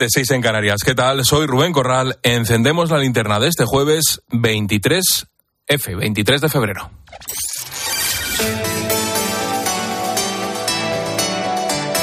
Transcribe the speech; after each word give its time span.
De 0.00 0.08
6 0.08 0.30
en 0.30 0.40
Canarias. 0.40 0.78
¿Qué 0.82 0.94
tal? 0.94 1.26
Soy 1.26 1.46
Rubén 1.46 1.74
Corral. 1.74 2.18
Encendemos 2.22 2.88
la 2.90 2.96
linterna 2.96 3.38
de 3.38 3.48
este 3.48 3.66
jueves 3.66 4.22
23 4.30 5.26
F, 5.66 5.94
23 5.94 6.40
de 6.40 6.48
febrero. 6.48 6.90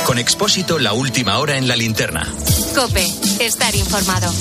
Con 0.05 0.19
Expósito, 0.19 0.77
la 0.77 0.93
última 0.93 1.39
hora 1.39 1.57
en 1.57 1.67
la 1.67 1.75
linterna. 1.75 2.31
Cope, 2.75 3.03
estar 3.39 3.75
informado. 3.75 4.31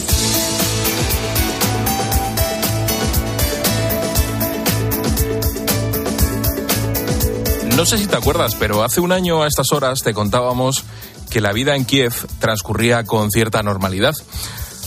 No 7.75 7.87
sé 7.87 7.97
si 7.97 8.07
te 8.07 8.17
acuerdas, 8.17 8.55
pero 8.55 8.83
hace 8.85 9.01
un 9.01 9.13
año 9.13 9.43
a 9.43 9.47
estas 9.47 9.73
horas 9.73 10.03
te 10.03 10.13
contábamos 10.13 10.85
que 11.31 11.41
la 11.41 11.53
vida 11.53 11.77
en 11.77 11.85
Kiev 11.85 12.13
transcurría 12.39 13.05
con 13.05 13.31
cierta 13.31 13.63
normalidad. 13.63 14.15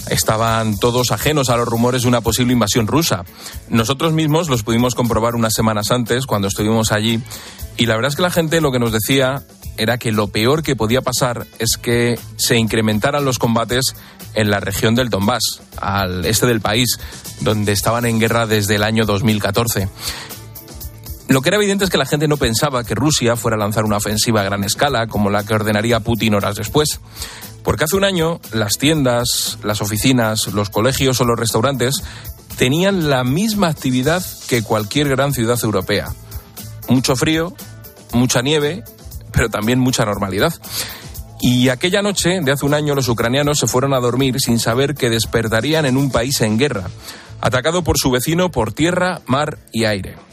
Estaban 0.09 0.77
todos 0.79 1.11
ajenos 1.11 1.49
a 1.49 1.57
los 1.57 1.67
rumores 1.67 2.01
de 2.01 2.07
una 2.07 2.21
posible 2.21 2.53
invasión 2.53 2.87
rusa. 2.87 3.25
Nosotros 3.69 4.13
mismos 4.13 4.49
los 4.49 4.63
pudimos 4.63 4.95
comprobar 4.95 5.35
unas 5.35 5.53
semanas 5.53 5.91
antes, 5.91 6.25
cuando 6.25 6.47
estuvimos 6.47 6.91
allí, 6.91 7.21
y 7.77 7.85
la 7.85 7.95
verdad 7.95 8.09
es 8.09 8.15
que 8.15 8.23
la 8.23 8.31
gente 8.31 8.59
lo 8.59 8.71
que 8.71 8.79
nos 8.79 8.91
decía 8.91 9.43
era 9.77 9.97
que 9.97 10.11
lo 10.11 10.27
peor 10.27 10.63
que 10.63 10.75
podía 10.75 11.01
pasar 11.01 11.47
es 11.57 11.77
que 11.81 12.19
se 12.35 12.57
incrementaran 12.57 13.23
los 13.23 13.39
combates 13.39 13.95
en 14.33 14.49
la 14.49 14.59
región 14.59 14.95
del 14.95 15.09
Donbass, 15.09 15.61
al 15.77 16.25
este 16.25 16.45
del 16.45 16.59
país, 16.59 16.99
donde 17.39 17.71
estaban 17.71 18.05
en 18.05 18.19
guerra 18.19 18.45
desde 18.45 18.75
el 18.75 18.83
año 18.83 19.05
2014. 19.05 19.87
Lo 21.29 21.43
que 21.43 21.49
era 21.49 21.57
evidente 21.57 21.83
es 21.83 21.91
que 21.91 21.99
la 21.99 22.07
gente 22.07 22.27
no 22.27 22.37
pensaba 22.37 22.83
que 22.83 22.95
Rusia 22.95 23.35
fuera 23.35 23.55
a 23.55 23.59
lanzar 23.59 23.85
una 23.85 23.97
ofensiva 23.97 24.41
a 24.41 24.45
gran 24.45 24.63
escala, 24.63 25.05
como 25.05 25.29
la 25.29 25.45
que 25.45 25.53
ordenaría 25.53 25.99
Putin 25.99 26.33
horas 26.33 26.55
después. 26.55 26.99
Porque 27.63 27.83
hace 27.83 27.95
un 27.95 28.03
año 28.03 28.39
las 28.51 28.79
tiendas, 28.79 29.59
las 29.61 29.79
oficinas, 29.79 30.47
los 30.47 30.71
colegios 30.71 31.21
o 31.21 31.25
los 31.25 31.39
restaurantes 31.39 32.01
tenían 32.57 33.11
la 33.11 33.23
misma 33.23 33.67
actividad 33.67 34.25
que 34.47 34.63
cualquier 34.63 35.07
gran 35.07 35.31
ciudad 35.31 35.59
europea. 35.63 36.07
Mucho 36.87 37.15
frío, 37.15 37.53
mucha 38.11 38.41
nieve, 38.41 38.83
pero 39.31 39.49
también 39.49 39.77
mucha 39.77 40.05
normalidad. 40.05 40.55
Y 41.41 41.69
aquella 41.69 42.01
noche 42.01 42.39
de 42.41 42.51
hace 42.51 42.65
un 42.65 42.73
año 42.73 42.95
los 42.95 43.07
ucranianos 43.07 43.59
se 43.59 43.67
fueron 43.67 43.93
a 43.93 43.99
dormir 43.99 44.39
sin 44.39 44.57
saber 44.57 44.95
que 44.95 45.11
despertarían 45.11 45.85
en 45.85 45.95
un 45.95 46.09
país 46.09 46.41
en 46.41 46.57
guerra, 46.57 46.89
atacado 47.39 47.83
por 47.83 47.99
su 47.99 48.09
vecino 48.09 48.49
por 48.49 48.73
tierra, 48.73 49.21
mar 49.27 49.59
y 49.71 49.85
aire. 49.85 50.28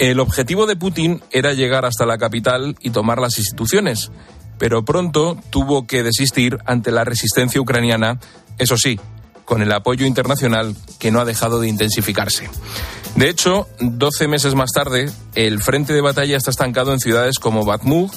El 0.00 0.18
objetivo 0.18 0.64
de 0.64 0.76
Putin 0.76 1.22
era 1.30 1.52
llegar 1.52 1.84
hasta 1.84 2.06
la 2.06 2.16
capital 2.16 2.74
y 2.80 2.88
tomar 2.88 3.18
las 3.18 3.36
instituciones, 3.36 4.10
pero 4.58 4.82
pronto 4.82 5.36
tuvo 5.50 5.86
que 5.86 6.02
desistir 6.02 6.56
ante 6.64 6.90
la 6.90 7.04
resistencia 7.04 7.60
ucraniana, 7.60 8.18
eso 8.56 8.78
sí, 8.78 8.98
con 9.44 9.60
el 9.60 9.70
apoyo 9.70 10.06
internacional 10.06 10.74
que 10.98 11.10
no 11.10 11.20
ha 11.20 11.26
dejado 11.26 11.60
de 11.60 11.68
intensificarse. 11.68 12.48
De 13.14 13.28
hecho, 13.28 13.68
12 13.80 14.26
meses 14.26 14.54
más 14.54 14.70
tarde, 14.72 15.10
el 15.34 15.60
frente 15.62 15.92
de 15.92 16.00
batalla 16.00 16.38
está 16.38 16.50
estancado 16.50 16.94
en 16.94 17.00
ciudades 17.00 17.38
como 17.38 17.66
Bakhmut, 17.66 18.10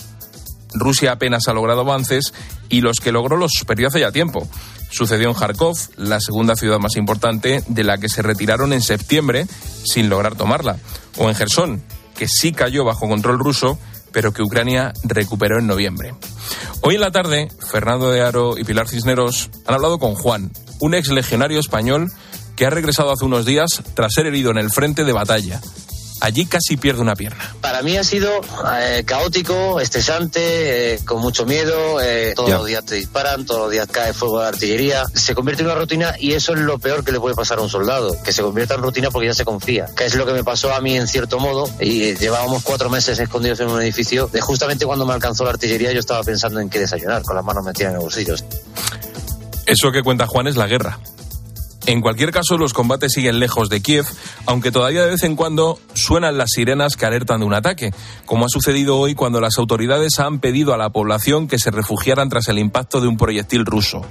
Rusia 0.74 1.12
apenas 1.12 1.50
ha 1.50 1.54
logrado 1.54 1.82
avances 1.82 2.34
y 2.70 2.80
los 2.80 3.02
que 3.02 3.12
logró 3.12 3.36
los 3.36 3.52
perdió 3.68 3.90
hace 3.90 4.00
ya 4.00 4.14
tiempo. 4.14 4.48
Sucedió 4.90 5.28
en 5.28 5.36
Kharkov, 5.36 5.76
la 5.98 6.22
segunda 6.22 6.56
ciudad 6.56 6.80
más 6.80 6.96
importante, 6.96 7.62
de 7.68 7.84
la 7.84 7.98
que 7.98 8.08
se 8.08 8.22
retiraron 8.22 8.72
en 8.72 8.82
septiembre 8.82 9.48
sin 9.84 10.08
lograr 10.08 10.36
tomarla. 10.36 10.78
O 11.18 11.30
en 11.30 11.36
Gerson, 11.36 11.84
que 12.16 12.28
sí 12.28 12.52
cayó 12.52 12.86
bajo 12.86 13.08
control 13.08 13.40
ruso, 13.40 13.78
pero 14.12 14.34
que 14.34 14.44
Ucrania 14.44 14.94
recuperó 15.04 15.60
en 15.60 15.68
noviembre. 15.68 16.14
Hoy 16.82 16.96
en 16.96 17.02
la 17.02 17.12
tarde, 17.12 17.50
Fernando 17.72 18.12
de 18.12 18.22
Aro 18.22 18.58
y 18.58 18.64
Pilar 18.64 18.88
Cisneros 18.88 19.50
han 19.66 19.76
hablado 19.76 20.00
con 20.00 20.16
Juan, 20.16 20.52
un 20.80 20.94
ex 20.94 21.10
legionario 21.10 21.60
español 21.60 22.12
que 22.56 22.66
ha 22.66 22.70
regresado 22.70 23.12
hace 23.12 23.26
unos 23.26 23.46
días 23.46 23.82
tras 23.96 24.14
ser 24.14 24.28
herido 24.28 24.52
en 24.52 24.58
el 24.58 24.70
frente 24.70 25.04
de 25.04 25.14
batalla 25.14 25.60
allí 26.24 26.46
casi 26.46 26.78
pierde 26.78 27.02
una 27.02 27.16
pierna. 27.16 27.54
Para 27.60 27.82
mí 27.82 27.98
ha 27.98 28.04
sido 28.04 28.30
eh, 28.80 29.04
caótico, 29.06 29.82
estresante, 29.82 30.94
eh, 30.94 31.00
con 31.04 31.20
mucho 31.22 31.46
miedo. 31.46 32.00
Eh, 32.02 32.32
todos 32.34 32.50
los 32.50 32.66
días 32.66 32.86
te 32.86 32.96
disparan, 32.96 33.46
todos 33.46 33.64
los 33.64 33.72
días 33.72 33.88
cae 33.92 34.14
fuego 34.14 34.40
de 34.40 34.48
artillería. 34.48 35.04
Se 35.14 35.36
convierte 35.36 35.64
en 35.64 35.70
una 35.70 35.76
rutina 35.76 36.16
y 36.18 36.32
eso 36.32 36.54
es 36.54 36.60
lo 36.60 36.80
peor 36.80 37.04
que 37.04 37.12
le 37.12 37.20
puede 37.20 37.36
pasar 37.36 37.60
a 37.60 37.62
un 37.62 37.70
soldado, 37.70 38.16
que 38.24 38.32
se 38.32 38.42
convierta 38.42 38.76
en 38.76 38.82
rutina 38.82 39.12
porque 39.12 39.28
ya 39.28 39.34
se 39.34 39.44
confía. 39.44 39.88
Que 39.96 40.06
es 40.06 40.16
lo 40.16 40.26
que 40.26 40.32
me 40.32 40.46
pasó 40.46 40.74
a 40.74 40.80
mí 40.80 40.96
en 40.96 41.08
cierto 41.08 41.40
modo. 41.40 41.70
Y 41.82 42.16
llevábamos 42.16 42.64
cuatro 42.64 42.90
meses 42.90 43.20
escondidos 43.20 43.60
en 43.60 43.68
un 43.68 43.82
edificio. 43.82 44.28
De 44.28 44.40
justamente 44.40 44.86
cuando 44.86 45.06
me 45.06 45.14
alcanzó 45.14 45.44
la 45.44 45.52
artillería 45.52 45.92
yo 45.92 46.00
estaba 46.00 46.24
pensando 46.24 46.62
en 46.62 46.70
qué 46.70 46.80
desayunar, 46.80 47.24
con 47.24 47.36
las 47.36 47.44
manos 47.44 47.66
metidas 47.66 47.90
en 47.90 47.96
los 47.96 48.04
bolsillos. 48.06 48.46
Eso 49.66 49.92
que 49.92 50.02
cuenta 50.02 50.26
Juan 50.26 50.48
es 50.48 50.56
la 50.56 50.68
guerra. 50.68 51.00
En 51.86 52.00
cualquier 52.00 52.32
caso, 52.32 52.58
los 52.58 52.74
combates 52.74 53.12
siguen 53.12 53.40
lejos 53.40 53.68
de 53.70 53.82
Kiev, 53.82 54.06
aunque 54.46 54.72
todavía 54.72 55.04
de 55.04 55.12
vez 55.12 55.24
en 55.24 55.36
cuando 55.36 55.80
suenan 55.94 56.38
las 56.38 56.52
sirenas 56.52 56.96
que 56.96 57.06
alertan 57.06 57.42
de 57.42 57.46
un 57.46 57.54
ataque, 57.54 57.92
como 58.26 58.46
ha 58.46 58.50
sucedido 58.50 58.98
hoy 58.98 59.16
cuando 59.16 59.42
las 59.42 59.58
autoridades 59.58 60.20
han 60.20 60.40
pedido 60.40 60.74
a 60.74 60.78
la 60.78 60.92
población 60.92 61.48
que 61.48 61.60
se 61.60 61.72
refugiaran 61.72 62.30
tras 62.30 62.48
el 62.48 62.58
impacto 62.58 63.02
de 63.02 63.08
un 63.08 63.18
proyectil 63.18 63.66
ruso. 63.66 64.02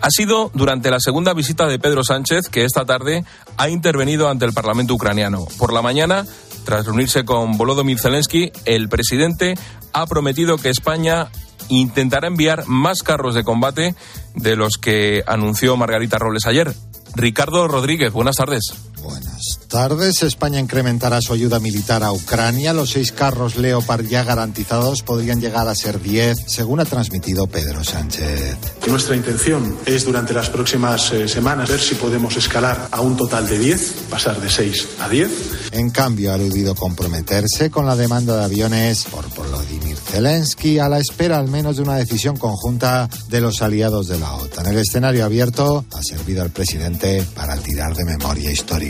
Ha 0.00 0.08
sido 0.10 0.50
durante 0.54 0.90
la 0.90 0.98
segunda 0.98 1.34
visita 1.34 1.66
de 1.66 1.78
Pedro 1.78 2.04
Sánchez 2.04 2.48
que 2.48 2.64
esta 2.64 2.86
tarde 2.86 3.24
ha 3.58 3.68
intervenido 3.68 4.30
ante 4.30 4.46
el 4.46 4.54
Parlamento 4.54 4.94
ucraniano. 4.94 5.46
Por 5.58 5.74
la 5.74 5.82
mañana, 5.82 6.24
tras 6.64 6.86
reunirse 6.86 7.26
con 7.26 7.58
Volodymyr 7.58 7.98
Zelensky, 7.98 8.50
el 8.64 8.88
presidente 8.88 9.56
ha 9.92 10.06
prometido 10.06 10.56
que 10.56 10.70
España 10.70 11.28
intentará 11.68 12.28
enviar 12.28 12.66
más 12.66 13.02
carros 13.02 13.34
de 13.34 13.44
combate 13.44 13.94
de 14.34 14.56
los 14.56 14.78
que 14.78 15.22
anunció 15.26 15.76
Margarita 15.76 16.18
Robles 16.18 16.46
ayer. 16.46 16.74
Ricardo 17.14 17.68
Rodríguez, 17.68 18.12
buenas 18.12 18.36
tardes. 18.36 18.89
Buenas 19.02 19.58
tardes. 19.68 20.22
España 20.22 20.60
incrementará 20.60 21.20
su 21.20 21.32
ayuda 21.32 21.60
militar 21.60 22.02
a 22.02 22.12
Ucrania. 22.12 22.72
Los 22.72 22.90
seis 22.90 23.12
carros 23.12 23.56
Leopard 23.56 24.04
ya 24.04 24.24
garantizados 24.24 25.02
podrían 25.02 25.40
llegar 25.40 25.68
a 25.68 25.74
ser 25.74 26.00
diez, 26.00 26.38
según 26.46 26.80
ha 26.80 26.84
transmitido 26.84 27.46
Pedro 27.46 27.82
Sánchez. 27.84 28.56
Nuestra 28.86 29.16
intención 29.16 29.78
es 29.86 30.04
durante 30.04 30.34
las 30.34 30.50
próximas 30.50 31.12
eh, 31.12 31.28
semanas 31.28 31.68
ver 31.68 31.80
si 31.80 31.94
podemos 31.94 32.36
escalar 32.36 32.88
a 32.90 33.00
un 33.00 33.16
total 33.16 33.48
de 33.48 33.58
diez, 33.58 33.94
pasar 34.10 34.40
de 34.40 34.50
seis 34.50 34.88
a 35.00 35.08
diez. 35.08 35.30
En 35.72 35.90
cambio, 35.90 36.32
ha 36.32 36.34
aludido 36.34 36.74
comprometerse 36.74 37.70
con 37.70 37.86
la 37.86 37.96
demanda 37.96 38.36
de 38.36 38.44
aviones 38.44 39.04
por 39.04 39.28
Volodymyr 39.34 39.96
Zelensky 39.96 40.78
a 40.78 40.88
la 40.88 40.98
espera 40.98 41.38
al 41.38 41.48
menos 41.48 41.76
de 41.76 41.82
una 41.82 41.96
decisión 41.96 42.36
conjunta 42.36 43.08
de 43.28 43.40
los 43.40 43.62
aliados 43.62 44.08
de 44.08 44.18
la 44.18 44.34
OTAN. 44.34 44.66
El 44.66 44.78
escenario 44.78 45.24
abierto 45.24 45.84
ha 45.92 46.02
servido 46.02 46.42
al 46.42 46.50
presidente 46.50 47.24
para 47.34 47.56
tirar 47.56 47.94
de 47.94 48.04
memoria 48.04 48.50
histórica. 48.50 48.89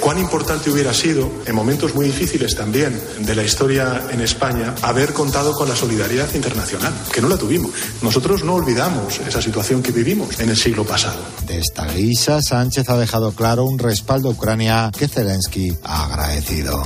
Cuán 0.00 0.18
importante 0.18 0.70
hubiera 0.70 0.92
sido, 0.94 1.30
en 1.46 1.54
momentos 1.54 1.94
muy 1.94 2.06
difíciles 2.06 2.54
también 2.54 3.00
de 3.20 3.34
la 3.34 3.42
historia 3.42 4.06
en 4.10 4.20
España, 4.20 4.74
haber 4.82 5.12
contado 5.12 5.52
con 5.52 5.68
la 5.68 5.76
solidaridad 5.76 6.32
internacional, 6.34 6.92
que 7.12 7.20
no 7.20 7.28
la 7.28 7.36
tuvimos. 7.36 7.72
Nosotros 8.02 8.44
no 8.44 8.54
olvidamos 8.54 9.18
esa 9.20 9.42
situación 9.42 9.82
que 9.82 9.92
vivimos 9.92 10.38
en 10.40 10.50
el 10.50 10.56
siglo 10.56 10.84
pasado. 10.84 11.20
De 11.46 11.58
esta 11.58 11.86
guisa, 11.86 12.40
Sánchez 12.42 12.88
ha 12.88 12.96
dejado 12.96 13.32
claro 13.32 13.64
un 13.64 13.78
respaldo 13.78 14.28
a 14.28 14.32
Ucrania 14.32 14.90
que 14.96 15.08
Zelensky 15.08 15.76
ha 15.82 16.06
agradecido. 16.06 16.82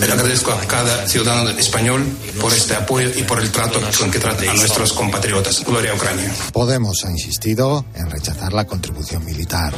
Le 0.00 0.12
agradezco 0.12 0.52
a 0.52 0.60
cada 0.66 1.06
ciudadano 1.06 1.50
español 1.50 2.04
por 2.40 2.52
este 2.52 2.74
apoyo 2.74 3.10
y 3.14 3.22
por 3.22 3.40
el 3.40 3.50
trato 3.50 3.80
con 3.98 4.10
que 4.10 4.18
trata 4.18 4.50
a 4.50 4.54
nuestros 4.54 4.92
compatriotas. 4.92 5.64
Gloria 5.64 5.92
a 5.92 5.94
Ucrania. 5.94 6.32
Podemos 6.52 7.04
ha 7.04 7.10
insistido 7.10 7.84
en 7.94 8.10
rechazar 8.10 8.52
la 8.52 8.66
contribución 8.66 9.24
militar. 9.24 9.74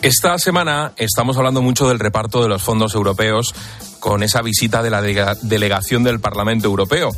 Esta 0.00 0.38
semana 0.38 0.92
estamos 0.96 1.36
hablando 1.38 1.60
mucho 1.60 1.88
del 1.88 1.98
reparto 1.98 2.40
de 2.40 2.48
los 2.48 2.62
fondos 2.62 2.94
europeos 2.94 3.52
con 3.98 4.22
esa 4.22 4.42
visita 4.42 4.80
de 4.80 4.90
la 4.90 5.02
delegación 5.02 6.04
del 6.04 6.20
Parlamento 6.20 6.68
Europeo. 6.68 7.10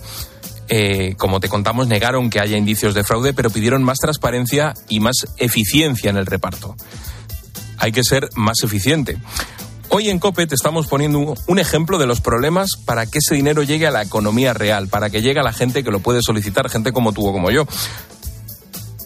Eh, 0.68 1.14
como 1.18 1.40
te 1.40 1.50
contamos, 1.50 1.88
negaron 1.88 2.30
que 2.30 2.40
haya 2.40 2.56
indicios 2.56 2.94
de 2.94 3.04
fraude, 3.04 3.34
pero 3.34 3.50
pidieron 3.50 3.82
más 3.82 3.98
transparencia 3.98 4.72
y 4.88 5.00
más 5.00 5.26
eficiencia 5.36 6.08
en 6.08 6.16
el 6.16 6.24
reparto. 6.24 6.74
Hay 7.76 7.92
que 7.92 8.02
ser 8.02 8.30
más 8.34 8.62
eficiente. 8.62 9.18
Hoy 9.90 10.08
en 10.08 10.18
COPE 10.18 10.46
te 10.46 10.54
estamos 10.54 10.86
poniendo 10.86 11.34
un 11.48 11.58
ejemplo 11.58 11.98
de 11.98 12.06
los 12.06 12.22
problemas 12.22 12.76
para 12.86 13.04
que 13.04 13.18
ese 13.18 13.34
dinero 13.34 13.62
llegue 13.62 13.88
a 13.88 13.90
la 13.90 14.02
economía 14.02 14.54
real, 14.54 14.88
para 14.88 15.10
que 15.10 15.20
llegue 15.20 15.40
a 15.40 15.44
la 15.44 15.52
gente 15.52 15.84
que 15.84 15.90
lo 15.90 16.00
puede 16.00 16.22
solicitar, 16.22 16.70
gente 16.70 16.92
como 16.92 17.12
tú 17.12 17.26
o 17.26 17.32
como 17.32 17.50
yo 17.50 17.66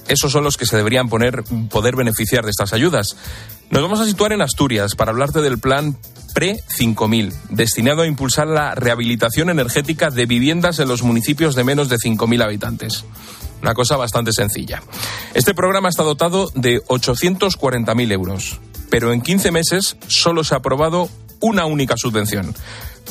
esos 0.09 0.33
son 0.33 0.45
los 0.45 0.57
que 0.57 0.67
se 0.67 0.77
deberían 0.77 1.09
poder 1.09 1.97
beneficiar 1.97 2.45
de 2.45 2.51
estas 2.51 2.73
ayudas. 2.73 3.17
Nos 3.71 3.83
vamos 3.83 4.01
a 4.01 4.05
situar 4.05 4.33
en 4.33 4.43
Asturias 4.43 4.95
para 4.95 5.11
hablarte 5.11 5.41
del 5.41 5.59
plan 5.59 5.97
Pre-5000, 6.35 7.33
destinado 7.51 8.03
a 8.03 8.07
impulsar 8.07 8.49
la 8.49 8.75
rehabilitación 8.75 9.51
energética 9.51 10.11
de 10.11 10.27
viviendas 10.27 10.81
en 10.81 10.89
los 10.89 11.03
municipios 11.03 11.55
de 11.55 11.65
menos 11.65 11.89
de 11.89 11.97
5.000 11.97 12.43
habitantes. 12.43 13.05
Una 13.63 13.75
cosa 13.75 13.97
bastante 13.97 14.33
sencilla. 14.33 14.83
Este 15.33 15.55
programa 15.55 15.89
está 15.89 16.03
dotado 16.03 16.51
de 16.55 16.83
840.000 16.83 18.13
euros, 18.13 18.61
pero 18.91 19.13
en 19.13 19.23
15 19.23 19.53
meses 19.53 19.97
solo 20.09 20.45
se 20.45 20.55
ha 20.55 20.59
aprobado 20.59 21.09
una 21.41 21.67
única 21.67 21.97
subvención. 21.97 22.55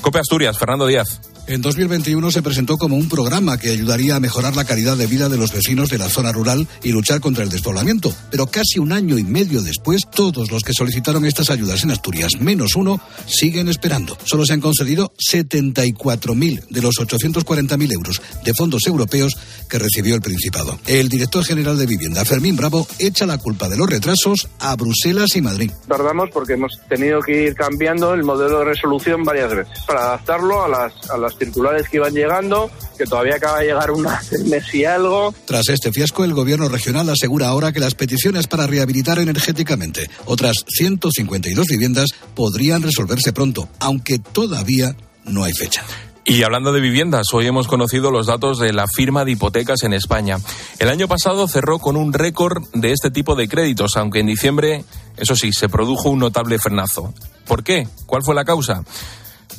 Cope 0.01 0.19
Asturias, 0.19 0.57
Fernando 0.57 0.87
Díaz. 0.87 1.21
En 1.45 1.61
2021 1.61 2.31
se 2.31 2.41
presentó 2.41 2.77
como 2.77 2.95
un 2.95 3.09
programa 3.09 3.57
que 3.57 3.69
ayudaría 3.69 4.15
a 4.15 4.21
mejorar 4.21 4.55
la 4.55 4.63
calidad 4.63 4.95
de 4.95 5.07
vida 5.07 5.27
de 5.27 5.37
los 5.37 5.51
vecinos 5.51 5.89
de 5.89 5.97
la 5.97 6.07
zona 6.07 6.31
rural 6.31 6.69
y 6.83 6.93
luchar 6.93 7.19
contra 7.19 7.43
el 7.43 7.49
despoblamiento. 7.49 8.13
Pero 8.31 8.47
casi 8.47 8.79
un 8.79 8.93
año 8.93 9.17
y 9.17 9.25
medio 9.25 9.61
después, 9.61 10.03
todos 10.09 10.51
los 10.51 10.63
que 10.63 10.71
solicitaron 10.71 11.25
estas 11.25 11.49
ayudas 11.49 11.83
en 11.83 11.91
Asturias, 11.91 12.39
menos 12.39 12.77
uno, 12.77 13.01
siguen 13.25 13.67
esperando. 13.67 14.17
Solo 14.23 14.45
se 14.45 14.53
han 14.53 14.61
concedido 14.61 15.11
74.000 15.29 16.67
de 16.69 16.81
los 16.81 16.95
840.000 16.95 17.91
euros 17.91 18.21
de 18.45 18.53
fondos 18.53 18.87
europeos 18.87 19.35
que 19.69 19.79
recibió 19.79 20.15
el 20.15 20.21
Principado. 20.21 20.79
El 20.87 21.09
director 21.09 21.43
general 21.43 21.77
de 21.77 21.85
Vivienda, 21.85 22.23
Fermín 22.23 22.55
Bravo, 22.55 22.87
echa 22.99 23.25
la 23.25 23.37
culpa 23.37 23.67
de 23.67 23.75
los 23.75 23.89
retrasos 23.89 24.47
a 24.59 24.77
Bruselas 24.77 25.35
y 25.35 25.41
Madrid. 25.41 25.71
Tardamos 25.89 26.29
porque 26.31 26.53
hemos 26.53 26.79
tenido 26.87 27.19
que 27.19 27.43
ir 27.47 27.53
cambiando 27.53 28.13
el 28.13 28.23
modelo 28.23 28.59
de 28.59 28.65
resolución 28.65 29.23
varias 29.25 29.53
veces 29.53 29.82
para 29.83 30.01
adaptarlo 30.01 30.63
a 30.63 30.67
las, 30.67 31.09
a 31.09 31.17
las 31.17 31.37
circulares 31.37 31.87
que 31.89 31.97
iban 31.97 32.13
llegando, 32.13 32.69
que 32.97 33.05
todavía 33.05 33.35
acaba 33.35 33.59
de 33.59 33.67
llegar 33.67 33.91
una 33.91 34.21
mes 34.45 34.73
y 34.73 34.85
algo. 34.85 35.33
Tras 35.45 35.69
este 35.69 35.91
fiasco, 35.91 36.23
el 36.23 36.33
gobierno 36.33 36.69
regional 36.69 37.09
asegura 37.09 37.47
ahora 37.47 37.71
que 37.71 37.79
las 37.79 37.95
peticiones 37.95 38.47
para 38.47 38.67
rehabilitar 38.67 39.19
energéticamente 39.19 40.09
otras 40.25 40.65
152 40.67 41.67
viviendas 41.67 42.09
podrían 42.35 42.81
resolverse 42.81 43.33
pronto, 43.33 43.67
aunque 43.79 44.19
todavía 44.19 44.95
no 45.25 45.43
hay 45.43 45.53
fecha. 45.53 45.83
Y 46.25 46.43
hablando 46.43 46.71
de 46.71 46.79
viviendas, 46.79 47.27
hoy 47.33 47.47
hemos 47.47 47.67
conocido 47.67 48.09
los 48.09 48.27
datos 48.27 48.57
de 48.57 48.71
la 48.71 48.87
firma 48.87 49.25
de 49.25 49.31
hipotecas 49.31 49.83
en 49.83 49.93
España. 49.93 50.37
El 50.79 50.87
año 50.87 51.09
pasado 51.09 51.49
cerró 51.49 51.79
con 51.79 51.97
un 51.97 52.13
récord 52.13 52.63
de 52.73 52.93
este 52.93 53.11
tipo 53.11 53.35
de 53.35 53.49
créditos, 53.49 53.97
aunque 53.97 54.19
en 54.19 54.27
diciembre, 54.27 54.85
eso 55.17 55.35
sí, 55.35 55.51
se 55.51 55.67
produjo 55.67 56.09
un 56.09 56.19
notable 56.19 56.59
frenazo. 56.59 57.13
¿Por 57.45 57.63
qué? 57.65 57.89
¿Cuál 58.05 58.23
fue 58.23 58.35
la 58.35 58.45
causa? 58.45 58.83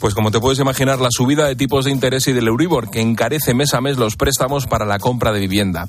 Pues 0.05 0.13
como 0.15 0.31
te 0.31 0.39
puedes 0.39 0.59
imaginar, 0.59 1.01
la 1.01 1.09
subida 1.11 1.47
de 1.47 1.57
tipos 1.57 1.87
de 1.87 1.91
interés 1.91 2.29
y 2.29 2.35
del 2.35 2.47
Euribor, 2.47 2.91
que 2.91 3.01
encarece 3.01 3.55
mes 3.55 3.73
a 3.73 3.81
mes 3.81 3.97
los 3.97 4.17
préstamos 4.17 4.67
para 4.67 4.85
la 4.85 4.99
compra 4.99 5.33
de 5.33 5.41
vivienda. 5.41 5.87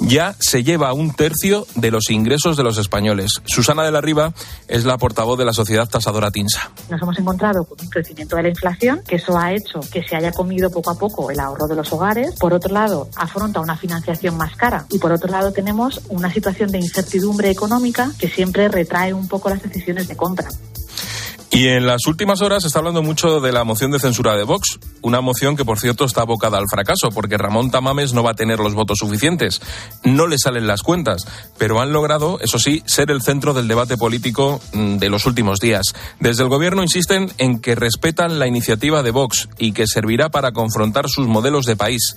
Ya 0.00 0.34
se 0.38 0.64
lleva 0.64 0.94
un 0.94 1.12
tercio 1.12 1.66
de 1.74 1.90
los 1.90 2.08
ingresos 2.08 2.56
de 2.56 2.62
los 2.62 2.78
españoles. 2.78 3.30
Susana 3.44 3.84
de 3.84 3.90
la 3.92 4.00
Riva 4.00 4.32
es 4.68 4.86
la 4.86 4.96
portavoz 4.96 5.38
de 5.38 5.44
la 5.44 5.52
sociedad 5.52 5.86
tasadora 5.86 6.30
TINSA. 6.30 6.70
Nos 6.88 7.02
hemos 7.02 7.18
encontrado 7.18 7.62
con 7.64 7.76
un 7.78 7.90
crecimiento 7.90 8.36
de 8.36 8.44
la 8.44 8.48
inflación, 8.48 9.02
que 9.06 9.16
eso 9.16 9.36
ha 9.36 9.52
hecho 9.52 9.80
que 9.92 10.02
se 10.02 10.16
haya 10.16 10.32
comido 10.32 10.70
poco 10.70 10.90
a 10.90 10.98
poco 10.98 11.30
el 11.30 11.38
ahorro 11.38 11.66
de 11.66 11.76
los 11.76 11.92
hogares. 11.92 12.36
Por 12.40 12.54
otro 12.54 12.72
lado, 12.72 13.10
afronta 13.16 13.60
una 13.60 13.76
financiación 13.76 14.38
más 14.38 14.56
cara. 14.56 14.86
Y 14.88 14.98
por 14.98 15.12
otro 15.12 15.30
lado, 15.30 15.52
tenemos 15.52 16.00
una 16.08 16.32
situación 16.32 16.70
de 16.70 16.78
incertidumbre 16.78 17.50
económica 17.50 18.12
que 18.18 18.30
siempre 18.30 18.68
retrae 18.68 19.12
un 19.12 19.28
poco 19.28 19.50
las 19.50 19.62
decisiones 19.62 20.08
de 20.08 20.16
compra. 20.16 20.48
Y 21.50 21.68
en 21.68 21.86
las 21.86 22.06
últimas 22.06 22.42
horas 22.42 22.62
se 22.62 22.66
está 22.66 22.78
hablando 22.78 23.02
mucho 23.02 23.40
de 23.40 23.52
la 23.52 23.64
moción 23.64 23.90
de 23.90 23.98
censura 23.98 24.36
de 24.36 24.44
Vox, 24.44 24.78
una 25.00 25.22
moción 25.22 25.56
que 25.56 25.64
por 25.64 25.78
cierto 25.78 26.04
está 26.04 26.20
abocada 26.20 26.58
al 26.58 26.68
fracaso, 26.70 27.08
porque 27.10 27.38
Ramón 27.38 27.70
Tamames 27.70 28.12
no 28.12 28.22
va 28.22 28.32
a 28.32 28.34
tener 28.34 28.58
los 28.58 28.74
votos 28.74 28.98
suficientes. 28.98 29.62
No 30.04 30.26
le 30.26 30.36
salen 30.38 30.66
las 30.66 30.82
cuentas, 30.82 31.22
pero 31.56 31.80
han 31.80 31.92
logrado, 31.92 32.38
eso 32.40 32.58
sí, 32.58 32.82
ser 32.84 33.10
el 33.10 33.22
centro 33.22 33.54
del 33.54 33.66
debate 33.66 33.96
político 33.96 34.60
mm, 34.74 34.98
de 34.98 35.08
los 35.08 35.24
últimos 35.24 35.58
días. 35.58 35.94
Desde 36.20 36.42
el 36.42 36.50
gobierno 36.50 36.82
insisten 36.82 37.32
en 37.38 37.60
que 37.60 37.74
respetan 37.74 38.38
la 38.38 38.46
iniciativa 38.46 39.02
de 39.02 39.10
Vox 39.10 39.48
y 39.58 39.72
que 39.72 39.86
servirá 39.86 40.28
para 40.28 40.52
confrontar 40.52 41.08
sus 41.08 41.26
modelos 41.26 41.64
de 41.64 41.76
país. 41.76 42.14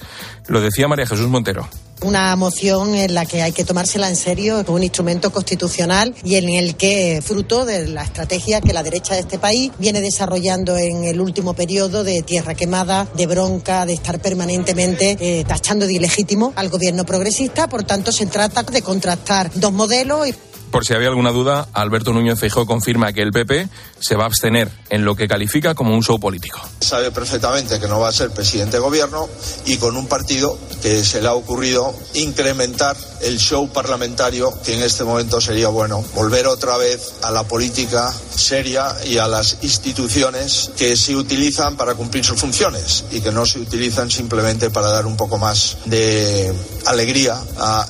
Lo 0.48 0.60
decía 0.60 0.90
María 0.90 1.08
Jesús 1.08 1.28
Montero. 1.28 1.70
Una 2.04 2.36
moción 2.36 2.96
en 2.96 3.14
la 3.14 3.26
que 3.26 3.42
hay 3.42 3.52
que 3.52 3.64
tomársela 3.64 4.10
en 4.10 4.16
serio, 4.16 4.64
un 4.68 4.84
instrumento 4.84 5.32
constitucional 5.32 6.16
y 6.24 6.36
en 6.36 6.50
el 6.50 6.76
que, 6.76 7.22
fruto 7.24 7.66
de 7.66 7.88
la 7.88 8.04
estrategia 8.04 8.60
que 8.60 8.74
la 8.74 8.84
derecha 8.84 9.14
de 9.14 9.22
este 9.22 9.38
país 9.38 9.72
viene 9.78 10.02
desarrollando 10.02 10.78
en 10.78 11.04
el 11.04 11.22
último 11.22 11.54
periodo 11.54 12.04
de 12.04 12.24
tierra 12.24 12.56
quemada, 12.56 13.08
de 13.16 13.28
bronca, 13.28 13.86
de 13.86 13.94
estar 13.94 14.20
permanentemente 14.20 15.18
eh, 15.20 15.44
tachando 15.48 15.86
de 15.86 15.94
ilegítimo 15.94 16.54
al 16.56 16.70
gobierno 16.70 17.06
progresista. 17.06 17.68
Por 17.68 17.84
tanto, 17.84 18.12
se 18.12 18.26
trata 18.26 18.64
de 18.64 18.82
contrastar 18.82 19.52
dos 19.56 19.72
modelos. 19.72 20.28
Y 20.28 20.34
por 20.72 20.86
si 20.86 20.94
había 20.94 21.10
alguna 21.10 21.32
duda, 21.32 21.68
Alberto 21.74 22.14
Núñez 22.14 22.40
Feijóo 22.40 22.66
confirma 22.66 23.14
que 23.14 23.22
el 23.22 23.32
PP 23.32 23.70
se 24.00 24.16
va 24.16 24.24
a 24.24 24.28
abstener 24.28 24.70
en 24.90 25.06
lo 25.06 25.16
que 25.16 25.28
califica 25.28 25.76
como 25.76 25.94
un 25.94 26.02
show 26.02 26.20
político. 26.20 26.60
Sabe 26.80 27.12
perfectamente 27.12 27.80
que 27.80 27.88
no 27.88 28.00
va 28.00 28.10
a 28.10 28.12
ser 28.12 28.32
presidente 28.32 28.78
de 28.78 28.80
gobierno 28.80 29.28
y 29.66 29.78
con 29.78 29.96
un 29.96 30.08
partido 30.08 30.58
que 30.82 31.04
se 31.04 31.22
le 31.22 31.28
ha 31.28 31.34
ocurrido 31.34 31.94
incrementar 32.16 32.98
el 33.22 33.38
show 33.38 33.72
parlamentario 33.72 34.52
que 34.64 34.76
en 34.76 34.82
este 34.82 35.04
momento 35.04 35.40
sería 35.40 35.68
bueno 35.68 36.04
volver 36.16 36.48
otra 36.48 36.78
vez 36.78 37.14
a 37.22 37.32
la 37.32 37.44
política 37.44 38.12
seria 38.12 38.96
y 39.06 39.18
a 39.18 39.28
las 39.28 39.58
instituciones 39.62 40.72
que 40.78 40.96
se 40.96 41.16
utilizan 41.16 41.76
para 41.76 41.96
cumplir 41.96 42.26
sus 42.26 42.40
funciones 42.40 43.06
y 43.12 43.22
que 43.22 43.32
no 43.32 43.46
se 43.46 43.60
utilizan 43.60 44.10
simplemente 44.10 44.70
para 44.70 44.88
dar 44.88 45.06
un 45.06 45.18
poco 45.18 45.38
más 45.38 45.78
de 45.86 46.54
alegría 46.86 47.40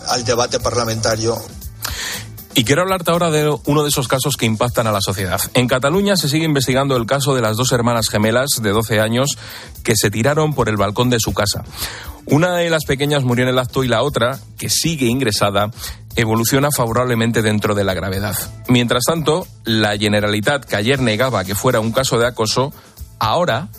al 0.07 0.25
debate 0.25 0.59
parlamentario. 0.59 1.41
Y 2.53 2.65
quiero 2.65 2.81
hablarte 2.81 3.11
ahora 3.11 3.31
de 3.31 3.49
uno 3.65 3.83
de 3.83 3.89
esos 3.89 4.07
casos 4.07 4.35
que 4.35 4.45
impactan 4.45 4.85
a 4.85 4.91
la 4.91 5.01
sociedad. 5.01 5.39
En 5.53 5.67
Cataluña 5.67 6.17
se 6.17 6.27
sigue 6.27 6.45
investigando 6.45 6.97
el 6.97 7.05
caso 7.05 7.33
de 7.33 7.41
las 7.41 7.55
dos 7.55 7.71
hermanas 7.71 8.09
gemelas 8.09 8.49
de 8.61 8.71
12 8.71 8.99
años 8.99 9.37
que 9.83 9.95
se 9.95 10.11
tiraron 10.11 10.53
por 10.53 10.67
el 10.67 10.75
balcón 10.75 11.09
de 11.09 11.19
su 11.19 11.33
casa. 11.33 11.63
Una 12.25 12.55
de 12.55 12.69
las 12.69 12.85
pequeñas 12.85 13.23
murió 13.23 13.43
en 13.43 13.49
el 13.49 13.59
acto 13.59 13.83
y 13.83 13.87
la 13.87 14.03
otra, 14.03 14.39
que 14.57 14.69
sigue 14.69 15.07
ingresada, 15.07 15.71
evoluciona 16.15 16.71
favorablemente 16.71 17.41
dentro 17.41 17.73
de 17.73 17.83
la 17.83 17.93
gravedad. 17.93 18.35
Mientras 18.67 19.03
tanto, 19.05 19.47
la 19.63 19.97
Generalitat, 19.97 20.65
que 20.65 20.75
ayer 20.75 20.99
negaba 20.99 21.43
que 21.45 21.55
fuera 21.55 21.79
un 21.79 21.91
caso 21.91 22.19
de 22.19 22.27
acoso, 22.27 22.73
ahora, 23.17 23.69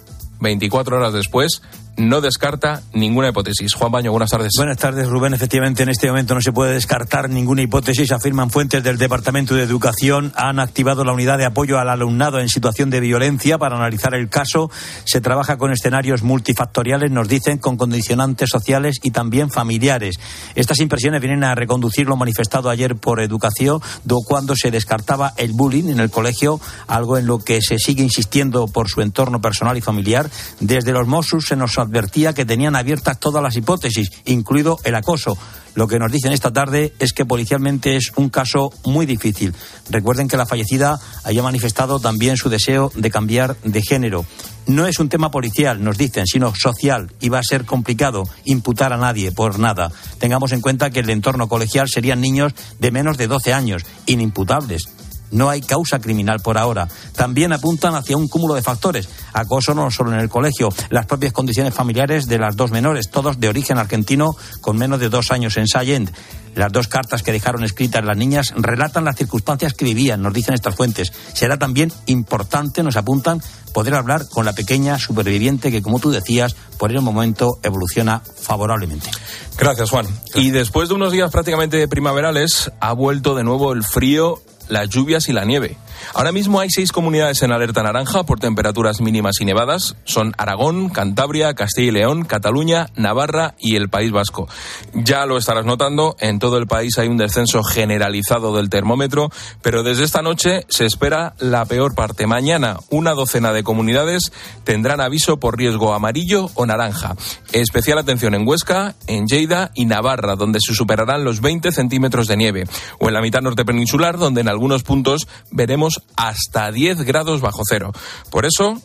24 0.40 0.96
horas 0.96 1.12
después, 1.12 1.62
no 1.96 2.20
descarta 2.20 2.82
ninguna 2.92 3.28
hipótesis. 3.28 3.74
Juan 3.74 3.92
Baño, 3.92 4.10
buenas 4.10 4.30
tardes. 4.30 4.52
Buenas 4.56 4.78
tardes, 4.78 5.06
Rubén. 5.08 5.34
Efectivamente, 5.34 5.82
en 5.82 5.90
este 5.90 6.08
momento 6.08 6.34
no 6.34 6.40
se 6.40 6.52
puede 6.52 6.72
descartar 6.72 7.28
ninguna 7.28 7.62
hipótesis. 7.62 8.10
Afirman 8.12 8.50
fuentes 8.50 8.82
del 8.82 8.98
Departamento 8.98 9.54
de 9.54 9.62
Educación. 9.62 10.32
Han 10.36 10.58
activado 10.58 11.04
la 11.04 11.12
unidad 11.12 11.38
de 11.38 11.44
apoyo 11.44 11.78
al 11.78 11.90
alumnado 11.90 12.40
en 12.40 12.48
situación 12.48 12.90
de 12.90 13.00
violencia 13.00 13.58
para 13.58 13.76
analizar 13.76 14.14
el 14.14 14.28
caso. 14.28 14.70
Se 15.04 15.20
trabaja 15.20 15.58
con 15.58 15.72
escenarios 15.72 16.22
multifactoriales, 16.22 17.10
nos 17.10 17.28
dicen, 17.28 17.58
con 17.58 17.76
condicionantes 17.76 18.48
sociales 18.50 18.98
y 19.02 19.10
también 19.10 19.50
familiares. 19.50 20.16
Estas 20.54 20.80
impresiones 20.80 21.20
vienen 21.20 21.44
a 21.44 21.54
reconducir 21.54 22.06
lo 22.06 22.16
manifestado 22.16 22.70
ayer 22.70 22.96
por 22.96 23.20
Educación, 23.20 23.80
cuando 24.22 24.56
se 24.56 24.70
descartaba 24.70 25.34
el 25.36 25.52
bullying 25.52 25.90
en 25.90 26.00
el 26.00 26.10
colegio, 26.10 26.60
algo 26.86 27.18
en 27.18 27.26
lo 27.26 27.38
que 27.38 27.60
se 27.60 27.78
sigue 27.78 28.02
insistiendo 28.02 28.66
por 28.66 28.88
su 28.88 29.02
entorno 29.02 29.40
personal 29.40 29.76
y 29.76 29.80
familiar. 29.80 30.30
Desde 30.60 30.92
los 30.92 31.06
Mossos 31.06 31.46
se 31.46 31.56
nos 31.56 31.78
advertía 31.82 32.32
que 32.32 32.44
tenían 32.44 32.76
abiertas 32.76 33.18
todas 33.18 33.42
las 33.42 33.56
hipótesis, 33.56 34.10
incluido 34.24 34.78
el 34.84 34.94
acoso. 34.94 35.36
Lo 35.74 35.88
que 35.88 35.98
nos 35.98 36.12
dicen 36.12 36.32
esta 36.32 36.52
tarde 36.52 36.92
es 36.98 37.12
que 37.12 37.24
policialmente 37.24 37.96
es 37.96 38.12
un 38.16 38.28
caso 38.28 38.72
muy 38.84 39.06
difícil. 39.06 39.54
Recuerden 39.90 40.28
que 40.28 40.36
la 40.36 40.46
fallecida 40.46 41.00
haya 41.24 41.42
manifestado 41.42 41.98
también 41.98 42.36
su 42.36 42.50
deseo 42.50 42.92
de 42.94 43.10
cambiar 43.10 43.56
de 43.62 43.80
género. 43.82 44.26
No 44.66 44.86
es 44.86 44.98
un 44.98 45.08
tema 45.08 45.30
policial, 45.30 45.82
nos 45.82 45.96
dicen, 45.98 46.26
sino 46.26 46.54
social 46.54 47.10
y 47.20 47.30
va 47.30 47.38
a 47.38 47.44
ser 47.44 47.64
complicado 47.64 48.24
imputar 48.44 48.92
a 48.92 48.98
nadie 48.98 49.32
por 49.32 49.58
nada. 49.58 49.90
Tengamos 50.18 50.52
en 50.52 50.60
cuenta 50.60 50.90
que 50.90 51.00
el 51.00 51.10
entorno 51.10 51.48
colegial 51.48 51.88
serían 51.88 52.20
niños 52.20 52.52
de 52.78 52.90
menos 52.90 53.16
de 53.16 53.26
12 53.26 53.52
años, 53.52 53.82
inimputables. 54.06 54.88
No 55.32 55.50
hay 55.50 55.60
causa 55.60 55.98
criminal 55.98 56.40
por 56.40 56.58
ahora. 56.58 56.88
También 57.16 57.52
apuntan 57.52 57.94
hacia 57.94 58.16
un 58.16 58.28
cúmulo 58.28 58.54
de 58.54 58.62
factores. 58.62 59.08
Acoso 59.32 59.74
no 59.74 59.90
solo 59.90 60.12
en 60.12 60.20
el 60.20 60.28
colegio, 60.28 60.68
las 60.90 61.06
propias 61.06 61.32
condiciones 61.32 61.74
familiares 61.74 62.26
de 62.26 62.38
las 62.38 62.56
dos 62.56 62.70
menores, 62.70 63.10
todos 63.10 63.40
de 63.40 63.48
origen 63.48 63.78
argentino, 63.78 64.36
con 64.60 64.76
menos 64.76 65.00
de 65.00 65.08
dos 65.08 65.30
años 65.30 65.56
en 65.56 65.66
Sayend. 65.66 66.12
Las 66.54 66.70
dos 66.70 66.86
cartas 66.86 67.22
que 67.22 67.32
dejaron 67.32 67.64
escritas 67.64 68.04
las 68.04 68.16
niñas 68.16 68.52
relatan 68.54 69.06
las 69.06 69.16
circunstancias 69.16 69.72
que 69.72 69.86
vivían, 69.86 70.20
nos 70.20 70.34
dicen 70.34 70.54
estas 70.54 70.74
fuentes. 70.74 71.12
Será 71.32 71.56
también 71.56 71.90
importante, 72.06 72.82
nos 72.82 72.96
apuntan, 72.96 73.40
poder 73.72 73.94
hablar 73.94 74.28
con 74.28 74.44
la 74.44 74.52
pequeña 74.52 74.98
superviviente 74.98 75.70
que, 75.70 75.80
como 75.80 75.98
tú 75.98 76.10
decías, 76.10 76.54
por 76.78 76.90
el 76.90 77.00
momento 77.00 77.58
evoluciona 77.62 78.20
favorablemente. 78.20 79.10
Gracias, 79.56 79.88
Juan. 79.88 80.06
Y 80.34 80.50
después 80.50 80.90
de 80.90 80.94
unos 80.94 81.12
días 81.12 81.30
prácticamente 81.30 81.88
primaverales, 81.88 82.70
ha 82.80 82.92
vuelto 82.92 83.34
de 83.34 83.44
nuevo 83.44 83.72
el 83.72 83.82
frío 83.82 84.42
las 84.72 84.88
lluvias 84.88 85.28
y 85.28 85.32
la 85.32 85.44
nieve. 85.44 85.76
Ahora 86.14 86.32
mismo 86.32 86.60
hay 86.60 86.70
seis 86.70 86.92
comunidades 86.92 87.42
en 87.42 87.52
alerta 87.52 87.82
naranja 87.82 88.24
por 88.24 88.40
temperaturas 88.40 89.00
mínimas 89.00 89.40
y 89.40 89.44
nevadas. 89.44 89.96
Son 90.04 90.32
Aragón, 90.38 90.88
Cantabria, 90.88 91.54
Castilla 91.54 91.88
y 91.88 91.92
León, 91.92 92.24
Cataluña, 92.24 92.88
Navarra 92.96 93.54
y 93.58 93.76
el 93.76 93.88
País 93.88 94.12
Vasco. 94.12 94.48
Ya 94.94 95.26
lo 95.26 95.38
estarás 95.38 95.64
notando, 95.64 96.16
en 96.20 96.38
todo 96.38 96.58
el 96.58 96.66
país 96.66 96.98
hay 96.98 97.08
un 97.08 97.16
descenso 97.16 97.62
generalizado 97.62 98.56
del 98.56 98.70
termómetro, 98.70 99.30
pero 99.62 99.82
desde 99.82 100.04
esta 100.04 100.22
noche 100.22 100.66
se 100.68 100.86
espera 100.86 101.34
la 101.38 101.64
peor 101.64 101.94
parte. 101.94 102.26
Mañana 102.26 102.78
una 102.90 103.12
docena 103.12 103.52
de 103.52 103.62
comunidades 103.62 104.32
tendrán 104.64 105.00
aviso 105.00 105.38
por 105.38 105.56
riesgo 105.56 105.94
amarillo 105.94 106.50
o 106.54 106.66
naranja. 106.66 107.14
Especial 107.52 107.98
atención 107.98 108.34
en 108.34 108.46
Huesca, 108.46 108.94
en 109.06 109.26
Lleida 109.26 109.70
y 109.74 109.86
Navarra, 109.86 110.36
donde 110.36 110.60
se 110.60 110.74
superarán 110.74 111.24
los 111.24 111.40
20 111.40 111.72
centímetros 111.72 112.26
de 112.26 112.36
nieve, 112.36 112.64
o 112.98 113.08
en 113.08 113.14
la 113.14 113.20
mitad 113.20 113.40
norte 113.40 113.64
peninsular, 113.64 114.18
donde 114.18 114.40
en 114.40 114.48
algunos 114.48 114.82
puntos 114.82 115.26
veremos 115.50 115.91
hasta 116.16 116.70
10 116.70 117.02
grados 117.02 117.40
bajo 117.40 117.62
cero. 117.68 117.92
Por 118.30 118.46
eso, 118.46 118.80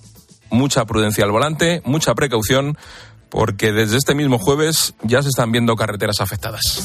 mucha 0.49 0.85
prudencia 0.85 1.23
al 1.23 1.31
volante, 1.31 1.81
mucha 1.85 2.13
precaución, 2.15 2.77
porque 3.29 3.71
desde 3.71 3.97
este 3.97 4.15
mismo 4.15 4.39
jueves 4.39 4.93
ya 5.03 5.21
se 5.21 5.29
están 5.29 5.51
viendo 5.51 5.75
carreteras 5.75 6.21
afectadas. 6.21 6.83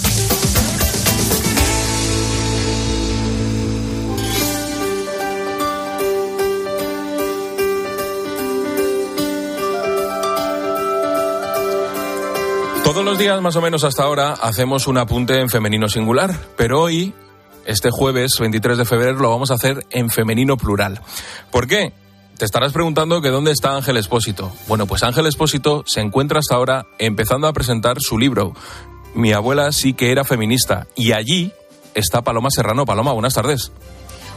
Todos 12.85 13.05
los 13.05 13.17
días, 13.17 13.41
más 13.41 13.57
o 13.57 13.63
menos 13.63 13.85
hasta 13.85 14.03
ahora, 14.03 14.33
hacemos 14.33 14.87
un 14.87 14.99
apunte 14.99 15.41
en 15.41 15.49
femenino 15.49 15.89
singular, 15.89 16.37
pero 16.57 16.83
hoy, 16.83 17.15
este 17.67 17.91
jueves 17.91 18.33
23 18.39 18.79
de 18.79 18.85
febrero, 18.85 19.19
lo 19.19 19.31
vamos 19.31 19.51
a 19.51 19.55
hacer 19.55 19.87
en 19.91 20.11
femenino 20.11 20.57
plural. 20.57 21.01
¿Por 21.51 21.67
qué? 21.67 21.93
Te 22.39 22.45
estarás 22.45 22.73
preguntando 22.73 23.21
que 23.21 23.29
dónde 23.29 23.53
está 23.53 23.77
Ángel 23.77 23.97
Espósito. 23.97 24.53
Bueno, 24.67 24.87
pues 24.87 25.03
Ángel 25.03 25.27
Espósito 25.27 25.85
se 25.87 26.01
encuentra 26.01 26.41
hasta 26.41 26.57
ahora 26.57 26.87
empezando 26.99 27.47
a 27.47 27.53
presentar 27.53 27.99
su 28.01 28.19
libro. 28.19 28.55
Mi 29.15 29.33
abuela 29.33 29.71
sí 29.73 29.93
que 29.93 30.11
era 30.11 30.25
feminista. 30.25 30.87
Y 30.97 31.13
allí 31.13 31.53
está 31.95 32.23
Paloma 32.23 32.51
Serrano. 32.51 32.85
Paloma, 32.85 33.13
buenas 33.13 33.35
tardes. 33.35 33.71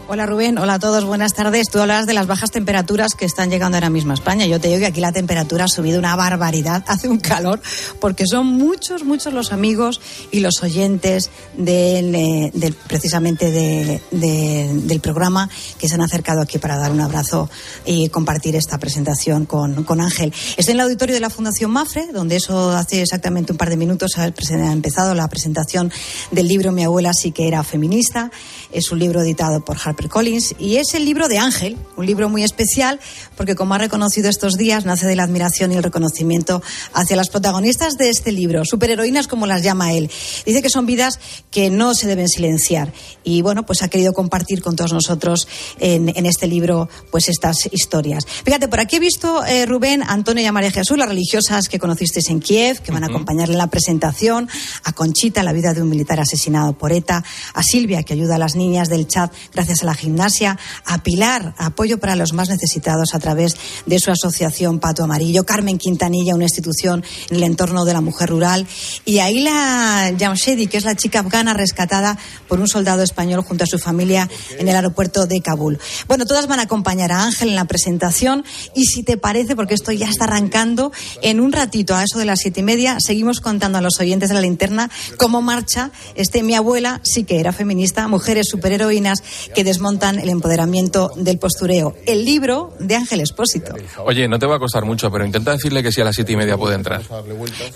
Hola 0.07 0.27
Rubén, 0.27 0.59
hola 0.59 0.75
a 0.75 0.79
todos, 0.79 1.03
buenas 1.03 1.33
tardes. 1.33 1.67
Tú 1.71 1.79
hablas 1.79 2.05
de 2.05 2.13
las 2.13 2.27
bajas 2.27 2.51
temperaturas 2.51 3.15
que 3.15 3.25
están 3.25 3.49
llegando 3.49 3.77
ahora 3.77 3.89
mismo 3.89 4.11
a 4.11 4.13
España. 4.13 4.45
Yo 4.45 4.59
te 4.59 4.67
digo 4.67 4.79
que 4.79 4.85
aquí 4.85 5.01
la 5.01 5.11
temperatura 5.11 5.65
ha 5.65 5.67
subido 5.67 5.97
una 5.97 6.15
barbaridad, 6.15 6.83
hace 6.87 7.09
un 7.09 7.17
calor, 7.17 7.59
porque 7.99 8.27
son 8.27 8.45
muchos, 8.45 9.03
muchos 9.03 9.33
los 9.33 9.51
amigos 9.51 9.99
y 10.29 10.41
los 10.41 10.61
oyentes 10.61 11.31
del, 11.57 12.13
eh, 12.13 12.73
precisamente 12.87 13.49
de, 13.49 13.99
de, 14.11 14.69
del 14.83 14.99
programa 14.99 15.49
que 15.79 15.89
se 15.89 15.95
han 15.95 16.01
acercado 16.01 16.39
aquí 16.39 16.59
para 16.59 16.77
dar 16.77 16.91
un 16.91 17.01
abrazo 17.01 17.49
y 17.83 18.09
compartir 18.09 18.55
esta 18.55 18.77
presentación 18.77 19.47
con, 19.47 19.85
con 19.85 20.01
Ángel. 20.01 20.31
Estoy 20.55 20.73
en 20.73 20.81
el 20.81 20.85
auditorio 20.85 21.15
de 21.15 21.21
la 21.21 21.31
Fundación 21.31 21.71
Mafre, 21.71 22.11
donde 22.13 22.35
eso 22.35 22.69
hace 22.73 23.01
exactamente 23.01 23.53
un 23.53 23.57
par 23.57 23.71
de 23.71 23.77
minutos 23.77 24.19
ha 24.19 24.27
empezado 24.27 25.15
la 25.15 25.27
presentación 25.29 25.91
del 26.29 26.47
libro 26.47 26.71
Mi 26.71 26.83
abuela 26.83 27.11
sí 27.11 27.31
que 27.31 27.47
era 27.47 27.63
feminista. 27.63 28.29
Es 28.71 28.91
un 28.91 28.99
libro 28.99 29.21
editado 29.21 29.65
por 29.65 29.77
Harper 29.83 29.94
Collins 29.95 30.55
y 30.59 30.77
es 30.77 30.93
el 30.93 31.05
libro 31.05 31.27
de 31.27 31.37
Ángel, 31.37 31.77
un 31.97 32.05
libro 32.05 32.29
muy 32.29 32.43
especial 32.43 32.99
porque 33.35 33.55
como 33.55 33.73
ha 33.73 33.77
reconocido 33.77 34.29
estos 34.29 34.55
días 34.55 34.85
nace 34.85 35.07
de 35.07 35.15
la 35.15 35.23
admiración 35.23 35.71
y 35.71 35.75
el 35.75 35.83
reconocimiento 35.83 36.61
hacia 36.93 37.15
las 37.15 37.29
protagonistas 37.29 37.97
de 37.97 38.09
este 38.09 38.31
libro, 38.31 38.63
superheroínas 38.65 39.27
como 39.27 39.47
las 39.47 39.63
llama 39.63 39.93
él. 39.93 40.11
Dice 40.45 40.61
que 40.61 40.69
son 40.69 40.85
vidas 40.85 41.19
que 41.51 41.69
no 41.69 41.95
se 41.95 42.07
deben 42.07 42.27
silenciar 42.27 42.93
y 43.23 43.41
bueno, 43.41 43.65
pues 43.65 43.81
ha 43.81 43.87
querido 43.87 44.13
compartir 44.13 44.61
con 44.61 44.75
todos 44.75 44.93
nosotros 44.93 45.47
en, 45.79 46.09
en 46.15 46.25
este 46.25 46.47
libro 46.47 46.89
pues 47.11 47.29
estas 47.29 47.69
historias. 47.71 48.25
Fíjate, 48.43 48.67
por 48.67 48.79
aquí 48.79 48.97
he 48.97 48.99
visto 48.99 49.43
eh, 49.45 49.65
Rubén, 49.65 50.03
Antonio 50.03 50.43
y 50.43 50.45
a 50.45 50.51
María 50.51 50.71
Jesús, 50.71 50.97
las 50.97 51.09
religiosas 51.09 51.69
que 51.69 51.79
conocisteis 51.79 52.29
en 52.29 52.39
Kiev, 52.39 52.81
que 52.81 52.91
van 52.91 53.03
a 53.03 53.07
acompañarle 53.07 53.53
en 53.53 53.59
la 53.59 53.67
presentación, 53.67 54.49
a 54.83 54.91
Conchita, 54.93 55.43
la 55.43 55.53
vida 55.53 55.73
de 55.73 55.81
un 55.81 55.89
militar 55.89 56.19
asesinado 56.19 56.77
por 56.77 56.91
ETA, 56.91 57.23
a 57.53 57.63
Silvia, 57.63 58.03
que 58.03 58.13
ayuda 58.13 58.35
a 58.35 58.37
las 58.37 58.55
niñas 58.55 58.89
del 58.89 59.07
chat 59.07 59.33
gracias 59.53 59.83
a 59.83 59.84
la 59.85 59.95
gimnasia, 59.95 60.57
a 60.85 61.03
Pilar, 61.03 61.53
apoyo 61.57 61.99
para 61.99 62.15
los 62.15 62.33
más 62.33 62.49
necesitados 62.49 63.13
a 63.13 63.19
través 63.19 63.55
de 63.85 63.99
su 63.99 64.11
asociación 64.11 64.79
Pato 64.79 65.03
Amarillo, 65.03 65.45
Carmen 65.45 65.77
Quintanilla, 65.77 66.35
una 66.35 66.45
institución 66.45 67.03
en 67.29 67.37
el 67.37 67.43
entorno 67.43 67.85
de 67.85 67.93
la 67.93 68.01
mujer 68.01 68.29
rural, 68.29 68.67
y 69.05 69.19
Aila 69.19 70.13
Jamshedi, 70.17 70.67
que 70.67 70.77
es 70.77 70.85
la 70.85 70.95
chica 70.95 71.19
afgana 71.19 71.53
rescatada 71.53 72.17
por 72.47 72.59
un 72.59 72.67
soldado 72.67 73.03
español 73.03 73.41
junto 73.41 73.63
a 73.63 73.67
su 73.67 73.79
familia 73.79 74.29
en 74.57 74.67
el 74.67 74.75
aeropuerto 74.75 75.25
de 75.25 75.41
Kabul. 75.41 75.79
Bueno, 76.07 76.25
todas 76.25 76.47
van 76.47 76.59
a 76.59 76.63
acompañar 76.63 77.11
a 77.11 77.23
Ángel 77.23 77.49
en 77.49 77.55
la 77.55 77.65
presentación. 77.65 78.43
Y 78.75 78.85
si 78.85 79.03
te 79.03 79.17
parece, 79.17 79.55
porque 79.55 79.73
esto 79.73 79.91
ya 79.91 80.09
está 80.09 80.25
arrancando, 80.25 80.91
en 81.21 81.39
un 81.39 81.51
ratito, 81.51 81.95
a 81.95 82.03
eso 82.03 82.19
de 82.19 82.25
las 82.25 82.39
siete 82.39 82.61
y 82.61 82.63
media, 82.63 82.97
seguimos 82.99 83.41
contando 83.41 83.77
a 83.77 83.81
los 83.81 83.99
oyentes 83.99 84.29
de 84.29 84.35
la 84.35 84.41
linterna 84.41 84.89
cómo 85.17 85.41
marcha 85.41 85.91
este 86.15 86.43
Mi 86.43 86.55
abuela 86.55 87.01
sí 87.03 87.23
que 87.23 87.39
era 87.39 87.51
feminista, 87.51 88.07
mujeres 88.07 88.47
superheroínas 88.49 89.23
que 89.53 89.63
desmontan 89.75 90.19
el 90.19 90.29
empoderamiento 90.29 91.11
del 91.17 91.37
postureo. 91.37 91.95
El 92.05 92.23
libro 92.23 92.73
de 92.79 92.95
Ángel 92.95 93.19
Espósito. 93.19 93.75
Oye, 94.05 94.25
no 94.27 94.39
te 94.39 94.45
va 94.45 94.55
a 94.55 94.59
costar 94.59 94.85
mucho, 94.85 95.11
pero 95.11 95.25
intenta 95.25 95.51
decirle 95.51 95.83
que 95.83 95.91
si 95.91 95.99
a 95.99 96.05
las 96.05 96.15
siete 96.15 96.31
y 96.31 96.37
media 96.37 96.57
puede 96.57 96.75
entrar. 96.75 97.01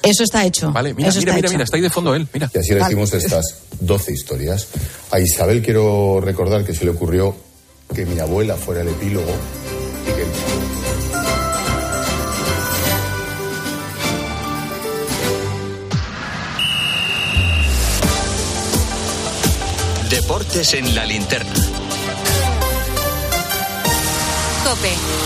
Eso 0.02 0.24
está 0.24 0.46
hecho. 0.46 0.72
Vale, 0.72 0.94
mira, 0.94 1.10
Eso 1.10 1.20
mira, 1.20 1.34
mira, 1.34 1.48
hecho. 1.48 1.54
mira, 1.56 1.64
está 1.66 1.76
ahí 1.76 1.82
de 1.84 1.90
fondo 1.90 2.16
él, 2.16 2.26
mira. 2.34 2.50
Y 2.54 2.58
así 2.58 2.74
decimos 2.74 3.14
estas 3.14 3.64
12 3.82 4.14
historias. 4.14 4.68
A 5.12 5.20
Isabel 5.20 5.62
quiero 5.62 6.22
recordar 6.22 6.64
que 6.64 6.74
se 6.74 6.86
le 6.86 6.92
ocurrió 6.92 7.36
que 7.94 8.06
mi 8.06 8.20
abuela 8.20 8.56
fuera 8.56 8.82
el 8.82 8.88
epílogo 8.88 9.32
y 10.08 10.12
que 10.16 10.26
Deportes 20.10 20.74
en 20.74 20.96
la 20.96 21.06
linterna. 21.06 21.69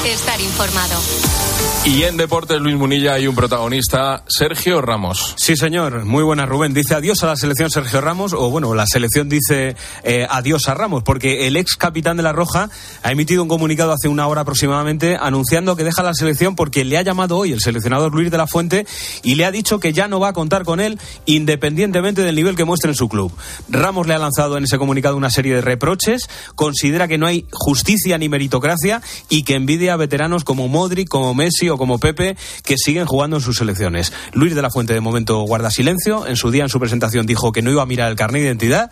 Estar 0.06 0.40
informado. 0.40 1.43
Y 1.86 2.04
en 2.04 2.16
Deportes 2.16 2.62
Luis 2.62 2.78
Munilla 2.78 3.16
hay 3.16 3.28
un 3.28 3.36
protagonista, 3.36 4.24
Sergio 4.30 4.82
Ramos. 4.82 5.36
Sí, 5.36 5.58
señor. 5.58 6.06
Muy 6.06 6.24
buena, 6.24 6.46
Rubén. 6.46 6.74
Dice 6.74 6.96
adiós 6.96 7.22
a 7.24 7.28
la 7.28 7.36
selección 7.36 7.70
Sergio 7.70 8.00
Ramos, 8.00 8.32
o 8.32 8.50
bueno, 8.50 8.74
la 8.74 8.88
selección 8.88 9.28
dice 9.28 9.76
eh, 10.04 10.26
adiós 10.30 10.70
a 10.70 10.76
Ramos, 10.76 11.04
porque 11.04 11.46
el 11.46 11.58
ex 11.58 11.76
capitán 11.76 12.16
de 12.16 12.24
la 12.24 12.32
Roja 12.32 12.70
ha 13.04 13.12
emitido 13.12 13.44
un 13.44 13.50
comunicado 13.50 13.92
hace 13.92 14.08
una 14.08 14.28
hora 14.28 14.42
aproximadamente 14.42 15.18
anunciando 15.20 15.76
que 15.76 15.84
deja 15.84 16.04
la 16.04 16.14
selección 16.14 16.56
porque 16.56 16.86
le 16.86 16.98
ha 16.98 17.02
llamado 17.02 17.38
hoy 17.38 17.52
el 17.52 17.60
seleccionador 17.60 18.14
Luis 18.14 18.32
de 18.32 18.38
la 18.38 18.48
Fuente 18.48 18.88
y 19.22 19.36
le 19.36 19.44
ha 19.44 19.52
dicho 19.52 19.82
que 19.82 19.92
ya 19.92 20.08
no 20.08 20.22
va 20.22 20.30
a 20.30 20.34
contar 20.34 20.64
con 20.64 20.80
él 20.80 20.98
independientemente 21.26 22.22
del 22.22 22.36
nivel 22.36 22.56
que 22.56 22.64
muestre 22.64 22.92
en 22.92 22.96
su 22.96 23.10
club. 23.10 23.34
Ramos 23.68 24.08
le 24.08 24.14
ha 24.14 24.20
lanzado 24.20 24.58
en 24.58 24.64
ese 24.64 24.78
comunicado 24.78 25.18
una 25.18 25.30
serie 25.30 25.56
de 25.56 25.62
reproches, 25.62 26.30
considera 26.56 27.10
que 27.10 27.18
no 27.18 27.28
hay 27.28 27.46
justicia 27.52 28.18
ni 28.18 28.30
meritocracia 28.30 29.02
y 29.28 29.44
que 29.44 29.56
envidia 29.56 29.96
a 29.96 29.98
veteranos 29.98 30.46
como 30.46 30.70
Modric, 30.70 31.10
como 31.10 31.34
Messi 31.34 31.73
como 31.78 32.00
Pepe 32.00 32.36
que 32.64 32.76
siguen 32.78 33.06
jugando 33.06 33.38
en 33.38 33.42
sus 33.42 33.58
selecciones. 33.58 34.14
Luis 34.34 34.56
de 34.56 34.62
la 34.62 34.70
Fuente 34.70 34.94
de 34.94 35.02
momento 35.02 35.42
guarda 35.42 35.72
silencio. 35.72 36.28
En 36.28 36.36
su 36.36 36.52
día, 36.52 36.64
en 36.64 36.70
su 36.70 36.80
presentación, 36.80 37.26
dijo 37.26 37.52
que 37.52 37.62
no 37.62 37.72
iba 37.72 37.82
a 37.82 37.86
mirar 37.86 38.10
el 38.10 38.16
carnet 38.16 38.42
de 38.42 38.48
identidad. 38.48 38.92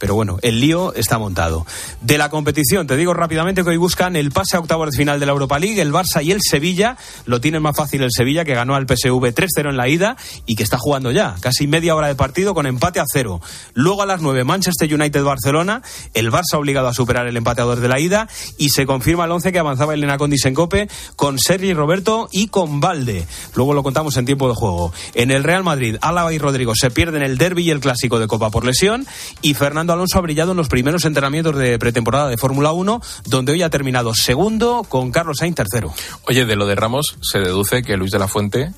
Pero 0.00 0.14
bueno, 0.14 0.38
el 0.40 0.60
lío 0.60 0.94
está 0.94 1.18
montado. 1.18 1.66
De 2.00 2.16
la 2.16 2.30
competición, 2.30 2.86
te 2.86 2.96
digo 2.96 3.12
rápidamente 3.12 3.62
que 3.62 3.68
hoy 3.68 3.76
buscan 3.76 4.16
el 4.16 4.32
pase 4.32 4.56
a 4.56 4.60
octavos 4.60 4.90
de 4.90 4.96
final 4.96 5.20
de 5.20 5.26
la 5.26 5.32
Europa 5.32 5.58
League. 5.58 5.78
El 5.78 5.92
Barça 5.92 6.24
y 6.24 6.32
el 6.32 6.40
Sevilla 6.42 6.96
lo 7.26 7.38
tienen 7.42 7.60
más 7.60 7.76
fácil 7.76 8.02
el 8.02 8.10
Sevilla, 8.10 8.46
que 8.46 8.54
ganó 8.54 8.74
al 8.74 8.86
PSV 8.86 9.34
3-0 9.34 9.68
en 9.68 9.76
la 9.76 9.88
ida 9.88 10.16
y 10.46 10.56
que 10.56 10.62
está 10.62 10.78
jugando 10.78 11.10
ya. 11.10 11.36
Casi 11.40 11.66
media 11.66 11.94
hora 11.94 12.08
de 12.08 12.14
partido 12.14 12.54
con 12.54 12.64
empate 12.66 12.98
a 12.98 13.04
cero. 13.12 13.42
Luego 13.74 14.02
a 14.02 14.06
las 14.06 14.22
9, 14.22 14.42
Manchester 14.44 14.92
United-Barcelona. 14.92 15.82
El 16.14 16.32
Barça 16.32 16.54
obligado 16.54 16.88
a 16.88 16.94
superar 16.94 17.26
el 17.26 17.36
empate 17.36 17.60
a 17.60 17.64
dos 17.64 17.78
de 17.78 17.88
la 17.88 18.00
ida. 18.00 18.26
Y 18.56 18.70
se 18.70 18.86
confirma 18.86 19.26
el 19.26 19.32
11 19.32 19.52
que 19.52 19.58
avanzaba 19.58 19.92
Elena 19.92 20.16
Condis 20.16 20.46
en 20.46 20.54
Cope 20.54 20.88
con 21.14 21.38
Sergi 21.38 21.74
Roberto 21.74 22.30
y 22.32 22.48
con 22.48 22.80
Valde. 22.80 23.26
Luego 23.54 23.74
lo 23.74 23.82
contamos 23.82 24.16
en 24.16 24.24
tiempo 24.24 24.48
de 24.48 24.54
juego. 24.54 24.94
En 25.12 25.30
el 25.30 25.44
Real 25.44 25.62
Madrid, 25.62 25.98
Álava 26.00 26.32
y 26.32 26.38
Rodrigo 26.38 26.72
se 26.74 26.90
pierden 26.90 27.22
el 27.22 27.36
derby 27.36 27.64
y 27.64 27.70
el 27.70 27.80
clásico 27.80 28.18
de 28.18 28.26
Copa 28.26 28.48
por 28.48 28.64
lesión. 28.64 29.06
Y 29.42 29.52
Fernando 29.52 29.89
Alonso 29.92 30.18
ha 30.18 30.22
brillado 30.22 30.50
en 30.52 30.56
los 30.56 30.68
primeros 30.68 31.04
entrenamientos 31.04 31.56
de 31.56 31.78
pretemporada 31.78 32.28
de 32.28 32.36
Fórmula 32.36 32.72
1, 32.72 33.00
donde 33.26 33.52
hoy 33.52 33.62
ha 33.62 33.70
terminado 33.70 34.12
segundo 34.14 34.84
con 34.88 35.10
Carlos 35.10 35.38
Sainz 35.38 35.56
tercero. 35.56 35.92
Oye, 36.26 36.44
de 36.46 36.56
lo 36.56 36.66
de 36.66 36.74
Ramos 36.74 37.16
se 37.22 37.38
deduce 37.38 37.82
que 37.82 37.96
Luis 37.96 38.10
de 38.10 38.18
la 38.18 38.28
Fuente 38.28 38.72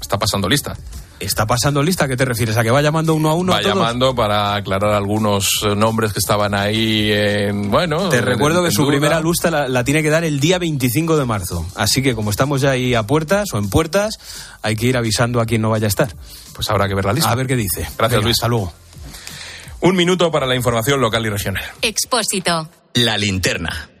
está 0.00 0.18
pasando 0.18 0.48
lista. 0.48 0.76
¿Está 1.20 1.46
pasando 1.46 1.84
lista? 1.84 2.06
¿A 2.06 2.08
qué 2.08 2.16
te 2.16 2.24
refieres? 2.24 2.56
¿A 2.56 2.64
que 2.64 2.72
va 2.72 2.82
llamando 2.82 3.14
uno 3.14 3.30
a 3.30 3.34
uno? 3.34 3.52
Va 3.52 3.58
a 3.58 3.62
todos? 3.62 3.76
llamando 3.76 4.12
para 4.12 4.56
aclarar 4.56 4.90
algunos 4.92 5.48
eh, 5.62 5.76
nombres 5.76 6.12
que 6.12 6.18
estaban 6.18 6.52
ahí 6.52 7.12
en, 7.12 7.70
bueno... 7.70 8.08
Te 8.08 8.16
en- 8.16 8.24
recuerdo 8.26 8.60
que 8.62 8.70
en 8.70 8.72
su 8.72 8.82
duda. 8.82 8.90
primera 8.90 9.20
lista 9.20 9.48
la, 9.48 9.68
la 9.68 9.84
tiene 9.84 10.02
que 10.02 10.10
dar 10.10 10.24
el 10.24 10.40
día 10.40 10.58
25 10.58 11.16
de 11.16 11.24
marzo. 11.24 11.64
Así 11.76 12.02
que 12.02 12.16
como 12.16 12.30
estamos 12.30 12.60
ya 12.62 12.70
ahí 12.70 12.94
a 12.96 13.04
puertas 13.06 13.50
o 13.54 13.58
en 13.58 13.70
puertas, 13.70 14.18
hay 14.62 14.74
que 14.74 14.86
ir 14.86 14.96
avisando 14.96 15.40
a 15.40 15.46
quien 15.46 15.62
no 15.62 15.70
vaya 15.70 15.86
a 15.86 15.88
estar. 15.88 16.12
Pues 16.54 16.68
habrá 16.70 16.88
que 16.88 16.96
ver 16.96 17.04
la 17.04 17.12
lista. 17.12 17.30
A 17.30 17.36
ver 17.36 17.46
qué 17.46 17.54
dice. 17.54 17.82
Gracias, 17.96 18.10
Venga, 18.10 18.22
Luis. 18.22 18.36
Hasta 18.38 18.48
luego. 18.48 18.72
Un 19.82 19.96
minuto 19.96 20.30
para 20.30 20.46
la 20.46 20.54
información 20.54 21.00
local 21.00 21.26
y 21.26 21.28
regional. 21.28 21.64
Expósito. 21.82 22.68
La 22.94 23.18
linterna. 23.18 23.91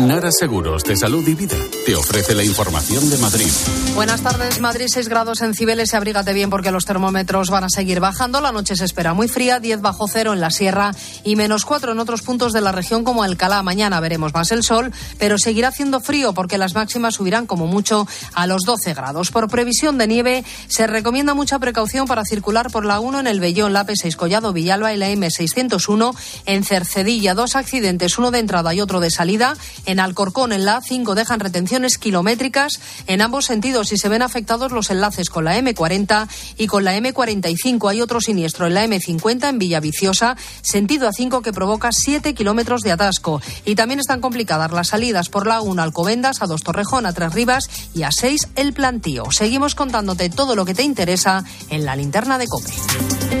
Nara 0.00 0.30
Seguros 0.32 0.82
de 0.84 0.96
Salud 0.96 1.26
y 1.28 1.34
Vida 1.34 1.56
te 1.84 1.94
ofrece 1.94 2.34
la 2.34 2.42
información 2.42 3.10
de 3.10 3.18
Madrid. 3.18 3.50
Buenas 3.94 4.22
tardes, 4.22 4.58
Madrid 4.58 4.86
6 4.88 5.08
grados 5.08 5.42
en 5.42 5.52
Cibeles 5.52 5.92
abrígate 5.92 6.32
bien 6.32 6.48
porque 6.48 6.70
los 6.70 6.86
termómetros 6.86 7.50
van 7.50 7.64
a 7.64 7.68
seguir 7.68 8.00
bajando. 8.00 8.40
La 8.40 8.50
noche 8.50 8.76
se 8.76 8.86
espera 8.86 9.12
muy 9.12 9.28
fría, 9.28 9.60
10 9.60 9.82
bajo 9.82 10.08
cero 10.08 10.32
en 10.32 10.40
la 10.40 10.50
sierra 10.50 10.92
y 11.22 11.36
menos 11.36 11.66
4 11.66 11.92
en 11.92 11.98
otros 11.98 12.22
puntos 12.22 12.54
de 12.54 12.62
la 12.62 12.72
región 12.72 13.04
como 13.04 13.22
Alcalá. 13.22 13.62
Mañana 13.62 14.00
veremos 14.00 14.32
más 14.32 14.50
el 14.52 14.62
sol, 14.62 14.90
pero 15.18 15.36
seguirá 15.36 15.68
haciendo 15.68 16.00
frío 16.00 16.32
porque 16.32 16.56
las 16.56 16.74
máximas 16.74 17.16
subirán 17.16 17.46
como 17.46 17.66
mucho 17.66 18.08
a 18.32 18.46
los 18.46 18.62
12 18.62 18.94
grados. 18.94 19.30
Por 19.30 19.48
previsión 19.48 19.98
de 19.98 20.06
nieve, 20.06 20.44
se 20.68 20.86
recomienda 20.86 21.34
mucha 21.34 21.58
precaución 21.58 22.06
para 22.06 22.24
circular 22.24 22.70
por 22.70 22.86
la 22.86 23.00
1 23.00 23.20
en 23.20 23.26
el 23.26 23.40
Bellón, 23.40 23.74
la 23.74 23.86
P6 23.86 24.16
Collado 24.16 24.54
Villalba 24.54 24.94
y 24.94 24.96
la 24.96 25.10
M601 25.10 26.16
en 26.46 26.64
Cercedilla. 26.64 27.34
Dos 27.34 27.54
accidentes, 27.54 28.16
uno 28.18 28.30
de 28.30 28.38
entrada 28.38 28.72
y 28.72 28.80
otro 28.80 29.00
de 29.00 29.10
salida. 29.10 29.56
Alcorcón, 29.98 30.52
en 30.52 30.64
la 30.64 30.80
A5, 30.80 31.14
dejan 31.14 31.40
retenciones 31.40 31.98
kilométricas 31.98 32.80
en 33.06 33.22
ambos 33.22 33.46
sentidos 33.46 33.92
y 33.92 33.96
se 33.96 34.08
ven 34.08 34.22
afectados 34.22 34.70
los 34.72 34.90
enlaces 34.90 35.30
con 35.30 35.44
la 35.44 35.58
M40 35.58 36.28
y 36.58 36.66
con 36.66 36.84
la 36.84 36.96
M45. 36.96 37.90
Hay 37.90 38.00
otro 38.00 38.20
siniestro 38.20 38.66
en 38.66 38.74
la 38.74 38.86
M50 38.86 39.48
en 39.48 39.58
Villaviciosa, 39.58 40.36
sentido 40.62 41.08
A5 41.08 41.42
que 41.42 41.52
provoca 41.52 41.90
7 41.92 42.34
kilómetros 42.34 42.82
de 42.82 42.92
atasco. 42.92 43.40
Y 43.64 43.74
también 43.74 44.00
están 44.00 44.20
complicadas 44.20 44.70
las 44.70 44.88
salidas 44.88 45.28
por 45.28 45.46
la 45.46 45.62
1 45.62 45.82
Alcobendas, 45.82 46.42
a 46.42 46.46
2 46.46 46.62
Torrejón, 46.62 47.06
a 47.06 47.12
3 47.12 47.32
Rivas 47.32 47.64
y 47.94 48.02
a 48.02 48.12
6 48.12 48.48
El 48.56 48.72
Plantío. 48.72 49.30
Seguimos 49.30 49.74
contándote 49.74 50.28
todo 50.28 50.54
lo 50.54 50.64
que 50.64 50.74
te 50.74 50.82
interesa 50.82 51.44
en 51.70 51.84
la 51.84 51.96
linterna 51.96 52.38
de 52.38 52.46
COPE. 52.46 53.39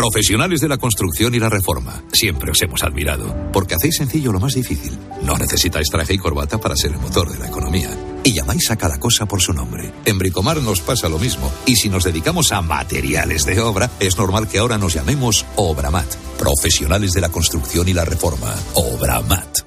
Profesionales 0.00 0.62
de 0.62 0.68
la 0.68 0.78
construcción 0.78 1.34
y 1.34 1.38
la 1.38 1.50
reforma. 1.50 2.02
Siempre 2.10 2.52
os 2.52 2.62
hemos 2.62 2.82
admirado, 2.82 3.36
porque 3.52 3.74
hacéis 3.74 3.96
sencillo 3.96 4.32
lo 4.32 4.40
más 4.40 4.54
difícil. 4.54 4.98
No 5.24 5.36
necesitáis 5.36 5.90
traje 5.90 6.14
y 6.14 6.16
corbata 6.16 6.56
para 6.56 6.74
ser 6.74 6.92
el 6.92 6.98
motor 6.98 7.30
de 7.30 7.38
la 7.38 7.48
economía. 7.48 7.90
Y 8.24 8.32
llamáis 8.32 8.70
a 8.70 8.76
cada 8.76 8.98
cosa 8.98 9.26
por 9.26 9.42
su 9.42 9.52
nombre. 9.52 9.92
En 10.06 10.16
Bricomar 10.16 10.56
nos 10.62 10.80
pasa 10.80 11.10
lo 11.10 11.18
mismo. 11.18 11.52
Y 11.66 11.76
si 11.76 11.90
nos 11.90 12.04
dedicamos 12.04 12.50
a 12.50 12.62
materiales 12.62 13.44
de 13.44 13.60
obra, 13.60 13.90
es 14.00 14.16
normal 14.16 14.48
que 14.48 14.60
ahora 14.60 14.78
nos 14.78 14.94
llamemos 14.94 15.44
Obramat. 15.56 16.14
Profesionales 16.38 17.12
de 17.12 17.20
la 17.20 17.28
construcción 17.28 17.86
y 17.86 17.92
la 17.92 18.06
reforma. 18.06 18.54
Obramat. 18.72 19.66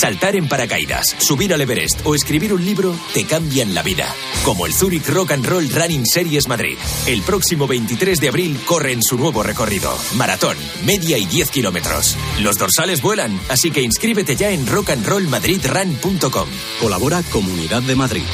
Saltar 0.00 0.34
en 0.34 0.48
paracaídas, 0.48 1.14
subir 1.18 1.52
al 1.52 1.60
Everest 1.60 2.00
o 2.04 2.14
escribir 2.14 2.54
un 2.54 2.64
libro 2.64 2.96
te 3.12 3.26
cambian 3.26 3.74
la 3.74 3.82
vida. 3.82 4.06
Como 4.46 4.64
el 4.64 4.72
Zurich 4.72 5.06
Rock 5.10 5.32
and 5.32 5.44
Roll 5.44 5.68
Running 5.68 6.06
Series 6.06 6.48
Madrid. 6.48 6.78
El 7.06 7.20
próximo 7.20 7.66
23 7.66 8.18
de 8.18 8.28
abril 8.30 8.58
corre 8.64 8.92
en 8.92 9.02
su 9.02 9.18
nuevo 9.18 9.42
recorrido. 9.42 9.94
Maratón, 10.16 10.56
media 10.86 11.18
y 11.18 11.26
10 11.26 11.50
kilómetros. 11.50 12.16
Los 12.40 12.56
dorsales 12.56 13.02
vuelan, 13.02 13.38
así 13.50 13.70
que 13.70 13.82
inscríbete 13.82 14.36
ya 14.36 14.50
en 14.52 14.66
rockandrollmadridrun.com. 14.66 16.48
Colabora 16.80 17.22
Comunidad 17.30 17.82
de 17.82 17.94
Madrid. 17.94 18.24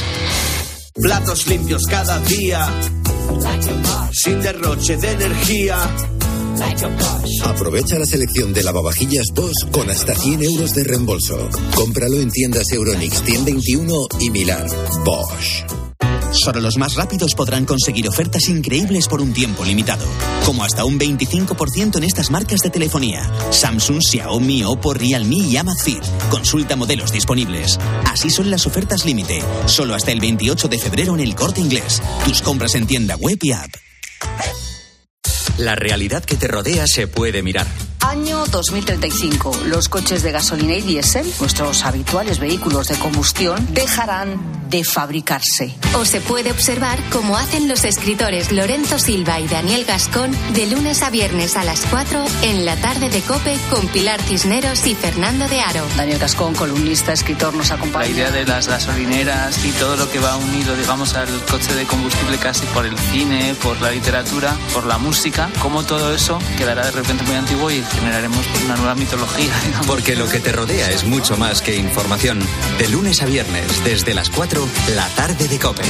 Platos 0.94 1.48
limpios 1.48 1.82
cada 1.90 2.20
día. 2.20 2.72
Sin 4.12 4.40
derroche 4.40 4.96
de 4.98 5.10
energía. 5.10 6.15
Aprovecha 7.44 7.98
la 7.98 8.06
selección 8.06 8.52
de 8.52 8.62
lavavajillas 8.62 9.26
Bosch 9.34 9.70
con 9.70 9.90
hasta 9.90 10.14
100 10.14 10.42
euros 10.42 10.74
de 10.74 10.84
reembolso. 10.84 11.48
Cómpralo 11.74 12.20
en 12.20 12.30
tiendas 12.30 12.70
Euronix 12.72 13.22
121 13.22 13.94
y 14.20 14.30
Milar. 14.30 14.66
Bosch. 15.04 15.64
Solo 16.32 16.60
los 16.60 16.76
más 16.76 16.94
rápidos 16.94 17.34
podrán 17.34 17.64
conseguir 17.64 18.08
ofertas 18.08 18.48
increíbles 18.48 19.08
por 19.08 19.20
un 19.20 19.32
tiempo 19.32 19.64
limitado, 19.64 20.04
como 20.44 20.64
hasta 20.64 20.84
un 20.84 20.98
25% 20.98 21.96
en 21.96 22.04
estas 22.04 22.30
marcas 22.30 22.60
de 22.60 22.70
telefonía: 22.70 23.22
Samsung, 23.50 24.00
Xiaomi, 24.00 24.64
Oppo, 24.64 24.92
Realme 24.92 25.36
y 25.36 25.56
Amazfit. 25.56 26.02
Consulta 26.30 26.76
modelos 26.76 27.12
disponibles. 27.12 27.78
Así 28.04 28.30
son 28.30 28.50
las 28.50 28.66
ofertas 28.66 29.04
límite, 29.04 29.40
solo 29.66 29.94
hasta 29.94 30.12
el 30.12 30.20
28 30.20 30.68
de 30.68 30.78
febrero 30.78 31.14
en 31.14 31.20
el 31.20 31.34
Corte 31.34 31.60
Inglés. 31.60 32.02
Tus 32.24 32.42
compras 32.42 32.74
en 32.74 32.86
tienda 32.86 33.16
web 33.16 33.38
y 33.40 33.52
app. 33.52 34.65
La 35.58 35.74
realidad 35.74 36.22
que 36.22 36.36
te 36.36 36.48
rodea 36.48 36.86
se 36.86 37.06
puede 37.06 37.42
mirar. 37.42 37.66
Año 38.06 38.46
2035. 38.46 39.62
Los 39.66 39.88
coches 39.88 40.22
de 40.22 40.30
gasolina 40.30 40.74
y 40.74 40.80
diésel, 40.80 41.26
nuestros 41.40 41.84
habituales 41.84 42.38
vehículos 42.38 42.86
de 42.86 42.96
combustión, 43.00 43.66
dejarán 43.72 44.56
de 44.70 44.84
fabricarse. 44.84 45.74
O 45.94 46.04
se 46.04 46.20
puede 46.20 46.50
observar 46.50 46.98
cómo 47.10 47.36
hacen 47.36 47.68
los 47.68 47.84
escritores 47.84 48.52
Lorenzo 48.52 48.98
Silva 48.98 49.40
y 49.40 49.48
Daniel 49.48 49.84
Gascón 49.84 50.30
de 50.54 50.66
lunes 50.66 51.02
a 51.02 51.10
viernes 51.10 51.56
a 51.56 51.64
las 51.64 51.84
4 51.86 52.24
en 52.42 52.64
la 52.64 52.76
tarde 52.76 53.08
de 53.10 53.20
Cope 53.22 53.56
con 53.70 53.86
Pilar 53.88 54.20
Cisneros 54.22 54.86
y 54.86 54.94
Fernando 54.94 55.48
de 55.48 55.60
Aro. 55.60 55.82
Daniel 55.96 56.18
Gascón, 56.18 56.54
columnista, 56.54 57.12
escritor, 57.12 57.54
nos 57.54 57.70
acompaña. 57.70 58.06
La 58.06 58.10
idea 58.10 58.30
de 58.30 58.44
las 58.44 58.68
gasolineras 58.68 59.64
y 59.64 59.70
todo 59.72 59.96
lo 59.96 60.10
que 60.10 60.20
va 60.20 60.36
unido, 60.36 60.76
digamos, 60.76 61.14
al 61.14 61.28
coche 61.44 61.74
de 61.74 61.84
combustible 61.86 62.38
casi 62.38 62.66
por 62.66 62.86
el 62.86 62.96
cine, 62.98 63.54
por 63.62 63.80
la 63.80 63.90
literatura, 63.90 64.56
por 64.72 64.86
la 64.86 64.98
música, 64.98 65.50
cómo 65.60 65.84
todo 65.84 66.14
eso 66.14 66.38
quedará 66.56 66.84
de 66.86 66.92
repente 66.92 67.24
muy 67.24 67.34
antiguo 67.36 67.70
y 67.70 67.82
generaremos 68.06 68.46
una 68.64 68.76
nueva 68.76 68.94
mitología. 68.94 69.52
Porque 69.86 70.14
lo 70.14 70.28
que 70.28 70.38
te 70.38 70.52
rodea 70.52 70.90
es 70.90 71.04
mucho 71.04 71.36
más 71.36 71.60
que 71.60 71.74
información. 71.74 72.38
De 72.78 72.88
lunes 72.88 73.20
a 73.20 73.26
viernes, 73.26 73.82
desde 73.84 74.14
las 74.14 74.30
4, 74.30 74.66
la 74.94 75.08
tarde 75.08 75.48
de 75.48 75.58
Cope. 75.58 75.82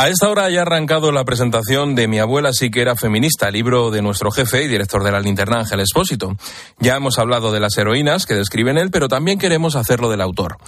A 0.00 0.06
esta 0.06 0.30
hora 0.30 0.48
ya 0.48 0.60
ha 0.60 0.62
arrancado 0.62 1.10
la 1.10 1.24
presentación 1.24 1.96
de 1.96 2.06
Mi 2.06 2.20
abuela 2.20 2.52
sí 2.52 2.70
que 2.70 2.82
era 2.82 2.94
feminista, 2.94 3.50
libro 3.50 3.90
de 3.90 4.00
nuestro 4.00 4.30
jefe 4.30 4.62
y 4.62 4.68
director 4.68 5.02
de 5.02 5.10
la 5.10 5.18
linterna 5.18 5.58
Ángel 5.58 5.80
Espósito. 5.80 6.36
Ya 6.78 6.94
hemos 6.94 7.18
hablado 7.18 7.50
de 7.50 7.58
las 7.58 7.76
heroínas 7.76 8.24
que 8.24 8.36
describen 8.36 8.78
él, 8.78 8.92
pero 8.92 9.08
también 9.08 9.40
queremos 9.40 9.74
hacerlo 9.74 10.08
del 10.08 10.20
autor. 10.20 10.58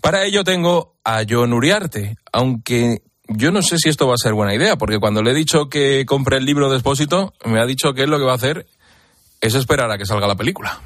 Para 0.00 0.24
ello 0.24 0.44
tengo 0.44 0.94
a 1.02 1.24
John 1.28 1.52
Uriarte, 1.52 2.16
aunque 2.32 3.02
yo 3.26 3.50
no 3.50 3.60
sé 3.60 3.78
si 3.78 3.88
esto 3.88 4.06
va 4.06 4.14
a 4.14 4.22
ser 4.22 4.34
buena 4.34 4.54
idea, 4.54 4.76
porque 4.76 5.00
cuando 5.00 5.20
le 5.20 5.32
he 5.32 5.34
dicho 5.34 5.68
que 5.68 6.06
compre 6.06 6.36
el 6.36 6.44
libro 6.44 6.70
de 6.70 6.76
Espósito, 6.76 7.34
me 7.44 7.60
ha 7.60 7.66
dicho 7.66 7.92
que 7.92 8.02
él 8.02 8.10
lo 8.10 8.18
que 8.20 8.24
va 8.24 8.34
a 8.34 8.36
hacer 8.36 8.68
es 9.40 9.54
esperar 9.54 9.90
a 9.90 9.98
que 9.98 10.06
salga 10.06 10.28
la 10.28 10.36
película. 10.36 10.80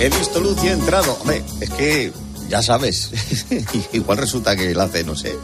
He 0.00 0.08
visto 0.08 0.40
luz 0.40 0.64
y 0.64 0.68
he 0.68 0.72
entrado. 0.72 1.12
Hombre, 1.20 1.44
es 1.60 1.70
que 1.72 2.10
ya 2.48 2.62
sabes, 2.62 3.10
igual 3.92 4.18
resulta 4.18 4.56
que 4.56 4.74
la 4.74 4.84
hace, 4.84 5.04
no 5.04 5.14
sé. 5.14 5.36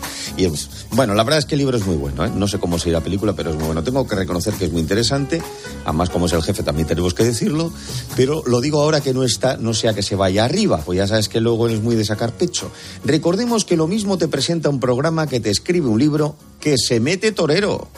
Bueno, 0.92 1.14
la 1.14 1.24
verdad 1.24 1.38
es 1.38 1.44
que 1.44 1.54
el 1.54 1.60
libro 1.60 1.76
es 1.76 1.86
muy 1.86 1.96
bueno, 1.96 2.24
¿eh? 2.24 2.30
no 2.34 2.46
sé 2.48 2.58
cómo 2.58 2.78
será 2.78 2.98
la 2.98 3.04
película, 3.04 3.32
pero 3.34 3.50
es 3.50 3.56
muy 3.56 3.66
bueno. 3.66 3.82
Tengo 3.82 4.06
que 4.06 4.14
reconocer 4.14 4.54
que 4.54 4.66
es 4.66 4.72
muy 4.72 4.80
interesante, 4.80 5.42
además 5.84 6.10
como 6.10 6.26
es 6.26 6.32
el 6.32 6.42
jefe 6.42 6.62
también 6.62 6.86
tenemos 6.86 7.14
que 7.14 7.24
decirlo, 7.24 7.72
pero 8.16 8.42
lo 8.46 8.60
digo 8.60 8.82
ahora 8.82 9.00
que 9.00 9.14
no 9.14 9.24
está, 9.24 9.56
no 9.56 9.74
sea 9.74 9.94
que 9.94 10.02
se 10.02 10.16
vaya 10.16 10.44
arriba, 10.44 10.82
pues 10.84 10.98
ya 10.98 11.06
sabes 11.06 11.28
que 11.28 11.40
luego 11.40 11.68
es 11.68 11.80
muy 11.80 11.96
de 11.96 12.04
sacar 12.04 12.32
pecho. 12.32 12.70
Recordemos 13.04 13.64
que 13.64 13.76
lo 13.76 13.86
mismo 13.86 14.18
te 14.18 14.28
presenta 14.28 14.68
un 14.68 14.80
programa 14.80 15.26
que 15.26 15.40
te 15.40 15.50
escribe 15.50 15.88
un 15.88 15.98
libro 15.98 16.36
que 16.60 16.76
se 16.76 17.00
mete 17.00 17.32
torero. 17.32 17.88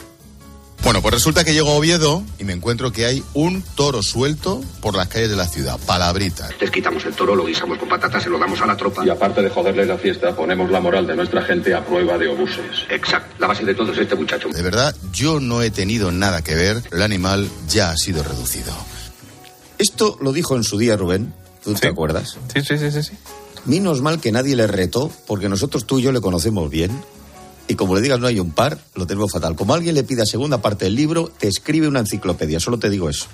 Bueno, 0.85 1.01
pues 1.01 1.15
resulta 1.15 1.45
que 1.45 1.55
llego 1.55 1.71
a 1.71 1.75
Oviedo 1.75 2.25
y 2.41 2.45
me 2.45 2.53
encuentro 2.53 2.91
que 2.91 3.07
hay 3.07 3.23
un 3.35 3.63
toro 3.63 4.03
suelto 4.03 4.61
por 4.81 4.97
las 4.97 5.07
calles 5.07 5.31
de 5.31 5.37
la 5.37 5.47
ciudad. 5.47 5.79
Palabrita. 5.87 6.49
Les 6.61 6.71
quitamos 6.73 7.05
el 7.05 7.15
toro, 7.15 7.37
lo 7.37 7.45
guisamos 7.45 7.79
con 7.79 7.89
patatas, 7.89 8.25
se 8.25 8.29
lo 8.29 8.39
damos 8.39 8.61
a 8.61 8.67
la 8.67 8.77
tropa. 8.77 9.07
Y 9.07 9.09
aparte 9.09 9.43
de 9.43 9.49
joderles 9.49 9.87
la 9.87 9.97
fiesta, 9.97 10.35
ponemos 10.35 10.71
la 10.71 10.81
moral 10.81 11.07
de 11.07 11.15
nuestra 11.15 11.43
gente 11.43 11.73
a 11.73 11.85
prueba 11.85 12.19
de 12.19 12.29
obuses. 12.29 12.85
Exacto. 12.91 13.37
La 13.39 13.47
base 13.47 13.65
de 13.65 13.75
todo 13.75 13.93
es 13.93 13.99
este 13.99 14.17
muchacho. 14.17 14.49
De 14.49 14.63
verdad, 14.63 14.95
yo 15.13 15.39
no 15.39 15.63
he 15.63 15.71
tenido 15.71 16.11
nada 16.11 16.43
que 16.43 16.57
ver. 16.57 16.83
El 16.91 17.03
animal 17.03 17.49
ya 17.69 17.91
ha 17.91 17.97
sido 17.97 18.25
reducido. 18.25 18.73
Esto 19.79 20.19
lo 20.21 20.33
dijo 20.33 20.57
en 20.57 20.65
su 20.65 20.79
día 20.79 20.97
Rubén. 20.97 21.33
¿Tú 21.63 21.75
te 21.75 21.89
acuerdas? 21.89 22.39
Sí, 22.53 22.61
sí, 22.63 22.77
sí, 22.77 22.91
sí, 22.91 23.03
sí. 23.05 23.13
Menos 23.67 24.01
mal 24.01 24.21
que 24.21 24.33
nadie 24.33 24.57
le 24.57 24.67
retó, 24.67 25.13
porque 25.29 25.49
nosotros 25.49 25.87
tú 25.87 26.01
y 26.01 26.03
yo 26.03 26.11
le 26.11 26.21
conocemos 26.21 26.69
bien. 26.69 26.91
Y 27.69 27.75
como 27.75 27.95
le 27.95 28.01
digas 28.01 28.21
no 28.21 28.27
hay 28.27 28.41
un 28.41 28.51
par, 28.51 28.79
lo 28.95 29.07
tenemos 29.07 29.33
fatal. 29.33 29.57
Como 29.57 29.75
alguien 29.75 29.95
le 29.95 30.05
pida 30.05 30.27
segunda 30.27 30.61
parte 30.61 30.85
del 30.85 30.95
libro, 30.95 31.31
te 31.39 31.49
escribe 31.49 31.89
una 31.89 32.01
enciclopedia. 32.01 32.61
Solo 32.61 32.79
te 32.79 32.91
digo 32.91 33.09
eso. 33.09 33.27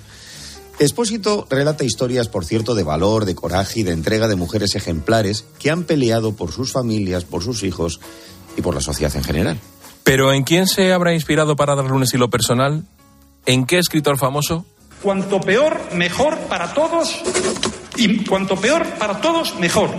Expósito 0.79 1.45
relata 1.49 1.83
historias, 1.83 2.29
por 2.29 2.45
cierto, 2.45 2.73
de 2.73 2.83
valor, 2.83 3.25
de 3.25 3.35
coraje 3.35 3.81
y 3.81 3.83
de 3.83 3.91
entrega 3.91 4.29
de 4.29 4.37
mujeres 4.37 4.75
ejemplares 4.75 5.43
que 5.59 5.69
han 5.69 5.83
peleado 5.83 6.33
por 6.33 6.53
sus 6.53 6.71
familias, 6.71 7.25
por 7.25 7.43
sus 7.43 7.63
hijos 7.63 7.99
y 8.55 8.61
por 8.61 8.73
la 8.73 8.81
sociedad 8.81 9.13
en 9.15 9.23
general. 9.23 9.59
Pero 10.05 10.31
¿en 10.31 10.43
quién 10.43 10.67
se 10.67 10.93
habrá 10.93 11.13
inspirado 11.13 11.57
para 11.57 11.75
darle 11.75 11.91
un 11.91 12.03
estilo 12.03 12.29
personal? 12.29 12.85
¿En 13.45 13.65
qué 13.65 13.77
escritor 13.77 14.17
famoso? 14.17 14.65
Cuanto 15.03 15.41
peor, 15.41 15.81
mejor 15.95 16.37
para 16.47 16.73
todos. 16.73 17.13
Y 17.97 18.23
cuanto 18.23 18.55
peor 18.55 18.85
para 18.97 19.19
todos, 19.19 19.59
mejor. 19.59 19.89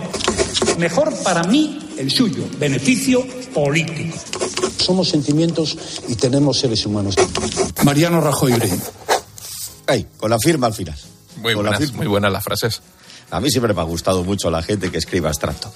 Mejor 0.79 1.13
para 1.23 1.43
mí, 1.43 1.79
el 1.97 2.09
suyo. 2.09 2.43
Beneficio 2.57 3.23
político. 3.53 4.17
Somos 4.77 5.09
sentimientos 5.09 5.77
y 6.07 6.15
tenemos 6.15 6.59
seres 6.59 6.85
humanos. 6.85 7.15
Mariano 7.83 8.21
Rajoy. 8.21 8.53
Ay, 9.87 10.07
con 10.17 10.29
la 10.29 10.39
firma 10.39 10.67
al 10.67 10.73
final. 10.73 10.97
Muy 11.41 11.53
Con 11.53 11.63
la 11.63 11.71
buenas, 11.71 11.79
firma. 11.79 11.97
muy 11.97 12.07
buenas 12.07 12.31
las 12.31 12.43
frases. 12.43 12.81
A 13.31 13.39
mí 13.39 13.49
siempre 13.49 13.73
me 13.73 13.81
ha 13.81 13.85
gustado 13.85 14.23
mucho 14.23 14.51
la 14.51 14.61
gente 14.61 14.91
que 14.91 14.97
escribe 14.97 15.27
abstracto. 15.27 15.71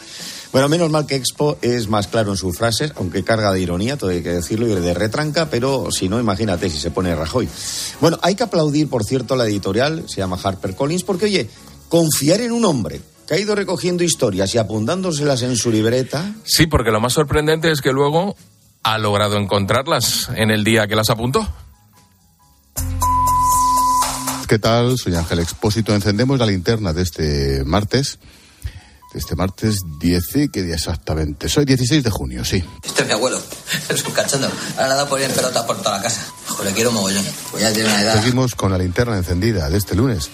Bueno, 0.51 0.67
menos 0.69 0.89
mal 0.89 1.05
que 1.05 1.15
Expo 1.15 1.57
es 1.61 1.87
más 1.87 2.07
claro 2.07 2.31
en 2.31 2.37
sus 2.37 2.57
frases, 2.57 2.91
aunque 2.97 3.23
carga 3.23 3.51
de 3.51 3.61
ironía, 3.61 3.97
todo 3.97 4.09
hay 4.09 4.21
que 4.21 4.31
decirlo, 4.31 4.67
y 4.67 4.75
de 4.75 4.93
retranca, 4.93 5.49
pero 5.49 5.89
si 5.91 6.07
no, 6.09 6.19
imagínate 6.19 6.69
si 6.69 6.79
se 6.79 6.91
pone 6.91 7.15
Rajoy. 7.15 7.47
Bueno, 8.01 8.19
hay 8.21 8.35
que 8.35 8.43
aplaudir, 8.43 8.89
por 8.89 9.03
cierto, 9.05 9.35
la 9.35 9.45
editorial, 9.45 10.03
se 10.07 10.17
llama 10.17 10.37
HarperCollins, 10.41 11.03
porque, 11.03 11.25
oye, 11.25 11.49
confiar 11.89 12.41
en 12.41 12.51
un 12.51 12.65
hombre 12.65 13.01
que 13.27 13.33
ha 13.33 13.39
ido 13.39 13.55
recogiendo 13.55 14.03
historias 14.03 14.53
y 14.55 14.57
apuntándoselas 14.57 15.41
en 15.41 15.55
su 15.55 15.71
libreta, 15.71 16.33
Sí, 16.43 16.67
porque 16.67 16.91
lo 16.91 16.99
más 16.99 17.13
sorprendente 17.13 17.71
es 17.71 17.81
que 17.81 17.91
luego 17.91 18.35
ha 18.83 18.97
logrado 18.97 19.37
encontrarlas 19.37 20.29
en 20.35 20.51
el 20.51 20.63
día 20.63 20.87
que 20.87 20.95
las 20.95 21.09
apuntó. 21.09 21.47
¿Qué 24.47 24.59
tal? 24.59 24.97
Soy 24.97 25.15
Ángel 25.15 25.39
Expósito. 25.39 25.93
Encendemos 25.93 26.37
la 26.37 26.45
linterna 26.45 26.93
de 26.93 27.01
este 27.01 27.63
martes. 27.65 28.19
De 29.11 29.19
este 29.19 29.35
martes 29.35 29.79
10, 29.99 30.49
¿qué 30.51 30.61
día 30.61 30.75
exactamente? 30.75 31.49
Soy 31.49 31.65
16 31.65 32.03
de 32.03 32.09
junio, 32.11 32.45
sí. 32.45 32.63
Este 32.83 33.01
es 33.01 33.07
mi 33.07 33.13
abuelo, 33.13 33.41
es 33.89 34.05
un 34.05 34.11
cachondo. 34.11 34.47
Ahora 34.73 34.87
le 34.87 34.93
ha 34.93 34.95
dado 34.97 35.09
por 35.09 35.19
ir 35.19 35.25
en 35.25 35.31
pelota 35.31 35.65
por 35.65 35.77
toda 35.77 35.97
la 35.97 36.03
casa. 36.03 36.21
Joder, 36.47 36.73
quiero 36.73 36.91
mogollón. 36.91 37.25
Pues 37.49 37.63
ya 37.63 37.73
tiene 37.73 37.89
una 37.89 38.01
edad. 38.01 38.21
Seguimos 38.21 38.53
con 38.55 38.71
la 38.71 38.77
linterna 38.77 39.17
encendida 39.17 39.69
de 39.69 39.77
este 39.77 39.95
lunes, 39.95 40.29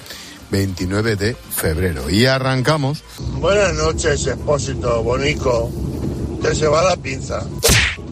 29 0.51 1.15
de 1.15 1.33
febrero. 1.33 2.09
Y 2.09 2.25
arrancamos. 2.25 3.03
Buenas 3.39 3.73
noches, 3.73 4.27
expósito, 4.27 5.01
bonico. 5.01 5.71
Te 6.41 6.53
se 6.53 6.67
va 6.67 6.83
la 6.83 6.97
pinza. 6.97 7.43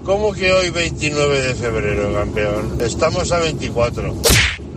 ¿Cómo 0.04 0.32
que 0.34 0.52
hoy 0.52 0.70
29 0.70 1.42
de 1.42 1.56
febrero, 1.56 2.14
campeón? 2.14 2.78
Estamos 2.82 3.32
a 3.32 3.40
24. 3.40 4.16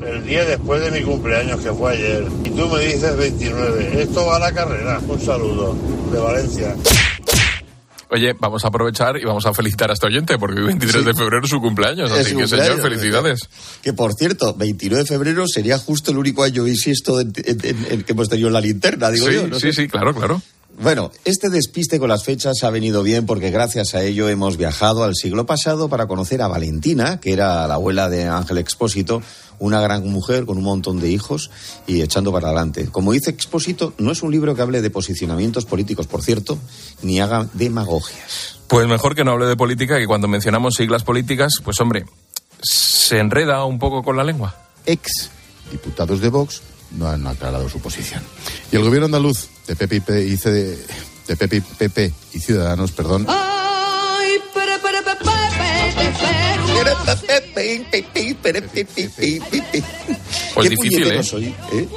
El 0.07 0.27
día 0.27 0.45
después 0.45 0.83
de 0.83 0.91
mi 0.91 1.03
cumpleaños, 1.03 1.61
que 1.61 1.73
fue 1.73 1.93
ayer. 1.93 2.27
Y 2.45 2.51
tú 2.51 2.69
me 2.69 2.81
dices 2.85 3.17
29. 3.17 4.03
Esto 4.03 4.27
va 4.27 4.37
a 4.37 4.41
la 4.41 4.53
carrera. 4.53 5.01
Un 5.07 5.21
saludo. 5.21 5.77
De 6.13 6.19
Valencia. 6.19 6.75
Oye, 8.13 8.35
vamos 8.39 8.63
a 8.65 8.69
aprovechar 8.69 9.17
y 9.17 9.25
vamos 9.25 9.47
a 9.47 9.55
felicitar 9.55 9.91
a 9.91 9.95
este 9.95 10.07
oyente 10.07 10.39
porque 10.39 10.61
hoy 10.61 10.67
23 10.67 11.05
de 11.07 11.15
febrero 11.15 11.43
es 11.45 11.51
su 11.51 11.61
cumpleaños. 11.63 12.11
Es 12.11 12.19
Así 12.21 12.33
su 12.33 12.37
que, 12.39 12.47
señor, 12.47 12.67
cumpleaños, 12.77 12.83
felicidades. 13.01 13.49
que 13.83 13.93
por 13.95 14.13
cierto, 14.13 14.55
29 14.55 15.05
de 15.05 15.09
febrero 15.09 15.49
sería 15.49 15.79
justo 15.79 16.11
el 16.11 16.19
único 16.19 16.43
año 16.45 16.63
bisiesto 16.65 17.21
en, 17.21 17.33
en- 17.37 17.65
en- 17.65 17.87
en 17.91 18.03
que 18.03 18.13
hemos 18.13 18.29
tenido 18.29 18.51
la 18.51 18.61
linterna, 18.61 19.11
digo 19.11 19.29
Sí, 19.29 19.35
yo. 19.35 19.47
no 19.49 19.59
sí, 19.59 19.73
sí, 19.73 19.89
claro, 19.89 20.15
claro. 20.15 20.43
Bueno, 20.81 21.11
este 21.27 21.49
despiste 21.51 21.99
con 21.99 22.09
las 22.09 22.25
fechas 22.25 22.63
ha 22.65 22.71
venido 22.71 23.03
bien 23.03 23.27
porque 23.27 23.51
gracias 23.51 23.95
a 23.95 24.03
ello 24.03 24.29
hemos 24.31 24.57
viajado 24.57 25.05
al 25.05 25.15
siglo 25.15 25.45
pasado 25.47 25.89
para 25.91 26.07
conocer 26.07 26.41
a 26.43 26.49
Valentina, 26.49 27.21
que 27.21 27.33
era 27.35 27.67
la 27.67 27.75
abuela 27.75 28.09
de 28.09 28.27
Ángel 28.27 28.57
Expósito, 28.59 29.23
una 29.63 29.81
gran 29.81 30.09
mujer 30.09 30.45
con 30.45 30.59
un 30.59 30.65
montón 30.65 30.99
de 30.99 31.09
hijos 31.09 31.51
y 31.87 32.03
echando 32.03 32.33
para 32.33 32.49
adelante. 32.49 32.89
Como 32.91 33.13
dice 33.13 33.31
Expósito, 33.31 33.95
no 33.97 34.11
es 34.11 34.23
un 34.25 34.33
libro 34.33 34.57
que 34.57 34.63
hable 34.63 34.83
de 34.83 34.91
posicionamientos 34.91 35.67
políticos, 35.67 36.09
por 36.09 36.21
cierto, 36.21 36.59
ni 37.03 37.21
haga 37.21 37.47
demagogias. 37.53 38.59
Pues 38.67 38.89
mejor 38.89 39.15
que 39.15 39.23
no 39.23 39.31
hable 39.31 39.47
de 39.47 39.57
política, 39.57 39.99
que 39.99 40.09
cuando 40.09 40.27
mencionamos 40.27 40.75
siglas 40.75 41.05
políticas, 41.05 41.53
pues 41.63 41.81
hombre, 41.81 42.07
se 42.61 43.21
enreda 43.21 43.65
un 43.65 43.79
poco 43.79 44.03
con 44.03 44.17
la 44.17 44.25
lengua. 44.25 44.57
Ex 44.85 45.31
diputados 45.71 46.21
de 46.21 46.29
Vox 46.29 46.61
no 46.91 47.07
han 47.07 47.25
aclarado 47.25 47.69
su 47.69 47.79
posición. 47.79 48.23
Y 48.73 48.77
el 48.77 48.83
gobierno 48.83 49.07
andaluz 49.07 49.49
de 49.69 49.77
PP 49.77 50.27
y, 50.27 50.37
CD 50.37 50.77
de 51.29 51.37
PP, 51.37 51.57
y 51.57 51.61
PP 51.61 52.13
y 52.33 52.41
Ciudadanos, 52.41 52.91
perdón, 52.91 53.27
Ay, 53.29 53.62
Pues 60.55 60.69
Qué 60.69 60.69
difícil, 60.69 61.13
¿eh? 61.13 61.23
soy, 61.23 61.45
¿eh? 61.73 61.89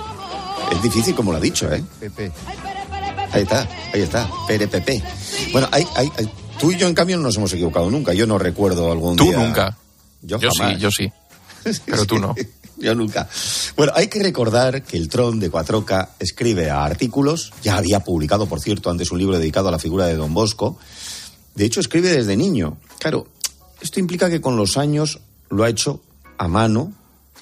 Es 0.72 0.82
difícil 0.84 1.16
como 1.16 1.32
lo 1.32 1.38
ha 1.38 1.42
dicho, 1.42 1.72
¿eh? 1.72 1.84
PP. 2.00 2.32
Ahí 3.32 3.42
está, 3.44 3.68
ahí 3.94 4.02
está, 4.02 4.30
PRPP. 4.48 5.04
Bueno, 5.52 5.68
hay, 5.72 5.86
hay, 5.96 6.10
hay- 6.18 6.30
tú 6.60 6.72
y 6.72 6.78
yo, 6.78 6.88
en 6.88 6.94
cambio, 6.94 7.18
no 7.18 7.24
nos 7.24 7.36
hemos 7.38 7.52
equivocado 7.54 7.90
nunca. 7.92 8.14
Yo 8.14 8.26
no 8.28 8.38
recuerdo 8.38 8.92
algún 8.92 9.16
Tú 9.18 9.26
día... 9.26 9.38
nunca. 9.38 9.78
Yo, 10.22 10.40
Yo 10.40 10.50
jamás. 10.58 10.76
sí, 10.76 10.80
yo 10.82 10.90
sí. 10.92 11.12
Pero 11.86 12.06
tú 12.06 12.20
no. 12.20 12.34
Yo 12.78 12.94
nunca. 12.94 13.30
Bueno, 13.78 13.94
hay 13.96 14.08
que 14.10 14.22
recordar 14.22 14.84
que 14.84 14.98
el 14.98 15.08
Tron 15.08 15.40
de 15.40 15.50
Cuatroca 15.50 16.10
escribe 16.20 16.70
a 16.70 16.84
artículos, 16.84 17.54
ya 17.64 17.78
había 17.78 18.02
publicado, 18.02 18.48
por 18.48 18.60
cierto, 18.60 18.90
antes 18.90 19.12
un 19.12 19.18
libro 19.20 19.40
dedicado 19.40 19.70
a 19.70 19.72
la 19.72 19.80
figura 19.80 20.08
de 20.08 20.16
Don 20.16 20.34
Bosco. 20.34 20.78
De 21.56 21.64
hecho, 21.64 21.80
escribe 21.80 22.10
desde 22.12 22.36
niño. 22.36 22.78
Claro, 23.00 23.28
esto 23.86 24.00
implica 24.00 24.30
que 24.30 24.42
con 24.42 24.58
los 24.58 24.78
años 24.78 25.20
lo 25.50 25.64
ha 25.64 25.70
hecho 25.70 26.02
a 26.38 26.48
mano, 26.48 26.92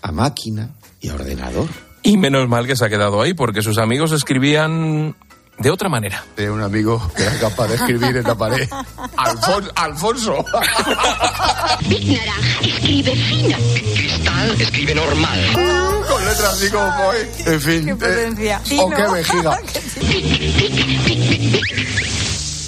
a 0.01 0.12
máquina 0.12 0.69
y 1.01 1.10
a 1.10 1.15
ordenador. 1.15 1.67
Y 2.03 2.17
menos 2.17 2.47
mal 2.49 2.67
que 2.67 2.75
se 2.75 2.86
ha 2.86 2.89
quedado 2.89 3.21
ahí, 3.21 3.34
porque 3.34 3.62
sus 3.62 3.77
amigos 3.77 4.12
escribían 4.12 5.15
de 5.58 5.69
otra 5.71 5.88
manera. 5.88 6.23
de 6.36 6.49
un 6.51 6.62
amigo 6.62 7.01
que 7.15 7.23
era 7.23 7.39
capaz 7.39 7.67
de 7.67 7.75
escribir 7.75 8.17
en 8.17 8.23
la 8.23 8.36
pared. 8.36 8.67
Alfon- 9.17 9.71
Alfonso. 9.75 10.43
Big 11.88 12.12
Naranja 12.17 12.60
escribe 12.62 13.15
fino. 13.15 13.58
Cristal 13.95 14.62
escribe 14.62 14.95
normal. 14.95 15.39
Con 16.10 16.25
letras 16.25 16.53
así 16.53 16.69
como 16.69 16.86
voy. 17.03 17.17
En 17.45 17.62
fin. 17.62 17.86
Qué 17.86 17.95
potencia. 17.95 18.62
eh, 18.69 18.77
o 18.79 18.89
qué 18.89 19.08
vejiga. 19.08 19.60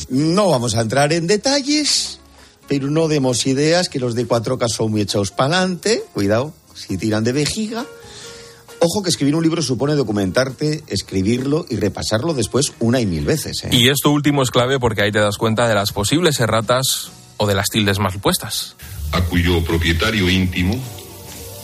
No 0.09 0.49
vamos 0.49 0.75
a 0.75 0.81
entrar 0.81 1.11
en 1.13 1.25
detalles, 1.27 2.19
pero 2.67 2.89
no 2.89 3.07
demos 3.07 3.45
ideas 3.47 3.89
que 3.89 3.99
los 3.99 4.15
de 4.15 4.25
Cuatroca 4.25 4.67
son 4.67 4.91
muy 4.91 5.01
echados 5.01 5.31
para 5.31 5.57
adelante. 5.57 6.03
Cuidado, 6.13 6.53
si 6.73 6.97
tiran 6.97 7.23
de 7.23 7.31
vejiga. 7.31 7.85
Ojo 8.79 9.01
que 9.01 9.09
escribir 9.09 9.35
un 9.35 9.43
libro 9.43 9.61
supone 9.61 9.95
documentarte, 9.95 10.83
escribirlo 10.87 11.65
y 11.69 11.77
repasarlo 11.77 12.33
después 12.33 12.73
una 12.79 12.99
y 12.99 13.05
mil 13.05 13.25
veces. 13.25 13.63
¿eh? 13.63 13.69
Y 13.71 13.89
esto 13.89 14.11
último 14.11 14.43
es 14.43 14.51
clave 14.51 14.79
porque 14.79 15.01
ahí 15.01 15.11
te 15.11 15.19
das 15.19 15.37
cuenta 15.37 15.67
de 15.67 15.75
las 15.75 15.91
posibles 15.91 16.39
erratas 16.39 17.09
o 17.37 17.47
de 17.47 17.55
las 17.55 17.69
tildes 17.69 17.99
mal 17.99 18.19
puestas. 18.19 18.75
a 19.11 19.21
cuyo 19.21 19.63
propietario 19.63 20.29
íntimo, 20.29 20.75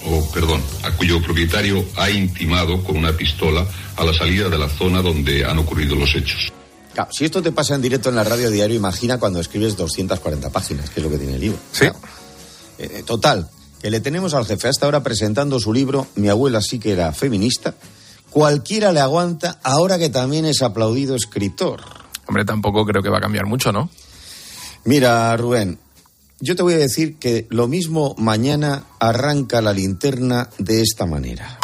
o 0.05 0.31
perdón, 0.31 0.61
a 0.83 0.91
cuyo 0.91 1.21
propietario 1.21 1.83
ha 1.97 2.09
intimado 2.09 2.81
con 2.83 2.97
una 2.97 3.11
pistola 3.11 3.65
a 3.97 4.03
la 4.05 4.13
salida 4.13 4.49
de 4.49 4.57
la 4.57 4.69
zona 4.69 5.01
donde 5.01 5.43
han 5.45 5.57
ocurrido 5.59 5.95
los 5.95 6.15
hechos. 6.15 6.51
Claro, 6.93 7.11
si 7.11 7.25
esto 7.25 7.41
te 7.41 7.51
pasa 7.51 7.75
en 7.75 7.81
directo 7.81 8.09
en 8.09 8.15
la 8.15 8.23
radio 8.23 8.49
diario, 8.49 8.75
imagina 8.75 9.17
cuando 9.17 9.39
escribes 9.39 9.77
240 9.77 10.49
páginas, 10.49 10.89
que 10.89 10.99
es 10.99 11.03
lo 11.03 11.09
que 11.09 11.17
tiene 11.17 11.35
el 11.35 11.41
libro. 11.41 11.59
Sí. 11.71 11.85
Eh, 12.77 13.03
total, 13.05 13.49
que 13.81 13.89
le 13.89 13.99
tenemos 13.99 14.33
al 14.33 14.45
jefe 14.45 14.67
hasta 14.67 14.85
ahora 14.85 15.03
presentando 15.03 15.59
su 15.59 15.73
libro 15.73 16.07
Mi 16.15 16.29
abuela 16.29 16.61
sí 16.61 16.79
que 16.79 16.91
era 16.91 17.13
feminista. 17.13 17.75
Cualquiera 18.29 18.91
le 18.91 18.99
aguanta 18.99 19.59
ahora 19.63 19.97
que 19.97 20.09
también 20.09 20.45
es 20.45 20.61
aplaudido 20.61 21.15
escritor. 21.15 21.81
Hombre, 22.27 22.45
tampoco 22.45 22.85
creo 22.85 23.03
que 23.03 23.09
va 23.09 23.17
a 23.17 23.21
cambiar 23.21 23.45
mucho, 23.45 23.71
¿no? 23.71 23.89
Mira, 24.85 25.35
Rubén, 25.37 25.79
yo 26.39 26.55
te 26.55 26.63
voy 26.63 26.73
a 26.73 26.77
decir 26.77 27.17
que 27.17 27.45
lo 27.49 27.67
mismo 27.67 28.15
mañana 28.17 28.85
arranca 28.99 29.61
la 29.61 29.73
linterna 29.73 30.49
de 30.57 30.81
esta 30.81 31.05
manera. 31.05 31.60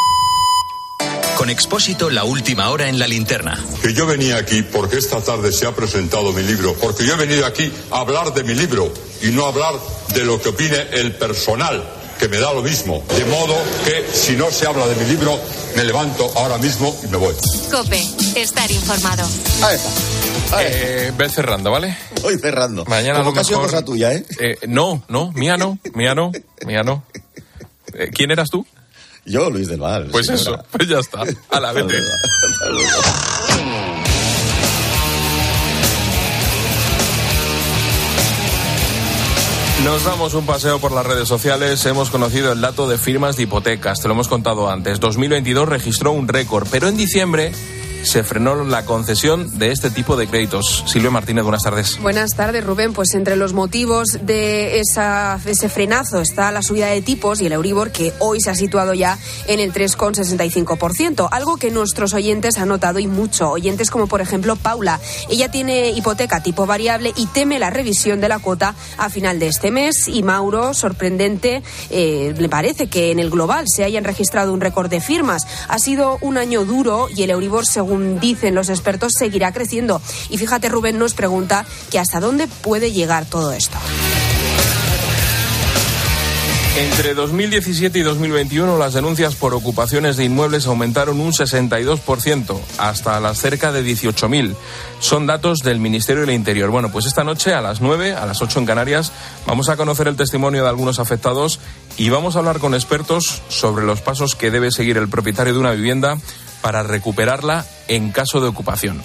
Con 1.38 1.50
Expósito, 1.50 2.10
la 2.10 2.24
última 2.24 2.68
hora 2.70 2.88
en 2.88 2.98
la 2.98 3.06
linterna. 3.06 3.56
Que 3.80 3.94
yo 3.94 4.06
venía 4.06 4.38
aquí 4.38 4.62
porque 4.62 4.96
esta 4.98 5.20
tarde 5.20 5.52
se 5.52 5.68
ha 5.68 5.72
presentado 5.72 6.32
mi 6.32 6.42
libro, 6.42 6.74
porque 6.74 7.06
yo 7.06 7.14
he 7.14 7.16
venido 7.16 7.46
aquí 7.46 7.72
a 7.92 8.00
hablar 8.00 8.34
de 8.34 8.42
mi 8.42 8.56
libro 8.56 8.92
y 9.22 9.28
no 9.28 9.44
a 9.46 9.50
hablar 9.50 9.74
de 10.14 10.24
lo 10.24 10.42
que 10.42 10.48
opine 10.48 10.76
el 10.94 11.14
personal 11.14 11.88
que 12.18 12.28
me 12.28 12.38
da 12.38 12.52
lo 12.52 12.60
mismo. 12.60 13.04
De 13.16 13.24
modo 13.26 13.54
que 13.84 14.04
si 14.12 14.34
no 14.34 14.50
se 14.50 14.66
habla 14.66 14.88
de 14.88 14.96
mi 14.96 15.04
libro, 15.12 15.38
me 15.76 15.84
levanto 15.84 16.28
ahora 16.34 16.58
mismo 16.58 16.98
y 17.04 17.06
me 17.06 17.16
voy. 17.18 17.36
Cope, 17.70 18.04
estar 18.34 18.68
informado. 18.72 19.24
Eh, 20.58 21.12
ve 21.16 21.28
cerrando, 21.28 21.70
¿vale? 21.70 21.96
Hoy 22.24 22.36
cerrando. 22.38 22.84
Mañana 22.86 23.20
Como 23.20 23.30
lo 23.30 23.36
mejor- 23.40 23.62
cosa 23.62 23.84
tuya, 23.84 24.12
¿eh? 24.12 24.24
No, 24.66 25.04
no, 25.06 25.30
mía 25.34 25.56
no, 25.56 25.78
mía 25.94 26.16
no, 26.16 26.32
mía 26.66 26.82
no. 26.82 27.04
Eh, 27.94 28.10
¿Quién 28.12 28.32
eras 28.32 28.50
tú? 28.50 28.66
Yo, 29.28 29.50
Luis 29.50 29.68
del 29.68 29.80
Val. 29.80 30.08
Pues 30.10 30.26
señora. 30.26 30.42
eso, 30.42 30.64
pues 30.70 30.88
ya 30.88 30.98
está. 30.98 31.22
A 31.50 31.60
la 31.60 31.72
luego. 31.72 31.98
Nos 39.84 40.04
damos 40.04 40.34
un 40.34 40.44
paseo 40.44 40.80
por 40.80 40.92
las 40.92 41.06
redes 41.06 41.28
sociales. 41.28 41.84
Hemos 41.86 42.10
conocido 42.10 42.52
el 42.52 42.60
dato 42.60 42.88
de 42.88 42.98
firmas 42.98 43.36
de 43.36 43.44
hipotecas. 43.44 44.00
Te 44.00 44.08
lo 44.08 44.14
hemos 44.14 44.28
contado 44.28 44.70
antes. 44.70 44.98
2022 44.98 45.68
registró 45.68 46.10
un 46.12 46.26
récord, 46.26 46.66
pero 46.70 46.88
en 46.88 46.96
diciembre 46.96 47.52
se 48.02 48.22
frenó 48.22 48.64
la 48.64 48.84
concesión 48.84 49.58
de 49.58 49.72
este 49.72 49.90
tipo 49.90 50.16
de 50.16 50.26
créditos. 50.26 50.84
Silvia 50.86 51.10
Martínez, 51.10 51.44
buenas 51.44 51.62
tardes. 51.62 51.98
Buenas 52.00 52.30
tardes, 52.34 52.64
Rubén. 52.64 52.92
Pues 52.92 53.14
entre 53.14 53.36
los 53.36 53.52
motivos 53.52 54.18
de 54.22 54.80
esa, 54.80 55.40
ese 55.44 55.68
frenazo 55.68 56.20
está 56.20 56.52
la 56.52 56.62
subida 56.62 56.86
de 56.86 57.02
tipos 57.02 57.40
y 57.40 57.46
el 57.46 57.52
Euribor, 57.52 57.90
que 57.90 58.12
hoy 58.20 58.40
se 58.40 58.50
ha 58.50 58.54
situado 58.54 58.94
ya 58.94 59.18
en 59.46 59.60
el 59.60 59.72
3,65%. 59.72 61.28
Algo 61.30 61.56
que 61.56 61.70
nuestros 61.70 62.14
oyentes 62.14 62.58
han 62.58 62.68
notado 62.68 62.98
y 62.98 63.06
mucho. 63.06 63.50
Oyentes 63.50 63.90
como, 63.90 64.06
por 64.06 64.20
ejemplo, 64.20 64.56
Paula. 64.56 65.00
Ella 65.28 65.50
tiene 65.50 65.90
hipoteca 65.90 66.42
tipo 66.42 66.66
variable 66.66 67.12
y 67.16 67.26
teme 67.26 67.58
la 67.58 67.70
revisión 67.70 68.20
de 68.20 68.28
la 68.28 68.38
cuota 68.38 68.74
a 68.96 69.10
final 69.10 69.38
de 69.38 69.48
este 69.48 69.70
mes. 69.70 70.08
Y 70.08 70.22
Mauro, 70.22 70.74
sorprendente, 70.74 71.62
eh, 71.90 72.34
le 72.36 72.48
parece 72.48 72.88
que 72.88 73.10
en 73.10 73.18
el 73.18 73.30
global 73.30 73.66
se 73.68 73.84
hayan 73.84 74.04
registrado 74.04 74.52
un 74.52 74.60
récord 74.60 74.88
de 74.88 75.00
firmas. 75.00 75.42
Ha 75.68 75.78
sido 75.78 76.18
un 76.20 76.38
año 76.38 76.64
duro 76.64 77.08
y 77.14 77.22
el 77.22 77.30
Euribor, 77.30 77.66
según 77.66 77.87
dicen 78.20 78.54
los 78.54 78.68
expertos, 78.68 79.12
seguirá 79.18 79.52
creciendo. 79.52 80.00
Y 80.30 80.38
fíjate, 80.38 80.68
Rubén 80.68 80.98
nos 80.98 81.14
pregunta 81.14 81.64
que 81.90 81.98
hasta 81.98 82.20
dónde 82.20 82.46
puede 82.46 82.92
llegar 82.92 83.24
todo 83.26 83.52
esto. 83.52 83.78
Entre 86.78 87.12
2017 87.12 87.98
y 87.98 88.02
2021 88.02 88.78
las 88.78 88.94
denuncias 88.94 89.34
por 89.34 89.52
ocupaciones 89.52 90.16
de 90.16 90.22
inmuebles 90.24 90.68
aumentaron 90.68 91.18
un 91.20 91.32
62% 91.32 92.56
hasta 92.78 93.18
las 93.18 93.38
cerca 93.38 93.72
de 93.72 93.84
18.000. 93.84 94.54
Son 95.00 95.26
datos 95.26 95.58
del 95.64 95.80
Ministerio 95.80 96.20
del 96.20 96.36
Interior. 96.36 96.70
Bueno, 96.70 96.92
pues 96.92 97.06
esta 97.06 97.24
noche 97.24 97.52
a 97.52 97.60
las 97.60 97.80
9, 97.80 98.14
a 98.14 98.26
las 98.26 98.42
8 98.42 98.60
en 98.60 98.66
Canarias, 98.66 99.10
vamos 99.44 99.68
a 99.70 99.76
conocer 99.76 100.06
el 100.06 100.14
testimonio 100.14 100.62
de 100.62 100.68
algunos 100.68 101.00
afectados 101.00 101.58
y 101.96 102.10
vamos 102.10 102.36
a 102.36 102.38
hablar 102.38 102.60
con 102.60 102.74
expertos 102.74 103.42
sobre 103.48 103.84
los 103.84 104.00
pasos 104.00 104.36
que 104.36 104.52
debe 104.52 104.70
seguir 104.70 104.98
el 104.98 105.08
propietario 105.08 105.54
de 105.54 105.58
una 105.58 105.72
vivienda 105.72 106.16
para 106.60 106.82
recuperarla 106.82 107.64
en 107.88 108.10
caso 108.10 108.40
de 108.40 108.48
ocupación. 108.48 109.02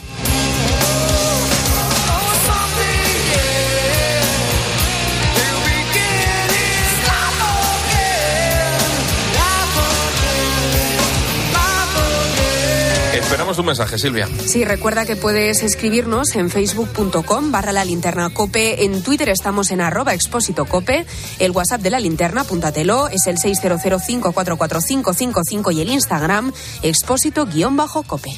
Esperamos 13.53 13.59
un 13.59 13.65
mensaje, 13.67 13.99
Silvia. 13.99 14.27
Sí, 14.47 14.65
recuerda 14.65 15.05
que 15.05 15.15
puedes 15.15 15.61
escribirnos 15.61 16.35
en 16.35 16.49
facebook.com 16.49 17.51
barra 17.51 17.71
la 17.71 17.85
linterna 17.85 18.31
cope. 18.31 18.83
En 18.83 19.03
Twitter 19.03 19.29
estamos 19.29 19.69
en 19.69 19.79
arroba 19.79 20.15
expósito 20.15 20.65
cope. 20.65 21.05
El 21.37 21.51
WhatsApp 21.51 21.81
de 21.81 21.91
la 21.91 21.99
linterna, 21.99 22.41
apúntatelo, 22.41 23.09
es 23.09 23.27
el 23.27 23.37
600544555 23.37 25.71
y 25.71 25.81
el 25.81 25.91
Instagram 25.91 26.51
expósito 26.81 27.45
guion 27.45 27.77
bajo 27.77 28.01
cope. 28.01 28.31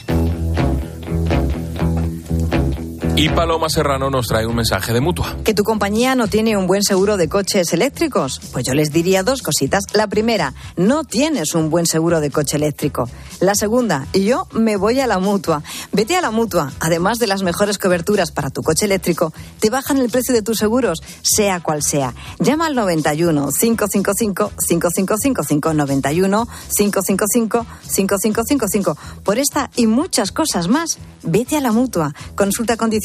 Y 3.18 3.30
Paloma 3.30 3.70
Serrano 3.70 4.10
nos 4.10 4.28
trae 4.28 4.46
un 4.46 4.58
mensaje 4.58 4.92
de 4.92 5.00
mutua. 5.00 5.38
¿Que 5.46 5.54
tu 5.54 5.64
compañía 5.64 6.16
no 6.16 6.28
tiene 6.28 6.58
un 6.58 6.68
buen 6.68 6.84
seguro 6.84 7.16
de 7.16 7.30
coches 7.30 7.72
eléctricos? 7.72 8.42
Pues 8.52 8.66
yo 8.66 8.74
les 8.74 8.92
diría 8.92 9.24
dos 9.24 9.42
cositas. 9.42 9.86
La 9.94 10.08
primera, 10.08 10.54
no 10.76 11.06
tienes 11.06 11.56
un 11.56 11.70
buen 11.70 11.86
seguro 11.86 12.20
de 12.20 12.30
coche 12.30 12.58
eléctrico. 12.58 13.08
La 13.40 13.56
segunda, 13.56 14.06
yo 14.14 14.48
me 14.52 14.76
voy 14.76 15.00
a 15.00 15.08
la 15.08 15.20
mutua. 15.20 15.64
Vete 15.94 16.18
a 16.18 16.22
la 16.22 16.30
mutua. 16.30 16.74
Además 16.82 17.18
de 17.18 17.28
las 17.28 17.42
mejores 17.42 17.78
coberturas 17.78 18.32
para 18.32 18.50
tu 18.50 18.64
coche 18.64 18.84
eléctrico, 18.84 19.32
te 19.62 19.70
bajan 19.70 19.98
el 20.00 20.10
precio 20.10 20.34
de 20.34 20.42
tus 20.42 20.58
seguros, 20.58 21.02
sea 21.22 21.62
cual 21.62 21.84
sea. 21.84 22.14
Llama 22.40 22.66
al 22.66 22.76
91 22.76 23.48
555 23.58 24.52
5555 24.60 25.74
91 25.74 26.48
555 26.76 27.66
5555. 27.82 28.98
Por 29.24 29.40
esta 29.40 29.72
y 29.78 29.88
muchas 29.88 30.34
cosas 30.34 30.68
más, 30.68 30.98
vete 31.24 31.56
a 31.56 31.62
la 31.62 31.72
mutua. 31.72 32.14
Consulta 32.36 32.76
condiciones 32.76 33.05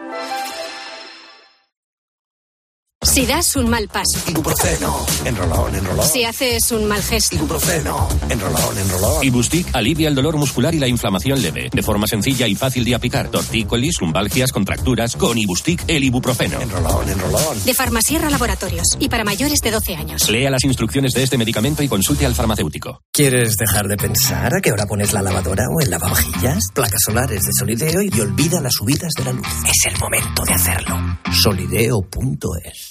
Si 3.03 3.25
das 3.25 3.55
un 3.55 3.67
mal 3.67 3.87
paso. 3.87 4.19
Ibuprofeno. 4.29 5.05
Enrolón, 5.25 5.73
enrolón. 5.73 6.07
Si 6.07 6.23
haces 6.23 6.71
un 6.71 6.87
mal 6.87 7.01
gesto. 7.01 7.35
Ibuprofeno. 7.35 8.07
Enrolón, 8.29 8.77
enrolón. 8.77 9.25
Ibustic 9.25 9.75
alivia 9.75 10.07
el 10.07 10.13
dolor 10.13 10.37
muscular 10.37 10.75
y 10.75 10.77
la 10.77 10.87
inflamación 10.87 11.41
leve, 11.41 11.69
de 11.73 11.81
forma 11.81 12.05
sencilla 12.05 12.47
y 12.47 12.53
fácil 12.53 12.85
de 12.85 12.93
aplicar. 12.93 13.29
Tortícolis, 13.29 13.99
lumbalgias, 13.99 14.51
contracturas, 14.51 15.15
con 15.15 15.35
Ibustic 15.35 15.83
el 15.87 16.03
ibuprofeno. 16.03 16.61
Enrolón, 16.61 17.09
enrolón. 17.09 17.65
De 17.65 17.73
Farmasierra 17.73 18.29
Laboratorios. 18.29 18.95
Y 18.99 19.09
para 19.09 19.23
mayores 19.23 19.59
de 19.61 19.71
12 19.71 19.95
años. 19.95 20.29
Lea 20.29 20.51
las 20.51 20.63
instrucciones 20.63 21.13
de 21.13 21.23
este 21.23 21.39
medicamento 21.39 21.81
y 21.81 21.87
consulte 21.87 22.27
al 22.27 22.35
farmacéutico. 22.35 23.01
¿Quieres 23.11 23.57
dejar 23.57 23.87
de 23.87 23.97
pensar 23.97 24.53
a 24.53 24.61
qué 24.61 24.71
hora 24.71 24.85
pones 24.85 25.11
la 25.11 25.23
lavadora 25.23 25.63
o 25.75 25.81
el 25.81 25.89
lavavajillas? 25.89 26.65
Placas 26.73 27.01
solares 27.03 27.41
de 27.41 27.51
Solideo 27.51 28.03
y 28.03 28.19
olvida 28.21 28.61
las 28.61 28.73
subidas 28.73 29.11
de 29.17 29.23
la 29.25 29.33
luz. 29.33 29.47
Es 29.65 29.91
el 29.91 29.99
momento 29.99 30.43
de 30.45 30.53
hacerlo. 30.53 31.19
Solideo.es 31.31 32.90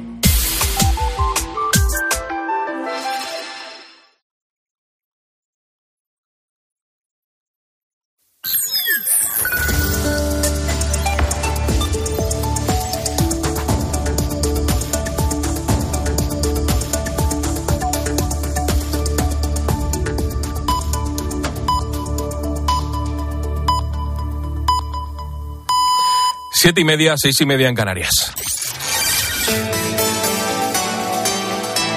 Siete 26.63 26.81
y 26.81 26.83
media, 26.83 27.15
seis 27.17 27.41
y 27.41 27.45
media 27.47 27.69
en 27.69 27.73
Canarias. 27.73 28.31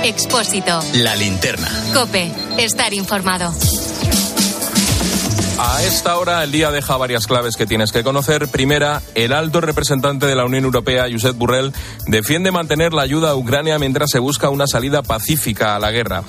Expósito. 0.02 0.80
La 0.94 1.14
linterna. 1.16 1.68
Cope. 1.92 2.32
Estar 2.56 2.94
informado. 2.94 3.52
A 5.58 5.82
esta 5.82 6.16
hora 6.16 6.42
el 6.42 6.50
día 6.50 6.70
deja 6.70 6.96
varias 6.96 7.26
claves 7.26 7.56
que 7.56 7.66
tienes 7.66 7.92
que 7.92 8.02
conocer. 8.02 8.48
Primera, 8.48 9.02
el 9.14 9.34
alto 9.34 9.60
representante 9.60 10.24
de 10.24 10.34
la 10.34 10.46
Unión 10.46 10.64
Europea, 10.64 11.08
Josep 11.12 11.36
Burrell, 11.36 11.74
defiende 12.06 12.50
mantener 12.50 12.94
la 12.94 13.02
ayuda 13.02 13.30
a 13.30 13.36
Ucrania 13.36 13.78
mientras 13.78 14.08
se 14.10 14.18
busca 14.18 14.48
una 14.48 14.66
salida 14.66 15.02
pacífica 15.02 15.76
a 15.76 15.78
la 15.78 15.90
guerra. 15.90 16.24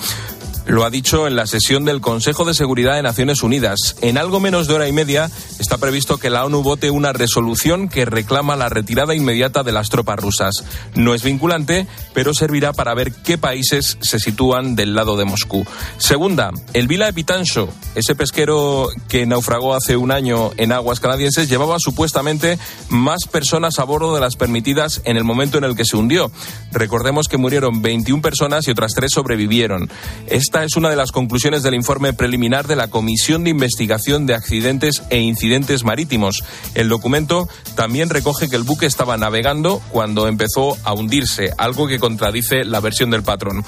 Lo 0.67 0.83
ha 0.83 0.89
dicho 0.89 1.27
en 1.27 1.35
la 1.35 1.45
sesión 1.45 1.85
del 1.85 2.01
Consejo 2.01 2.43
de 2.43 2.55
Seguridad 2.55 2.95
de 2.95 3.03
Naciones 3.03 3.43
Unidas. 3.43 3.97
En 4.01 4.17
algo 4.17 4.39
menos 4.39 4.67
de 4.67 4.73
hora 4.73 4.87
y 4.87 4.91
media 4.91 5.29
está 5.59 5.77
previsto 5.77 6.17
que 6.17 6.31
la 6.31 6.43
ONU 6.43 6.63
vote 6.63 6.89
una 6.89 7.13
resolución 7.13 7.87
que 7.87 8.05
reclama 8.05 8.55
la 8.55 8.67
retirada 8.67 9.13
inmediata 9.13 9.61
de 9.61 9.71
las 9.71 9.89
tropas 9.89 10.19
rusas. 10.19 10.63
No 10.95 11.13
es 11.13 11.21
vinculante, 11.21 11.85
pero 12.15 12.33
servirá 12.33 12.73
para 12.73 12.95
ver 12.95 13.11
qué 13.11 13.37
países 13.37 13.99
se 14.01 14.19
sitúan 14.19 14.75
del 14.75 14.95
lado 14.95 15.17
de 15.17 15.25
Moscú. 15.25 15.65
Segunda, 15.99 16.49
el 16.73 16.87
Vila 16.87 17.07
Epitancho, 17.07 17.69
ese 17.93 18.15
pesquero 18.15 18.89
que 19.07 19.27
naufragó 19.27 19.75
hace 19.75 19.97
un 19.97 20.11
año 20.11 20.49
en 20.57 20.71
aguas 20.71 20.99
canadienses, 20.99 21.47
llevaba 21.47 21.77
supuestamente 21.77 22.57
más 22.89 23.27
personas 23.31 23.77
a 23.77 23.83
bordo 23.83 24.15
de 24.15 24.21
las 24.21 24.35
permitidas 24.35 25.01
en 25.05 25.15
el 25.17 25.25
momento 25.25 25.59
en 25.59 25.63
el 25.63 25.75
que 25.75 25.85
se 25.85 25.95
hundió. 25.95 26.31
Recordemos 26.71 27.27
que 27.27 27.37
murieron 27.37 27.83
21 27.83 28.23
personas 28.23 28.67
y 28.67 28.71
otras 28.71 28.93
tres 28.95 29.11
sobrevivieron. 29.13 29.89
Esta 30.25 30.54
es 30.63 30.75
una 30.75 30.89
de 30.89 30.95
las 30.95 31.11
conclusiones 31.11 31.63
del 31.63 31.73
informe 31.73 32.13
preliminar 32.13 32.67
de 32.67 32.75
la 32.75 32.87
Comisión 32.87 33.43
de 33.43 33.49
Investigación 33.49 34.25
de 34.25 34.35
Accidentes 34.35 35.03
e 35.09 35.19
Incidentes 35.19 35.83
Marítimos. 35.83 36.43
El 36.75 36.87
documento 36.87 37.49
también 37.75 38.09
recoge 38.09 38.49
que 38.49 38.55
el 38.55 38.63
buque 38.63 38.85
estaba 38.85 39.17
navegando 39.17 39.81
cuando 39.91 40.27
empezó 40.27 40.77
a 40.83 40.93
hundirse, 40.93 41.51
algo 41.57 41.87
que 41.87 41.99
contradice 41.99 42.63
la 42.63 42.79
versión 42.79 43.09
del 43.09 43.23
patrón. 43.23 43.65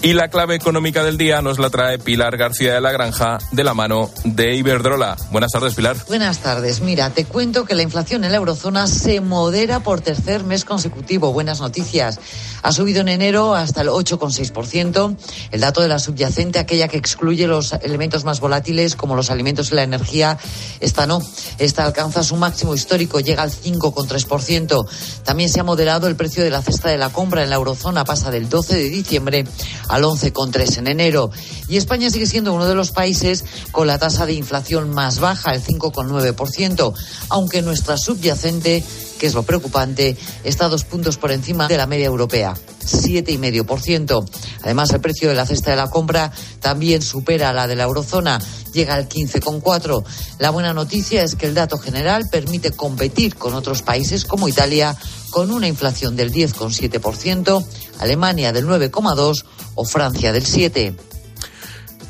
Y 0.00 0.12
la 0.12 0.28
clave 0.28 0.54
económica 0.54 1.02
del 1.02 1.18
día 1.18 1.42
nos 1.42 1.58
la 1.58 1.70
trae 1.70 1.98
Pilar 1.98 2.36
García 2.36 2.72
de 2.74 2.80
la 2.80 2.92
Granja 2.92 3.38
de 3.50 3.64
la 3.64 3.74
mano 3.74 4.10
de 4.22 4.54
Iberdrola. 4.54 5.16
Buenas 5.32 5.50
tardes, 5.50 5.74
Pilar. 5.74 5.96
Buenas 6.06 6.38
tardes. 6.38 6.80
Mira, 6.80 7.10
te 7.10 7.24
cuento 7.24 7.64
que 7.64 7.74
la 7.74 7.82
inflación 7.82 8.22
en 8.22 8.30
la 8.30 8.36
eurozona 8.36 8.86
se 8.86 9.20
modera 9.20 9.80
por 9.80 10.00
tercer 10.00 10.44
mes 10.44 10.64
consecutivo. 10.64 11.32
Buenas 11.32 11.60
noticias. 11.60 12.20
Ha 12.62 12.70
subido 12.70 13.00
en 13.00 13.08
enero 13.08 13.56
hasta 13.56 13.82
el 13.82 13.88
8,6%. 13.88 15.16
El 15.50 15.60
dato 15.60 15.80
de 15.80 15.88
la 15.88 15.98
subyacente, 15.98 16.60
aquella 16.60 16.86
que 16.86 16.96
excluye 16.96 17.48
los 17.48 17.72
elementos 17.72 18.24
más 18.24 18.38
volátiles 18.38 18.94
como 18.94 19.16
los 19.16 19.30
alimentos 19.30 19.72
y 19.72 19.74
la 19.74 19.82
energía, 19.82 20.38
esta 20.78 21.08
no. 21.08 21.20
Esta 21.58 21.84
alcanza 21.84 22.22
su 22.22 22.36
máximo 22.36 22.72
histórico, 22.74 23.18
llega 23.18 23.42
al 23.42 23.50
5,3%. 23.50 24.86
También 25.24 25.48
se 25.48 25.58
ha 25.58 25.64
moderado 25.64 26.06
el 26.06 26.14
precio 26.14 26.44
de 26.44 26.50
la 26.50 26.62
cesta 26.62 26.88
de 26.88 26.98
la 26.98 27.10
compra 27.10 27.42
en 27.42 27.50
la 27.50 27.56
eurozona, 27.56 28.04
pasa 28.04 28.30
del 28.30 28.48
12 28.48 28.76
de 28.76 28.90
diciembre 28.90 29.44
al 29.88 30.04
11,3 30.04 30.78
en 30.78 30.86
enero. 30.86 31.30
Y 31.68 31.76
España 31.76 32.10
sigue 32.10 32.26
siendo 32.26 32.52
uno 32.52 32.66
de 32.66 32.74
los 32.74 32.90
países 32.90 33.44
con 33.72 33.86
la 33.86 33.98
tasa 33.98 34.26
de 34.26 34.34
inflación 34.34 34.90
más 34.90 35.18
baja, 35.18 35.52
el 35.54 35.62
5,9%, 35.62 36.94
aunque 37.30 37.62
nuestra 37.62 37.96
subyacente 37.96 38.84
que 39.18 39.26
es 39.26 39.34
lo 39.34 39.42
preocupante, 39.42 40.16
está 40.44 40.68
dos 40.68 40.84
puntos 40.84 41.18
por 41.18 41.32
encima 41.32 41.68
de 41.68 41.76
la 41.76 41.86
media 41.86 42.06
europea, 42.06 42.54
7,5%. 42.84 44.24
Además, 44.62 44.90
el 44.90 45.00
precio 45.00 45.28
de 45.28 45.34
la 45.34 45.44
cesta 45.44 45.72
de 45.72 45.76
la 45.76 45.90
compra 45.90 46.32
también 46.60 47.02
supera 47.02 47.52
la 47.52 47.66
de 47.66 47.76
la 47.76 47.84
eurozona, 47.84 48.38
llega 48.72 48.94
al 48.94 49.08
15,4%. 49.08 50.04
La 50.38 50.50
buena 50.50 50.72
noticia 50.72 51.22
es 51.22 51.34
que 51.34 51.46
el 51.46 51.54
dato 51.54 51.78
general 51.78 52.26
permite 52.30 52.70
competir 52.70 53.34
con 53.34 53.54
otros 53.54 53.82
países 53.82 54.24
como 54.24 54.48
Italia 54.48 54.96
con 55.30 55.50
una 55.50 55.68
inflación 55.68 56.16
del 56.16 56.32
10,7%, 56.32 57.66
Alemania 57.98 58.52
del 58.52 58.66
9,2% 58.66 59.44
o 59.78 59.84
Francia 59.84 60.32
del 60.32 60.44
7%. 60.44 60.94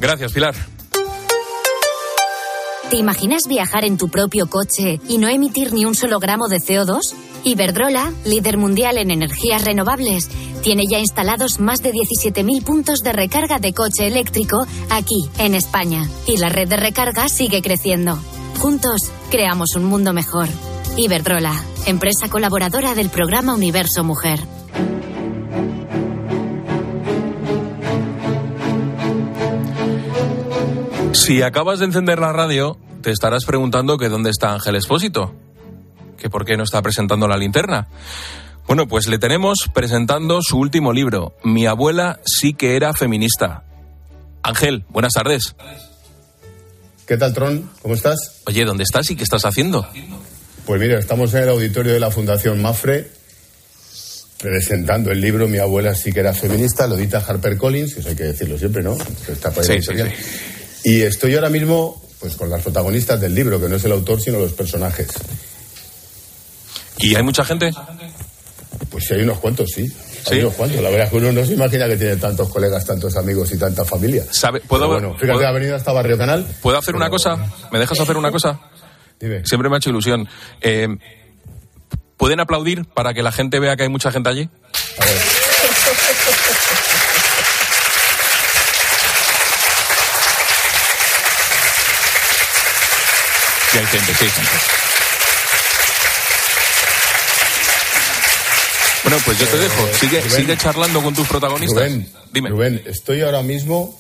Gracias, 0.01 0.33
Pilar. 0.33 0.55
¿Te 2.91 2.97
imaginas 2.97 3.47
viajar 3.47 3.85
en 3.85 3.99
tu 3.99 4.09
propio 4.09 4.49
coche 4.49 4.99
y 5.09 5.19
no 5.19 5.29
emitir 5.29 5.75
ni 5.75 5.85
un 5.85 5.95
solo 5.95 6.19
gramo 6.19 6.49
de 6.49 6.57
CO2? 6.57 7.01
Iberdrola, 7.45 8.13
líder 8.25 8.57
mundial 8.57 8.97
en 8.97 9.11
energías 9.11 9.63
renovables, 9.65 10.29
tiene 10.63 10.85
ya 10.91 10.99
instalados 10.99 11.61
más 11.61 11.83
de 11.83 11.93
17.000 11.93 12.65
puntos 12.65 13.01
de 13.01 13.13
recarga 13.13 13.59
de 13.59 13.75
coche 13.75 14.07
eléctrico 14.07 14.67
aquí, 14.89 15.29
en 15.39 15.55
España. 15.55 16.09
Y 16.27 16.39
la 16.39 16.49
red 16.49 16.69
de 16.69 16.79
recarga 16.79 17.29
sigue 17.29 17.61
creciendo. 17.61 18.19
Juntos, 18.59 19.03
creamos 19.31 19.75
un 19.77 19.85
mundo 19.85 20.15
mejor. 20.15 20.49
Iberdrola, 20.97 21.63
empresa 21.85 22.31
colaboradora 22.31 22.95
del 22.95 23.11
programa 23.11 23.55
Universo 23.55 24.03
Mujer. 24.03 24.41
Si 31.29 31.43
acabas 31.43 31.79
de 31.79 31.85
encender 31.85 32.19
la 32.21 32.33
radio, 32.33 32.79
te 33.03 33.11
estarás 33.11 33.45
preguntando 33.45 33.99
que 33.99 34.09
dónde 34.09 34.31
está 34.31 34.55
Ángel 34.55 34.77
Espósito, 34.77 35.35
que 36.17 36.31
por 36.31 36.47
qué 36.47 36.57
no 36.57 36.63
está 36.63 36.81
presentando 36.81 37.29
la 37.29 37.37
linterna. 37.37 37.87
Bueno, 38.67 38.89
pues 38.89 39.09
le 39.09 39.19
tenemos 39.19 39.59
presentando 39.75 40.41
su 40.41 40.57
último 40.59 40.91
libro, 40.95 41.37
Mi 41.45 41.67
abuela 41.67 42.19
sí 42.25 42.55
que 42.55 42.77
era 42.77 42.95
feminista. 42.95 43.65
Ángel, 44.43 44.87
buenas 44.89 45.13
tardes. 45.13 45.55
¿Qué 47.07 47.19
tal, 47.19 47.35
Tron? 47.35 47.69
¿Cómo 47.83 47.93
estás? 47.93 48.41
Oye, 48.47 48.65
¿dónde 48.65 48.85
estás 48.85 49.11
y 49.11 49.17
qué 49.17 49.25
estás 49.25 49.45
haciendo? 49.45 49.87
Pues 50.65 50.81
mira, 50.81 50.99
estamos 50.99 51.35
en 51.35 51.43
el 51.43 51.51
auditorio 51.51 51.93
de 51.93 52.01
la 52.01 52.11
Fundación 52.11 52.63
Mafre 52.63 53.11
presentando 54.41 55.11
el 55.11 55.21
libro 55.21 55.47
Mi 55.47 55.59
abuela 55.59 55.95
sí 55.95 56.11
que 56.11 56.21
era 56.21 56.33
feminista, 56.33 56.87
lo 56.87 56.97
edita 56.97 57.19
HarperCollins, 57.19 57.99
eso 57.99 58.09
hay 58.09 58.17
que 58.17 58.25
decirlo 58.25 58.57
siempre, 58.57 58.83
¿no? 58.83 58.97
Está 59.29 59.53
Sí, 59.63 59.83
sí. 59.83 59.93
Y 60.85 61.03
estoy 61.03 61.35
ahora 61.35 61.49
mismo 61.51 62.03
pues 62.21 62.35
con 62.35 62.51
las 62.51 62.63
protagonistas 62.63 63.21
del 63.21 63.35
libro, 63.35 63.61
que 63.61 63.69
no 63.69 63.77
es 63.77 63.85
el 63.85 63.93
autor, 63.93 64.21
sino 64.21 64.39
los 64.41 64.53
personajes. 64.53 65.09
¿Y 66.99 67.15
hay 67.15 67.23
mucha 67.23 67.45
gente? 67.45 67.71
Pues 68.91 69.05
sí, 69.07 69.15
hay 69.15 69.23
unos 69.23 69.39
cuantos, 69.39 69.71
sí. 69.71 69.87
Hay 70.31 70.41
unos 70.41 70.55
cuantos. 70.55 70.81
La 70.83 70.91
verdad 70.91 71.07
es 71.07 71.11
que 71.13 71.17
uno 71.19 71.31
no 71.33 71.45
se 71.45 71.53
imagina 71.55 71.87
que 71.87 71.97
tiene 71.97 72.17
tantos 72.17 72.49
colegas, 72.49 72.85
tantos 72.85 73.17
amigos 73.17 73.53
y 73.53 73.59
tanta 73.59 73.85
familia. 73.85 74.25
¿Sabe? 74.33 74.61
¿Puedo, 74.61 74.89
Pero 74.89 74.93
bueno, 75.01 75.15
fíjate, 75.15 75.33
¿puedo- 75.35 75.47
ha 75.49 75.53
venido 75.53 75.77
hasta 75.77 75.93
Barrio 75.93 76.19
Canal. 76.19 76.45
¿Puedo 76.61 76.77
hacer 76.79 76.97
una 76.97 77.09
cosa? 77.09 77.37
¿Me 77.71 77.79
dejas 77.79 78.01
hacer 78.01 78.17
una 78.17 78.33
cosa? 78.33 78.61
Dime. 79.21 79.43
Siempre 79.45 79.69
me 79.69 79.77
ha 79.77 79.79
hecho 79.79 79.91
ilusión. 79.91 80.29
Eh, 80.61 80.89
¿Pueden 82.17 82.41
aplaudir 82.41 82.85
para 82.85 83.15
que 83.15 83.23
la 83.23 83.31
gente 83.31 83.61
vea 83.61 83.77
que 83.77 83.85
hay 83.85 83.89
mucha 83.89 84.11
gente 84.11 84.29
allí? 84.29 84.49
Sí, 84.73 85.01
hay 85.01 85.48
gente, 93.89 94.15
sí, 94.15 94.25
hay 94.25 94.31
gente. 94.31 94.51
Bueno, 99.03 99.19
pues 99.25 99.39
yo 99.39 99.47
te 99.47 99.59
dejo. 99.59 99.89
Sigue, 99.99 100.21
Rubén. 100.21 100.37
sigue 100.37 100.57
charlando 100.59 101.03
con 101.03 101.15
tus 101.15 101.27
protagonistas. 101.27 101.91
Rubén, 101.91 102.13
Rubén, 102.51 102.83
estoy 102.87 103.23
ahora 103.23 103.43
mismo, 103.43 103.99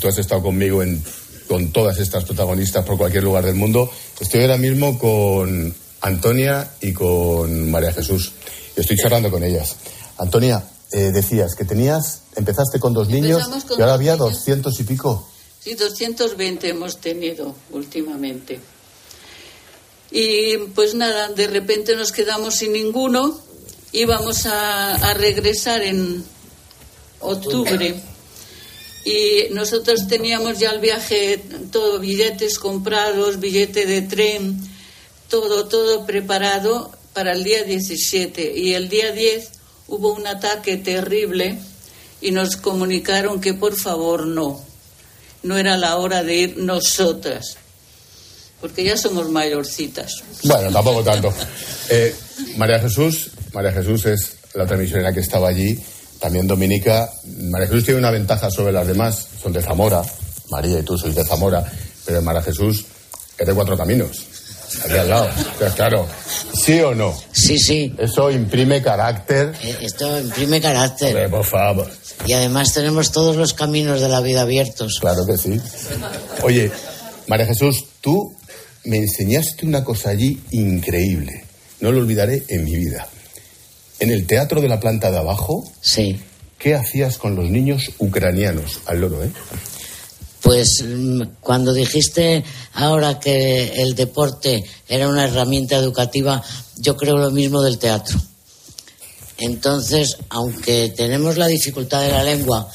tú 0.00 0.08
has 0.08 0.18
estado 0.18 0.42
conmigo 0.42 0.82
en, 0.82 1.02
con 1.48 1.72
todas 1.72 1.98
estas 1.98 2.24
protagonistas 2.24 2.84
por 2.84 2.98
cualquier 2.98 3.24
lugar 3.24 3.46
del 3.46 3.54
mundo, 3.54 3.90
estoy 4.20 4.42
ahora 4.42 4.58
mismo 4.58 4.98
con 4.98 5.74
Antonia 6.02 6.70
y 6.80 6.92
con 6.92 7.70
María 7.70 7.92
Jesús. 7.92 8.32
Estoy 8.76 8.96
charlando 8.96 9.30
con 9.30 9.42
ellas. 9.42 9.76
Antonia, 10.18 10.62
eh, 10.92 11.10
decías 11.12 11.54
que 11.54 11.64
tenías, 11.64 12.22
empezaste 12.36 12.78
con 12.78 12.92
dos 12.92 13.08
niños 13.08 13.48
con 13.48 13.78
y 13.78 13.80
ahora 13.80 13.94
había 13.94 14.16
doscientos 14.16 14.78
y 14.80 14.84
pico. 14.84 15.28
Sí, 15.60 15.74
220 15.74 16.68
hemos 16.68 16.98
tenido 16.98 17.54
últimamente. 17.70 18.60
Y 20.12 20.58
pues 20.74 20.94
nada, 20.94 21.28
de 21.28 21.46
repente 21.46 21.96
nos 21.96 22.12
quedamos 22.12 22.56
sin 22.56 22.72
ninguno. 22.72 23.40
Íbamos 23.92 24.46
a, 24.46 24.94
a 24.94 25.14
regresar 25.14 25.82
en 25.82 26.24
octubre. 27.20 27.94
Y 29.04 29.52
nosotros 29.52 30.06
teníamos 30.06 30.58
ya 30.58 30.70
el 30.70 30.80
viaje, 30.80 31.42
todo, 31.72 31.98
billetes 31.98 32.58
comprados, 32.58 33.40
billete 33.40 33.86
de 33.86 34.02
tren, 34.02 34.60
todo, 35.28 35.66
todo 35.66 36.06
preparado 36.06 36.92
para 37.14 37.32
el 37.32 37.42
día 37.42 37.64
17. 37.64 38.52
Y 38.56 38.74
el 38.74 38.88
día 38.88 39.12
10 39.12 39.50
hubo 39.88 40.12
un 40.12 40.26
ataque 40.26 40.76
terrible 40.76 41.58
y 42.20 42.30
nos 42.30 42.56
comunicaron 42.56 43.40
que 43.40 43.54
por 43.54 43.76
favor 43.76 44.26
no, 44.26 44.64
no 45.42 45.58
era 45.58 45.76
la 45.76 45.96
hora 45.96 46.22
de 46.22 46.36
ir 46.36 46.56
nosotras, 46.58 47.56
porque 48.62 48.84
ya 48.84 48.96
somos 48.96 49.28
mayorcitas. 49.28 50.22
Bueno, 50.44 50.70
tampoco 50.72 51.02
tanto. 51.02 51.34
Eh, 51.90 52.14
María 52.56 52.78
Jesús, 52.78 53.30
María 53.52 53.72
Jesús 53.72 54.06
es 54.06 54.36
la 54.54 54.64
otra 54.64 54.76
misionera 54.76 55.12
que 55.12 55.20
estaba 55.20 55.48
allí, 55.48 55.78
también 56.20 56.46
Dominica. 56.46 57.10
María 57.50 57.66
Jesús 57.66 57.84
tiene 57.84 57.98
una 57.98 58.10
ventaja 58.12 58.50
sobre 58.50 58.72
las 58.72 58.86
demás, 58.86 59.26
son 59.42 59.52
de 59.52 59.60
Zamora, 59.60 60.02
María 60.50 60.78
y 60.78 60.82
tú 60.82 60.96
sois 60.96 61.14
de 61.14 61.24
Zamora, 61.24 61.64
pero 62.06 62.22
María 62.22 62.40
Jesús 62.40 62.84
es 63.36 63.46
de 63.46 63.52
Cuatro 63.52 63.76
Caminos, 63.76 64.18
aquí 64.84 64.96
al 64.96 65.10
lado. 65.10 65.28
Claro, 65.74 66.06
¿sí 66.64 66.78
o 66.80 66.94
no? 66.94 67.18
Sí, 67.32 67.58
sí. 67.58 67.92
Eso 67.98 68.30
imprime 68.30 68.80
carácter. 68.80 69.54
Eh, 69.60 69.76
Esto 69.80 70.20
imprime 70.20 70.60
carácter. 70.60 71.08
Hombre, 71.08 71.28
por 71.28 71.44
favor. 71.44 71.90
Y 72.28 72.32
además 72.34 72.72
tenemos 72.72 73.10
todos 73.10 73.34
los 73.34 73.54
caminos 73.54 74.00
de 74.00 74.08
la 74.08 74.20
vida 74.20 74.42
abiertos. 74.42 74.98
Claro 75.00 75.26
que 75.26 75.36
sí. 75.36 75.60
Oye, 76.42 76.70
María 77.26 77.46
Jesús, 77.46 77.84
tú 78.00 78.36
me 78.84 78.98
enseñaste 78.98 79.66
una 79.66 79.84
cosa 79.84 80.10
allí 80.10 80.40
increíble. 80.50 81.44
No 81.80 81.92
lo 81.92 82.00
olvidaré 82.00 82.44
en 82.48 82.64
mi 82.64 82.76
vida. 82.76 83.08
En 83.98 84.10
el 84.10 84.26
teatro 84.26 84.60
de 84.60 84.68
la 84.68 84.80
planta 84.80 85.10
de 85.10 85.18
abajo. 85.18 85.64
Sí. 85.80 86.18
¿Qué 86.58 86.74
hacías 86.74 87.18
con 87.18 87.34
los 87.34 87.50
niños 87.50 87.90
ucranianos? 87.98 88.80
Al 88.86 89.00
loro, 89.00 89.22
¿eh? 89.24 89.30
Pues 90.42 90.84
mm, 90.84 91.22
cuando 91.40 91.72
dijiste 91.72 92.44
ahora 92.74 93.20
que 93.20 93.82
el 93.82 93.94
deporte 93.94 94.64
era 94.88 95.08
una 95.08 95.24
herramienta 95.24 95.76
educativa, 95.76 96.42
yo 96.78 96.96
creo 96.96 97.16
lo 97.16 97.30
mismo 97.30 97.62
del 97.62 97.78
teatro. 97.78 98.18
Entonces, 99.38 100.18
aunque 100.28 100.92
tenemos 100.96 101.36
la 101.36 101.46
dificultad 101.46 102.02
de 102.02 102.12
la 102.12 102.22
lengua, 102.22 102.68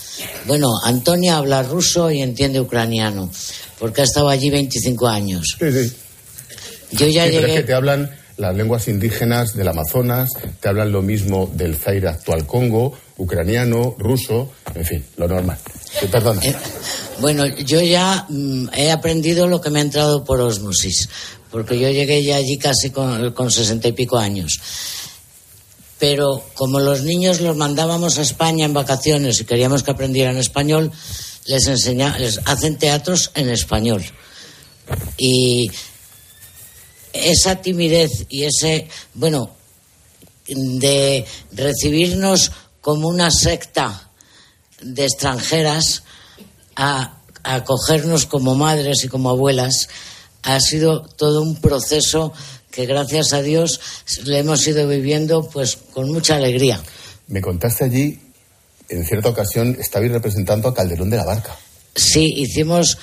bueno, 0.47 0.69
Antonia 0.83 1.37
habla 1.37 1.63
ruso 1.63 2.11
y 2.11 2.21
entiende 2.21 2.59
ucraniano, 2.59 3.29
porque 3.79 4.01
ha 4.01 4.03
estado 4.03 4.29
allí 4.29 4.49
25 4.49 5.07
años. 5.07 5.55
Sí, 5.59 5.71
sí. 5.71 5.93
Yo 6.91 7.07
ya 7.07 7.25
Sí, 7.25 7.31
pero 7.31 7.47
es 7.47 7.47
llegué. 7.47 7.53
que 7.55 7.63
te 7.63 7.73
hablan 7.73 8.11
las 8.37 8.55
lenguas 8.55 8.87
indígenas 8.87 9.55
del 9.55 9.67
Amazonas, 9.67 10.29
te 10.59 10.69
hablan 10.69 10.91
lo 10.91 11.01
mismo 11.01 11.49
del 11.53 11.75
Zaire 11.75 12.07
actual 12.09 12.45
Congo, 12.45 12.97
ucraniano, 13.17 13.95
ruso, 13.97 14.51
en 14.75 14.85
fin, 14.85 15.05
lo 15.17 15.27
normal. 15.27 15.57
Sí, 15.99 16.05
Perdona. 16.07 16.41
Eh, 16.43 16.55
Bueno, 17.19 17.47
yo 17.47 17.81
ya 17.81 18.25
mm, 18.29 18.67
he 18.75 18.91
aprendido 18.91 19.47
lo 19.47 19.59
que 19.59 19.71
me 19.71 19.79
ha 19.79 19.81
entrado 19.81 20.23
por 20.23 20.39
osmosis, 20.39 21.09
porque 21.49 21.79
yo 21.79 21.89
llegué 21.89 22.23
ya 22.23 22.35
allí 22.35 22.57
casi 22.59 22.91
con, 22.91 23.31
con 23.33 23.51
sesenta 23.51 23.87
y 23.87 23.93
pico 23.93 24.17
años. 24.19 24.59
Pero 25.99 26.43
como 26.53 26.79
los 26.79 27.01
niños 27.01 27.41
los 27.41 27.57
mandábamos 27.57 28.19
a 28.19 28.21
España 28.21 28.65
en 28.65 28.73
vacaciones 28.73 29.41
y 29.41 29.45
queríamos 29.45 29.81
que 29.81 29.89
aprendieran 29.91 30.37
español, 30.37 30.91
les 31.47 31.67
enseña, 31.67 32.17
les 32.17 32.39
hacen 32.45 32.77
teatros 32.77 33.31
en 33.35 33.49
español. 33.49 34.03
Y 35.17 35.71
esa 37.13 37.61
timidez 37.61 38.25
y 38.29 38.43
ese, 38.43 38.87
bueno, 39.13 39.51
de 40.47 41.25
recibirnos 41.51 42.51
como 42.81 43.07
una 43.09 43.31
secta 43.31 44.11
de 44.81 45.05
extranjeras 45.05 46.03
a, 46.75 47.13
acogernos 47.43 48.25
como 48.25 48.55
madres 48.55 49.03
y 49.05 49.07
como 49.07 49.29
abuelas 49.29 49.87
ha 50.43 50.59
sido 50.59 51.01
todo 51.01 51.41
un 51.41 51.55
proceso 51.61 52.33
que 52.71 52.85
gracias 52.85 53.31
a 53.33 53.41
Dios 53.41 53.79
le 54.25 54.39
hemos 54.39 54.67
ido 54.67 54.87
viviendo 54.87 55.49
pues 55.49 55.77
con 55.93 56.11
mucha 56.11 56.35
alegría. 56.35 56.81
Me 57.27 57.41
contaste 57.41 57.85
allí, 57.85 58.19
en 58.89 59.05
cierta 59.05 59.29
ocasión, 59.29 59.77
estabais 59.79 60.11
representando 60.11 60.67
a 60.69 60.73
Calderón 60.73 61.09
de 61.09 61.17
la 61.17 61.25
Barca. 61.25 61.55
Sí, 61.95 62.25
hicimos. 62.37 62.97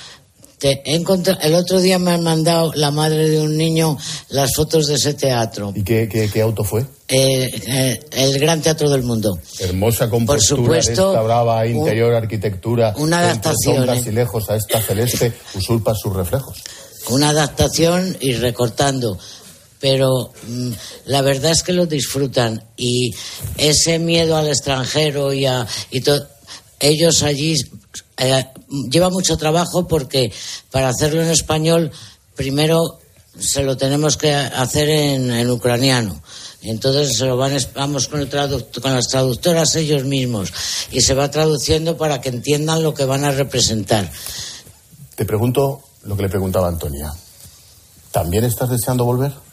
el 0.61 1.53
otro 1.53 1.79
día 1.79 1.99
me 1.99 2.11
han 2.11 2.23
mandado 2.23 2.71
la 2.75 2.89
madre 2.89 3.29
de 3.29 3.39
un 3.41 3.55
niño 3.57 3.97
las 4.29 4.55
fotos 4.55 4.87
de 4.87 4.95
ese 4.95 5.13
teatro. 5.13 5.71
¿Y 5.75 5.83
qué, 5.83 6.07
qué- 6.09 6.29
qué 6.31 6.41
auto 6.41 6.63
fue? 6.63 6.81
Eh, 7.07 7.61
eh, 7.67 7.99
el 8.13 8.39
gran 8.39 8.61
teatro 8.61 8.89
del 8.89 9.03
mundo. 9.03 9.37
Hermosa 9.59 10.09
compostura, 10.09 10.61
supuesto, 10.61 11.09
esta 11.11 11.21
brava 11.21 11.59
un- 11.59 11.67
interior 11.67 12.15
arquitectura. 12.15 12.95
una 12.97 13.19
adaptación, 13.19 13.87
¿eh? 13.89 14.01
y 14.07 14.11
lejos 14.11 14.49
a 14.49 14.55
esta 14.55 14.81
celeste 14.81 15.33
usurpa 15.53 15.93
sus 15.93 16.15
reflejos. 16.15 16.63
una 17.09 17.29
adaptación 17.29 18.17
y 18.19 18.33
recortando. 18.33 19.19
Pero 19.85 20.31
mm, 20.47 20.71
la 21.05 21.21
verdad 21.21 21.51
es 21.51 21.61
que 21.61 21.71
lo 21.71 21.85
disfrutan 21.85 22.63
y 22.75 23.13
ese 23.55 23.99
miedo 23.99 24.35
al 24.35 24.47
extranjero 24.47 25.31
y 25.31 25.45
a 25.45 25.67
y 25.91 26.01
to- 26.01 26.25
ellos 26.79 27.21
allí 27.21 27.53
eh, 28.17 28.45
lleva 28.89 29.11
mucho 29.11 29.37
trabajo 29.37 29.87
porque 29.87 30.33
para 30.71 30.89
hacerlo 30.89 31.21
en 31.21 31.29
español 31.29 31.91
primero 32.35 32.97
se 33.37 33.61
lo 33.61 33.77
tenemos 33.77 34.17
que 34.17 34.33
hacer 34.33 34.89
en, 34.89 35.51
ucraniano. 35.51 36.19
Entonces 36.63 37.15
se 37.19 37.25
lo 37.27 37.37
van, 37.37 37.55
vamos 37.75 38.07
con, 38.07 38.21
el 38.21 38.29
con 38.81 38.91
las 38.95 39.07
traductoras 39.07 39.75
ellos 39.75 40.03
mismos 40.03 40.51
y 40.91 41.01
se 41.01 41.13
va 41.13 41.29
traduciendo 41.29 41.95
para 41.95 42.21
que 42.21 42.29
entiendan 42.29 42.81
lo 42.81 42.95
que 42.95 43.05
van 43.05 43.23
a 43.23 43.29
representar. 43.29 44.11
Te 45.15 45.25
pregunto 45.25 45.81
lo 46.05 46.17
que 46.17 46.23
le 46.23 46.29
preguntaba 46.29 46.69
Antonia. 46.69 47.13
¿También 48.11 48.45
estás 48.45 48.71
deseando 48.71 49.05
volver? 49.05 49.44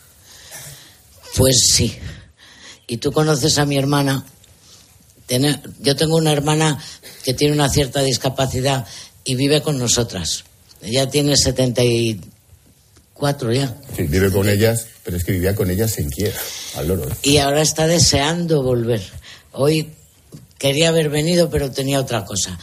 Pues 1.36 1.72
sí. 1.74 1.94
Y 2.86 2.98
tú 2.98 3.12
conoces 3.12 3.58
a 3.58 3.66
mi 3.66 3.78
hermana. 3.78 4.24
Yo 5.80 5.96
tengo 5.96 6.16
una 6.16 6.32
hermana 6.32 6.78
que 7.24 7.32
tiene 7.32 7.54
una 7.54 7.70
cierta 7.70 8.02
discapacidad 8.02 8.86
y 9.24 9.34
vive 9.34 9.62
con 9.62 9.78
nosotras. 9.78 10.44
Ella 10.82 11.08
tiene 11.08 11.36
74 11.36 13.52
ya. 13.52 13.74
Sí, 13.96 14.02
vive 14.02 14.30
con 14.30 14.48
ellas, 14.48 14.86
pero 15.04 15.16
es 15.16 15.24
que 15.24 15.32
vivía 15.32 15.54
con 15.54 15.70
ellas 15.70 15.96
en 15.98 16.10
Kiev, 16.10 16.34
al 16.76 16.88
loro. 16.88 17.08
¿eh? 17.08 17.14
Y 17.22 17.38
ahora 17.38 17.62
está 17.62 17.86
deseando 17.86 18.62
volver. 18.62 19.00
Hoy 19.52 19.90
quería 20.58 20.88
haber 20.88 21.08
venido, 21.08 21.48
pero 21.50 21.70
tenía 21.70 22.00
otra 22.00 22.24
cosa. 22.24 22.58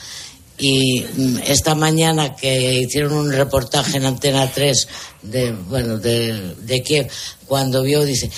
Y 0.60 1.02
mm, 1.02 1.38
esta 1.48 1.74
mañana 1.74 2.36
que 2.36 2.82
hicieron 2.82 3.14
un 3.14 3.32
reportaje 3.32 3.98
en 3.98 4.06
Antena 4.06 4.52
3 4.52 4.88
de, 5.24 5.52
bueno, 5.52 5.98
de, 5.98 6.56
de 6.56 6.84
Kiev, 6.84 7.10
cuando 7.48 7.82
vio, 7.82 8.04
dice, 8.04 8.30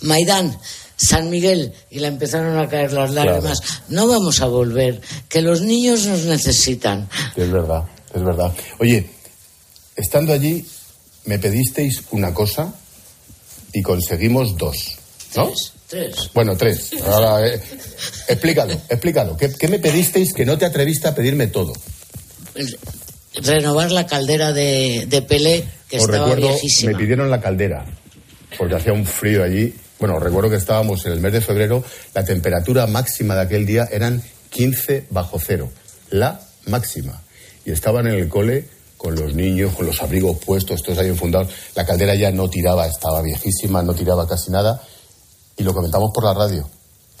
Maidán, 0.00 0.58
San 0.96 1.30
Miguel, 1.30 1.72
y 1.90 1.98
le 2.00 2.08
empezaron 2.08 2.58
a 2.58 2.68
caer 2.68 2.92
las 2.92 3.12
lágrimas, 3.12 3.60
no 3.88 4.06
vamos 4.06 4.40
a 4.40 4.46
volver, 4.46 5.00
que 5.28 5.40
los 5.40 5.62
niños 5.62 6.06
nos 6.06 6.24
necesitan. 6.24 7.08
Es 7.36 7.50
verdad, 7.50 7.84
es 8.14 8.22
verdad. 8.22 8.52
Oye, 8.78 9.08
estando 9.96 10.32
allí, 10.32 10.64
me 11.24 11.38
pedisteis 11.38 12.02
una 12.10 12.34
cosa 12.34 12.74
y 13.72 13.80
conseguimos 13.80 14.56
dos, 14.58 14.98
¿no? 15.36 15.52
Tres. 15.88 16.30
Bueno, 16.34 16.56
tres. 16.56 16.90
Ahora, 17.04 17.46
eh, 17.48 17.60
explícalo, 18.28 18.72
explícalo. 18.88 19.36
¿Qué, 19.36 19.50
qué 19.52 19.68
me 19.68 19.78
pedisteis 19.78 20.32
que 20.32 20.44
no 20.46 20.56
te 20.56 20.64
atreviste 20.64 21.08
a 21.08 21.14
pedirme 21.14 21.48
todo? 21.48 21.72
Renovar 23.42 23.90
la 23.92 24.06
caldera 24.06 24.52
de, 24.52 25.06
de 25.08 25.22
Pelé, 25.22 25.64
que 25.88 25.96
Os 25.98 26.04
estaba 26.04 26.26
recuerdo, 26.26 26.48
viejísima. 26.48 26.92
me 26.92 26.98
pidieron 26.98 27.30
la 27.30 27.40
caldera, 27.40 27.86
porque 28.58 28.74
hacía 28.74 28.92
un 28.92 29.06
frío 29.06 29.44
allí. 29.44 29.74
Bueno, 29.98 30.18
recuerdo 30.18 30.50
que 30.50 30.56
estábamos 30.56 31.04
en 31.06 31.12
el 31.12 31.20
mes 31.20 31.32
de 31.32 31.40
febrero, 31.40 31.84
la 32.14 32.24
temperatura 32.24 32.86
máxima 32.86 33.34
de 33.34 33.42
aquel 33.42 33.66
día 33.66 33.88
eran 33.90 34.22
15 34.50 35.06
bajo 35.10 35.38
cero, 35.38 35.70
la 36.10 36.40
máxima. 36.66 37.22
Y 37.64 37.70
estaban 37.72 38.06
en 38.06 38.14
el 38.14 38.28
cole 38.28 38.66
con 38.96 39.14
los 39.14 39.34
niños, 39.34 39.74
con 39.74 39.86
los 39.86 40.02
abrigos 40.02 40.38
puestos, 40.44 40.82
todos 40.82 40.98
ahí 40.98 41.08
enfundados. 41.08 41.48
La 41.74 41.86
caldera 41.86 42.14
ya 42.14 42.30
no 42.32 42.48
tiraba, 42.50 42.86
estaba 42.86 43.22
viejísima, 43.22 43.82
no 43.82 43.94
tiraba 43.94 44.26
casi 44.26 44.50
nada. 44.50 44.82
Y 45.60 45.62
lo 45.62 45.74
comentamos 45.74 46.10
por 46.14 46.24
la 46.24 46.32
radio. 46.32 46.66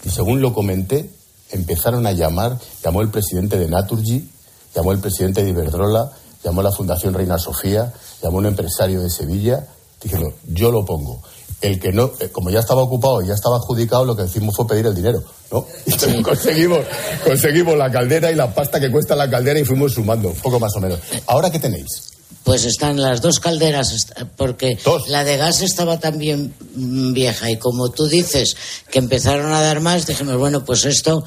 Y 0.02 0.08
según 0.08 0.40
lo 0.40 0.54
comenté, 0.54 1.10
empezaron 1.50 2.06
a 2.06 2.12
llamar, 2.12 2.58
llamó 2.82 3.02
el 3.02 3.10
presidente 3.10 3.58
de 3.58 3.68
Naturgy, 3.68 4.30
llamó 4.74 4.92
el 4.92 4.98
presidente 4.98 5.44
de 5.44 5.50
Iberdrola, 5.50 6.10
llamó 6.42 6.62
la 6.62 6.72
Fundación 6.72 7.12
Reina 7.12 7.36
Sofía, 7.36 7.92
llamó 8.22 8.38
un 8.38 8.46
empresario 8.46 9.02
de 9.02 9.10
Sevilla, 9.10 9.66
dijeron, 10.02 10.32
yo 10.48 10.72
lo 10.72 10.86
pongo. 10.86 11.20
el 11.60 11.78
que 11.78 11.92
no, 11.92 12.12
eh, 12.18 12.30
como 12.32 12.48
ya 12.48 12.60
estaba 12.60 12.80
ocupado 12.80 13.20
y 13.20 13.26
ya 13.26 13.34
estaba 13.34 13.56
adjudicado, 13.56 14.06
lo 14.06 14.16
que 14.16 14.24
hicimos 14.24 14.56
fue 14.56 14.66
pedir 14.66 14.86
el 14.86 14.94
dinero, 14.94 15.22
¿no? 15.52 15.66
Y 15.86 16.22
conseguimos, 16.22 16.80
conseguimos 17.22 17.76
la 17.76 17.92
caldera 17.92 18.30
y 18.30 18.36
la 18.36 18.54
pasta 18.54 18.80
que 18.80 18.90
cuesta 18.90 19.14
la 19.14 19.28
caldera 19.28 19.60
y 19.60 19.66
fuimos 19.66 19.92
sumando, 19.92 20.32
poco 20.42 20.58
más 20.58 20.74
o 20.76 20.80
menos. 20.80 20.98
¿Ahora 21.26 21.50
qué 21.50 21.58
tenéis? 21.58 22.10
Pues 22.44 22.64
están 22.64 23.00
las 23.00 23.20
dos 23.20 23.38
calderas, 23.38 24.06
porque 24.36 24.78
la 25.08 25.24
de 25.24 25.36
gas 25.36 25.60
estaba 25.60 26.00
también 26.00 26.54
vieja 27.12 27.50
y 27.50 27.58
como 27.58 27.90
tú 27.90 28.06
dices 28.08 28.56
que 28.90 28.98
empezaron 28.98 29.52
a 29.52 29.60
dar 29.60 29.80
más, 29.80 30.06
dijimos, 30.06 30.36
bueno, 30.36 30.64
pues 30.64 30.86
esto, 30.86 31.22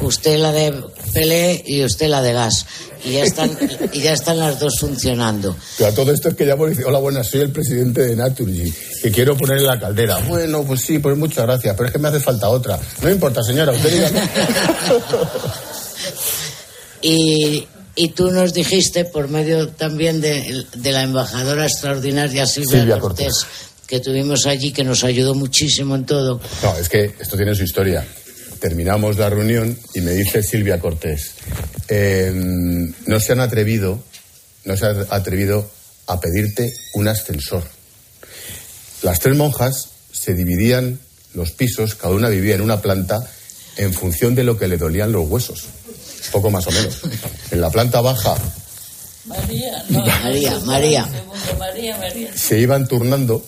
usted 0.00 0.38
la 0.38 0.52
de 0.52 0.72
pelé 1.12 1.62
y 1.66 1.84
usted 1.84 2.08
la 2.08 2.22
de 2.22 2.32
gas. 2.32 2.66
Y 3.04 3.14
ya 3.14 3.24
están, 3.24 3.58
y 3.92 4.00
ya 4.00 4.12
están 4.12 4.38
las 4.38 4.60
dos 4.60 4.78
funcionando. 4.78 5.56
Pero 5.76 5.90
a 5.90 5.92
todo 5.92 6.12
esto 6.12 6.28
es 6.28 6.36
que 6.36 6.44
llamo 6.46 6.68
y 6.68 6.70
dice, 6.70 6.84
hola, 6.84 7.00
buenas, 7.00 7.26
soy 7.26 7.40
el 7.40 7.50
presidente 7.50 8.02
de 8.02 8.14
Naturgy, 8.14 8.72
que 9.02 9.10
quiero 9.10 9.36
poner 9.36 9.58
en 9.58 9.66
la 9.66 9.80
caldera. 9.80 10.18
Bueno, 10.28 10.62
pues 10.62 10.82
sí, 10.82 11.00
pues 11.00 11.16
muchas 11.16 11.44
gracias, 11.44 11.74
pero 11.76 11.88
es 11.88 11.92
que 11.92 11.98
me 11.98 12.08
hace 12.08 12.20
falta 12.20 12.48
otra. 12.48 12.78
No 13.02 13.10
importa, 13.10 13.42
señora, 13.42 13.72
usted 13.72 13.92
diga. 13.92 14.10
Y, 17.02 17.66
y 17.94 18.08
tú 18.08 18.30
nos 18.30 18.54
dijiste, 18.54 19.04
por 19.04 19.28
medio 19.28 19.68
también 19.68 20.20
de, 20.20 20.64
de 20.74 20.92
la 20.92 21.02
embajadora 21.02 21.64
extraordinaria 21.66 22.46
Silvia, 22.46 22.80
Silvia 22.80 22.98
Cortés, 22.98 23.46
que 23.86 24.00
tuvimos 24.00 24.46
allí, 24.46 24.72
que 24.72 24.84
nos 24.84 25.04
ayudó 25.04 25.34
muchísimo 25.34 25.94
en 25.94 26.06
todo. 26.06 26.40
No, 26.62 26.76
es 26.76 26.88
que 26.88 27.14
esto 27.18 27.36
tiene 27.36 27.54
su 27.54 27.64
historia. 27.64 28.06
Terminamos 28.58 29.18
la 29.18 29.28
reunión 29.28 29.76
y 29.94 30.00
me 30.00 30.12
dice 30.12 30.42
Silvia 30.42 30.78
Cortés, 30.78 31.32
eh, 31.88 32.32
no 33.06 33.20
se 33.20 33.32
han 33.32 33.40
atrevido, 33.40 34.02
no 34.64 34.76
se 34.76 34.86
han 34.86 35.06
atrevido 35.10 35.68
a 36.06 36.20
pedirte 36.20 36.72
un 36.94 37.08
ascensor. 37.08 37.64
Las 39.02 39.18
tres 39.18 39.36
monjas 39.36 39.88
se 40.12 40.34
dividían 40.34 41.00
los 41.34 41.50
pisos, 41.50 41.96
cada 41.96 42.14
una 42.14 42.28
vivía 42.28 42.54
en 42.54 42.60
una 42.60 42.80
planta 42.80 43.18
en 43.76 43.92
función 43.92 44.34
de 44.34 44.44
lo 44.44 44.58
que 44.58 44.68
le 44.68 44.76
dolían 44.76 45.12
los 45.12 45.28
huesos, 45.28 45.64
poco 46.30 46.50
más 46.50 46.66
o 46.66 46.70
menos. 46.70 47.00
En 47.50 47.60
la 47.60 47.70
planta 47.70 48.00
baja 48.00 48.34
María, 49.26 49.84
no. 49.88 50.04
María, 50.04 50.58
María. 50.60 51.04
Segundo, 51.04 51.58
María, 51.58 51.96
María. 51.98 52.36
se 52.36 52.58
iban 52.58 52.88
turnando 52.88 53.44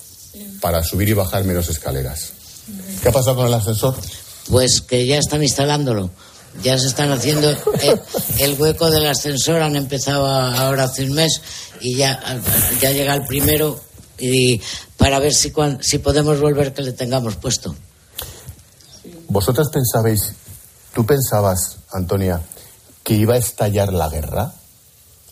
para 0.60 0.82
subir 0.82 1.08
y 1.08 1.12
bajar 1.14 1.44
menos 1.44 1.68
escaleras. 1.68 2.30
¿Qué 3.02 3.08
ha 3.08 3.12
pasado 3.12 3.36
con 3.36 3.46
el 3.46 3.54
ascensor? 3.54 3.96
Pues 4.48 4.80
que 4.80 5.06
ya 5.06 5.18
están 5.18 5.42
instalándolo. 5.42 6.10
Ya 6.62 6.78
se 6.78 6.86
están 6.86 7.10
haciendo 7.10 7.50
el, 7.50 8.00
el 8.38 8.54
hueco 8.60 8.88
del 8.88 9.06
ascensor. 9.06 9.60
Han 9.60 9.74
empezado 9.74 10.26
a- 10.28 10.60
ahora 10.66 10.84
hace 10.84 11.02
un 11.04 11.12
mes 11.14 11.40
y 11.80 11.96
ya, 11.96 12.40
ya 12.80 12.92
llega 12.92 13.12
el 13.14 13.24
primero 13.26 13.80
y 14.18 14.60
para 14.96 15.18
ver 15.18 15.34
si, 15.34 15.50
cuan- 15.50 15.82
si 15.82 15.98
podemos 15.98 16.40
volver 16.40 16.72
que 16.72 16.82
le 16.82 16.92
tengamos 16.92 17.34
puesto. 17.36 17.74
¿Vosotras 19.28 19.68
pensabais, 19.72 20.32
tú 20.94 21.04
pensabas, 21.04 21.78
Antonia, 21.92 22.40
que 23.04 23.14
iba 23.14 23.34
a 23.34 23.38
estallar 23.38 23.92
la 23.92 24.08
guerra? 24.08 24.54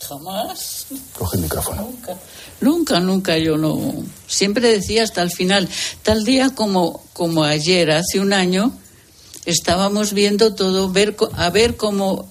Jamás. 0.07 0.87
Coge 1.19 1.37
el 1.37 1.43
micrófono. 1.43 1.83
Nunca. 1.83 2.17
Nunca, 2.61 3.01
nunca 3.01 3.39
yo 3.39 3.57
no. 3.57 3.95
Siempre 4.27 4.71
decía 4.71 5.03
hasta 5.03 5.23
el 5.23 5.31
final. 5.31 5.69
Tal 6.03 6.25
día 6.25 6.51
como, 6.55 7.03
como 7.13 7.45
ayer, 7.45 7.91
hace 7.91 8.21
un 8.21 8.33
año, 8.33 8.73
estábamos 9.47 10.13
viendo 10.13 10.55
todo, 10.55 10.91
ver, 10.91 11.17
a 11.35 11.51
ver 11.51 11.77
cómo 11.77 12.29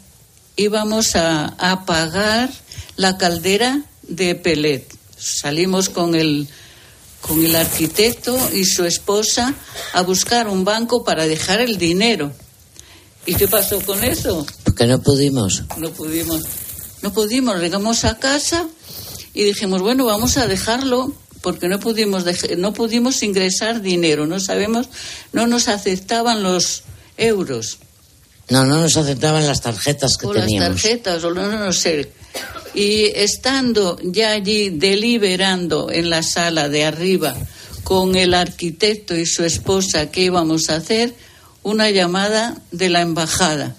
íbamos 0.55 1.15
a, 1.15 1.45
a 1.57 1.71
apagar 1.71 2.51
la 2.95 3.17
caldera 3.17 3.83
de 4.03 4.35
Pelet. 4.35 4.93
Salimos 5.17 5.89
con 5.89 6.13
el, 6.15 6.47
con 7.21 7.43
el 7.43 7.55
arquitecto 7.55 8.37
y 8.53 8.65
su 8.65 8.85
esposa 8.85 9.53
a 9.93 10.01
buscar 10.01 10.47
un 10.47 10.65
banco 10.65 11.03
para 11.03 11.25
dejar 11.25 11.61
el 11.61 11.77
dinero. 11.77 12.31
¿Y 13.25 13.35
qué 13.35 13.47
pasó 13.47 13.79
con 13.81 14.03
eso? 14.03 14.45
Porque 14.63 14.85
no 14.87 15.01
pudimos. 15.01 15.63
no 15.77 15.89
pudimos 15.91 16.41
no 17.01 17.11
pudimos 17.13 17.59
llegamos 17.59 18.05
a 18.05 18.19
casa 18.19 18.67
y 19.33 19.43
dijimos 19.43 19.81
bueno 19.81 20.05
vamos 20.05 20.37
a 20.37 20.45
dejarlo 20.47 21.13
porque 21.41 21.67
no 21.67 21.79
pudimos 21.79 22.23
no 22.57 22.73
pudimos 22.73 23.23
ingresar 23.23 23.81
dinero 23.81 24.27
no 24.27 24.39
sabemos 24.39 24.87
no 25.33 25.47
nos 25.47 25.67
aceptaban 25.67 26.43
los 26.43 26.83
euros 27.17 27.79
No, 28.49 28.65
no 28.65 28.81
nos 28.81 28.97
aceptaban 28.97 29.47
las 29.47 29.61
tarjetas 29.61 30.17
que 30.17 30.27
o 30.27 30.33
las 30.33 30.45
teníamos. 30.45 30.81
tarjetas 30.81 31.23
o 31.23 31.31
no, 31.31 31.49
no, 31.51 31.57
no 31.57 31.73
sé 31.73 32.11
y 32.75 33.05
estando 33.15 33.97
ya 34.03 34.31
allí 34.31 34.69
deliberando 34.69 35.89
en 35.91 36.09
la 36.09 36.21
sala 36.23 36.69
de 36.69 36.85
arriba 36.85 37.35
con 37.83 38.15
el 38.15 38.33
arquitecto 38.35 39.15
y 39.17 39.25
su 39.25 39.43
esposa 39.43 40.11
qué 40.11 40.21
íbamos 40.25 40.69
a 40.69 40.75
hacer 40.75 41.15
una 41.63 41.89
llamada 41.89 42.57
de 42.71 42.89
la 42.89 43.01
embajada 43.01 43.75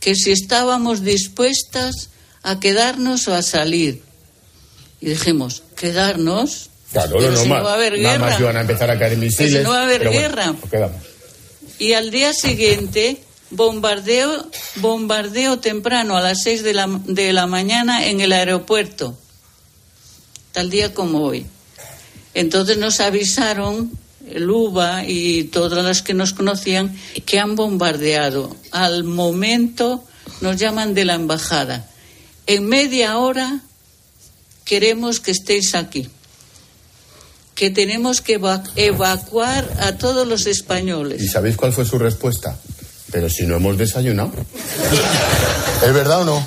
que 0.00 0.14
si 0.14 0.30
estábamos 0.30 1.02
dispuestas 1.02 2.10
a 2.44 2.60
quedarnos 2.60 3.26
o 3.26 3.34
a 3.34 3.42
salir. 3.42 4.02
Y 5.00 5.06
dijimos, 5.08 5.64
¿quedarnos? 5.74 6.70
Claro, 6.92 7.16
Pero 7.18 7.32
no, 7.32 7.42
si 7.42 7.48
más, 7.48 7.58
no 7.58 7.64
va 7.64 7.72
a 7.72 7.74
haber 7.74 7.98
nada 7.98 8.14
guerra. 8.16 8.30
más 8.30 8.40
iban 8.40 8.56
a 8.56 8.60
empezar 8.60 8.88
a 8.88 8.98
caer 9.00 9.16
misiles. 9.16 9.52
Pero 9.52 9.58
si 9.58 9.64
no 9.64 9.70
va 9.70 9.80
a 9.80 9.82
haber 9.82 10.04
bueno, 10.04 10.20
guerra. 10.20 10.54
Y 11.80 11.94
al 11.94 12.12
día 12.12 12.32
siguiente, 12.32 13.20
bombardeo, 13.50 14.46
bombardeo 14.76 15.58
temprano 15.58 16.16
a 16.16 16.20
las 16.20 16.42
6 16.44 16.62
de 16.62 16.74
la, 16.74 17.00
de 17.06 17.32
la 17.32 17.48
mañana 17.48 18.06
en 18.06 18.20
el 18.20 18.32
aeropuerto. 18.32 19.18
Tal 20.52 20.70
día 20.70 20.94
como 20.94 21.22
hoy. 21.22 21.46
Entonces 22.32 22.78
nos 22.78 23.00
avisaron, 23.00 23.90
el 24.30 24.50
UBA 24.50 25.04
y 25.06 25.44
todas 25.44 25.84
las 25.84 26.02
que 26.02 26.14
nos 26.14 26.32
conocían, 26.32 26.96
que 27.24 27.38
han 27.38 27.54
bombardeado. 27.56 28.56
Al 28.72 29.04
momento 29.04 30.04
nos 30.40 30.56
llaman 30.56 30.94
de 30.94 31.04
la 31.04 31.14
embajada. 31.14 31.88
En 32.46 32.66
media 32.66 33.18
hora 33.18 33.60
queremos 34.64 35.20
que 35.20 35.30
estéis 35.30 35.74
aquí. 35.74 36.08
Que 37.54 37.70
tenemos 37.70 38.20
que 38.20 38.34
eva- 38.34 38.62
evacuar 38.76 39.66
a 39.80 39.96
todos 39.96 40.26
los 40.28 40.46
españoles. 40.46 41.22
¿Y 41.22 41.28
sabéis 41.28 41.56
cuál 41.56 41.72
fue 41.72 41.86
su 41.86 41.98
respuesta? 41.98 42.58
Pero 43.10 43.30
si 43.30 43.46
no 43.46 43.56
hemos 43.56 43.78
desayunado. 43.78 44.32
¿Es 45.84 45.92
verdad 45.92 46.22
o 46.22 46.24
no? 46.24 46.46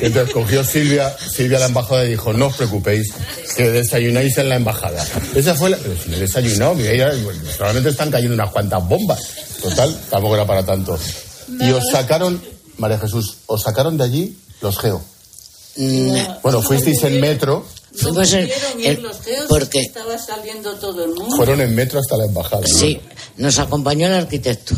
Entonces 0.00 0.32
cogió 0.32 0.64
Silvia, 0.64 1.16
Silvia 1.18 1.58
la 1.58 1.66
embajada 1.66 2.04
y 2.04 2.10
dijo, 2.10 2.32
no 2.32 2.46
os 2.46 2.56
preocupéis, 2.56 3.12
que 3.56 3.70
desayunáis 3.70 4.36
en 4.38 4.48
la 4.48 4.56
embajada. 4.56 5.04
Esa 5.34 5.54
fue 5.54 5.70
la... 5.70 5.76
Pero 5.76 5.96
si 5.96 6.10
no 6.10 6.16
he 6.16 6.20
desayunado, 6.20 6.74
mira, 6.74 6.94
ya, 6.94 7.08
bueno, 7.22 7.40
probablemente 7.56 7.90
están 7.90 8.10
cayendo 8.10 8.34
unas 8.34 8.50
cuantas 8.50 8.86
bombas. 8.86 9.20
Total, 9.62 9.96
tampoco 10.10 10.34
era 10.34 10.46
para 10.46 10.64
tanto. 10.64 10.98
Y 11.60 11.70
os 11.70 11.90
sacaron, 11.90 12.42
María 12.76 12.98
Jesús, 12.98 13.38
os 13.46 13.62
sacaron 13.62 13.96
de 13.96 14.04
allí 14.04 14.38
los 14.60 14.78
geo. 14.78 15.02
Bueno, 16.42 16.62
fuisteis 16.62 17.02
en 17.04 17.20
metro, 17.20 17.64
Fuimos 17.94 18.32
en- 18.32 18.48
los 19.02 19.16
porque 19.48 19.80
estaba 19.80 20.18
saliendo 20.18 20.74
todo 20.74 21.04
el 21.04 21.10
mundo. 21.14 21.34
fueron 21.36 21.60
en 21.60 21.74
metro 21.74 21.98
hasta 22.00 22.16
la 22.16 22.24
embajada. 22.26 22.62
¿no? 22.62 22.78
Sí, 22.78 23.00
nos 23.36 23.58
acompañó 23.58 24.06
el 24.06 24.14
arquitecto. 24.14 24.74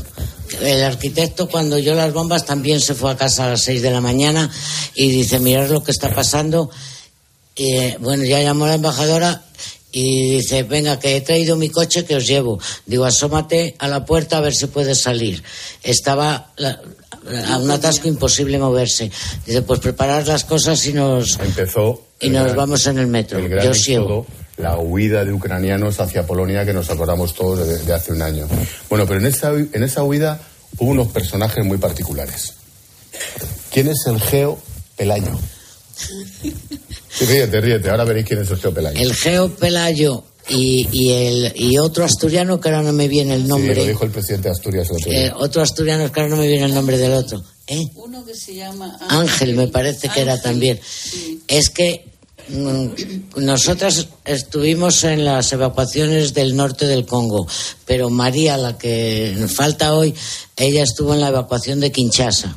El 0.61 0.83
arquitecto 0.83 1.49
cuando 1.49 1.77
oyó 1.77 1.95
las 1.95 2.13
bombas 2.13 2.45
también 2.45 2.81
se 2.81 2.95
fue 2.95 3.11
a 3.11 3.17
casa 3.17 3.45
a 3.45 3.51
las 3.51 3.63
6 3.63 3.83
de 3.83 3.91
la 3.91 4.01
mañana 4.01 4.51
y 4.95 5.11
dice, 5.11 5.39
mirad 5.39 5.69
lo 5.71 5.83
que 5.83 5.91
está 5.93 6.15
pasando. 6.15 6.71
Y, 7.57 7.95
bueno, 7.99 8.25
ya 8.25 8.41
llamó 8.41 8.65
a 8.65 8.69
la 8.69 8.75
embajadora 8.75 9.45
y 9.93 10.37
dice, 10.37 10.63
venga, 10.63 10.99
que 10.99 11.17
he 11.17 11.21
traído 11.21 11.57
mi 11.57 11.69
coche 11.69 12.05
que 12.05 12.17
os 12.17 12.27
llevo. 12.27 12.59
Digo, 12.87 13.05
asómate 13.05 13.75
a 13.79 13.89
la 13.89 14.05
puerta 14.07 14.39
a 14.39 14.41
ver 14.41 14.55
si 14.55 14.67
puedes 14.67 15.01
salir. 15.01 15.43
Estaba 15.83 16.53
la- 16.57 16.81
a 17.49 17.59
un 17.59 17.71
atasco 17.71 18.09
imposible 18.09 18.59
moverse. 18.59 19.11
Dice, 19.47 19.63
pues 19.63 19.81
preparad 19.81 20.27
las 20.27 20.45
cosas 20.45 20.85
y 20.87 20.93
nos, 20.93 21.39
Empezó 21.41 22.03
y 22.21 22.31
nos 22.31 22.45
gran- 22.45 22.57
vamos 22.57 22.87
en 22.87 22.99
el 22.99 23.07
metro. 23.07 23.39
el 23.39 23.49
gran 23.49 23.65
Yo 23.65 23.71
éxodo, 23.73 24.27
la 24.57 24.79
huida 24.79 25.25
de 25.25 25.33
ucranianos 25.33 26.01
hacia 26.01 26.27
Polonia 26.27 26.65
que 26.65 26.73
nos 26.73 26.91
acordamos 26.91 27.35
todos 27.35 27.67
de, 27.67 27.79
de 27.79 27.93
hace 27.95 28.13
un 28.13 28.23
año. 28.23 28.47
Bueno, 28.89 29.07
pero 29.07 29.21
en 29.21 29.27
esa, 29.27 29.51
en 29.53 29.83
esa 29.83 30.03
huida 30.03 30.41
hubo 30.79 30.91
unos 30.91 31.09
personajes 31.09 31.65
muy 31.65 31.79
particulares. 31.79 32.55
¿Quién 33.73 33.89
es 33.89 34.07
el 34.07 34.21
Geo 34.21 34.59
Pelayo? 34.97 35.33
Sí, 37.13 37.25
ríete, 37.27 37.61
ríete, 37.61 37.91
ahora 37.91 38.05
veréis 38.05 38.25
quién 38.27 38.41
es 38.41 38.51
el 38.51 38.57
Geo 38.57 38.73
Pelayo. 38.73 38.99
El 39.01 39.15
Geo 39.15 39.51
Pelayo 39.51 40.25
y, 40.49 40.89
y, 40.93 41.13
el, 41.13 41.53
y 41.55 41.79
otro 41.79 42.05
asturiano 42.05 42.61
que 42.61 42.69
ahora 42.71 42.83
no 42.83 42.93
me 42.93 43.07
viene 43.09 43.35
el 43.35 43.43
Sí, 43.43 43.49
nombre. 43.49 43.75
lo 43.75 43.85
dijo 43.87 44.05
el 44.05 44.11
presidente 44.11 44.49
de 44.49 44.53
Asturias 44.55 44.89
el 44.91 44.97
otro 44.97 45.11
día. 45.11 45.27
Eh, 45.27 45.33
otro 45.37 45.63
asturiano 45.63 46.11
que 46.11 46.21
ahora 46.21 46.31
no 46.35 46.41
me 46.41 46.49
viene 46.49 46.65
el 46.65 46.75
nombre 46.75 46.99
del 46.99 47.13
otro. 47.13 47.43
¿Eh? 47.67 47.87
Uno 47.95 48.25
que 48.25 48.35
se 48.35 48.55
llama 48.55 48.99
Ángel, 49.09 49.55
me 49.55 49.69
parece 49.69 50.09
que 50.09 50.21
era 50.23 50.33
Ángel, 50.33 50.43
también. 50.51 50.81
sí. 50.83 51.41
Es 51.47 51.71
que 51.71 52.05
mm, 52.49 52.87
nosotras 53.37 54.09
estuvimos 54.25 55.05
en 55.05 55.25
las 55.25 55.53
evacuaciones 55.53 56.35
del 56.35 56.57
norte 56.57 56.87
del 56.87 57.07
Congo, 57.07 57.47
pero 57.87 58.11
María, 58.11 58.57
la 58.57 58.77
que 58.77 59.35
nos 59.39 59.53
falta 59.53 59.95
hoy, 59.95 60.15
ella 60.57 60.83
estuvo 60.83 61.15
en 61.15 61.21
la 61.21 61.29
evacuación 61.29 61.79
de 61.79 61.93
Kinshasa. 61.93 62.57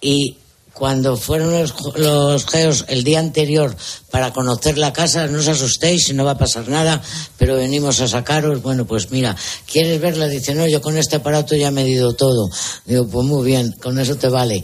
Y 0.00 0.36
cuando 0.76 1.16
fueron 1.16 1.58
los, 1.58 1.74
los 1.96 2.46
geos 2.46 2.84
el 2.88 3.02
día 3.02 3.18
anterior 3.18 3.74
para 4.10 4.34
conocer 4.34 4.76
la 4.76 4.92
casa, 4.92 5.26
no 5.26 5.38
os 5.38 5.48
asustéis, 5.48 6.12
no 6.12 6.24
va 6.24 6.32
a 6.32 6.38
pasar 6.38 6.68
nada, 6.68 7.00
pero 7.38 7.56
venimos 7.56 8.00
a 8.02 8.08
sacaros. 8.08 8.60
Bueno, 8.60 8.84
pues 8.84 9.10
mira, 9.10 9.34
¿quieres 9.70 9.98
verla? 10.02 10.28
Dice, 10.28 10.54
no, 10.54 10.66
yo 10.66 10.82
con 10.82 10.98
este 10.98 11.16
aparato 11.16 11.56
ya 11.56 11.68
he 11.68 11.70
medido 11.70 12.12
todo. 12.12 12.50
Digo, 12.84 13.08
pues 13.08 13.26
muy 13.26 13.46
bien, 13.46 13.72
con 13.80 13.98
eso 13.98 14.16
te 14.16 14.28
vale. 14.28 14.62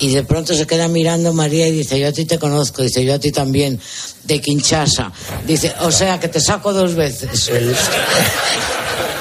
Y 0.00 0.08
de 0.08 0.24
pronto 0.24 0.52
se 0.52 0.66
queda 0.66 0.88
mirando 0.88 1.32
María 1.32 1.68
y 1.68 1.72
dice, 1.72 2.00
yo 2.00 2.08
a 2.08 2.12
ti 2.12 2.24
te 2.24 2.40
conozco, 2.40 2.82
dice, 2.82 3.04
yo 3.04 3.14
a 3.14 3.20
ti 3.20 3.30
también, 3.30 3.80
de 4.24 4.40
Kinshasa. 4.40 5.12
Dice, 5.46 5.72
o 5.80 5.92
sea, 5.92 6.18
que 6.18 6.26
te 6.26 6.40
saco 6.40 6.72
dos 6.72 6.96
veces. 6.96 7.48
El, 7.48 7.74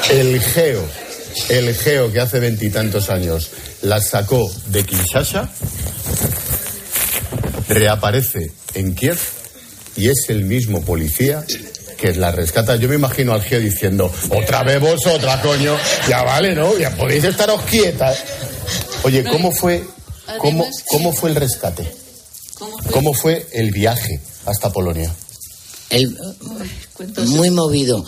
el 0.10 0.42
geo, 0.42 0.84
el 1.50 1.74
geo 1.76 2.12
que 2.12 2.20
hace 2.20 2.40
veintitantos 2.40 3.10
años 3.10 3.50
la 3.82 4.02
sacó 4.02 4.52
de 4.68 4.84
Kinshasa, 4.84 5.50
reaparece 7.68 8.52
en 8.74 8.96
Kiev 8.96 9.20
y 9.96 10.10
es 10.10 10.30
el 10.30 10.44
mismo 10.44 10.82
policía 10.82 11.44
que 11.98 12.14
la 12.14 12.32
rescata. 12.32 12.76
Yo 12.76 12.90
me 12.90 12.96
imagino 12.96 13.34
al 13.34 13.42
geo 13.42 13.60
diciendo, 13.60 14.12
otra 14.30 14.64
vez 14.64 14.80
vosotras, 14.80 15.40
coño, 15.42 15.78
ya 16.10 16.24
vale, 16.24 16.56
¿no? 16.56 16.78
Ya 16.78 16.92
podéis 16.92 17.24
estaros 17.24 17.62
quietas. 17.64 18.18
Oye, 19.04 19.24
¿cómo 19.24 19.52
fue, 19.52 19.84
cómo, 20.40 20.68
cómo 20.88 21.14
fue 21.14 21.30
el 21.30 21.36
rescate? 21.36 21.86
¿Cómo 22.92 23.14
fue 23.14 23.48
el 23.54 23.72
viaje 23.72 24.20
hasta 24.46 24.72
Polonia? 24.72 25.14
El- 25.90 26.18
muy 27.28 27.52
movido. 27.52 28.04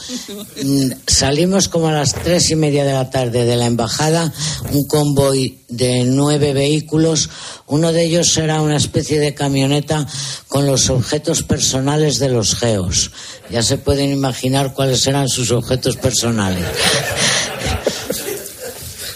Mm, 0.63 0.91
Salimos 1.05 1.67
como 1.67 1.87
a 1.89 1.91
las 1.91 2.13
tres 2.13 2.49
y 2.49 2.55
media 2.55 2.83
de 2.85 2.93
la 2.93 3.09
tarde 3.09 3.45
de 3.45 3.55
la 3.55 3.65
embajada, 3.65 4.33
un 4.71 4.85
convoy 4.87 5.59
de 5.69 6.03
nueve 6.05 6.53
vehículos. 6.53 7.29
Uno 7.67 7.91
de 7.93 8.05
ellos 8.05 8.35
era 8.37 8.61
una 8.61 8.77
especie 8.77 9.19
de 9.19 9.33
camioneta 9.35 10.07
con 10.47 10.65
los 10.65 10.89
objetos 10.89 11.43
personales 11.43 12.17
de 12.19 12.29
los 12.29 12.55
geos. 12.55 13.11
Ya 13.51 13.61
se 13.61 13.77
pueden 13.77 14.11
imaginar 14.11 14.73
cuáles 14.73 15.05
eran 15.05 15.27
sus 15.29 15.51
objetos 15.51 15.97
personales. 15.97 16.65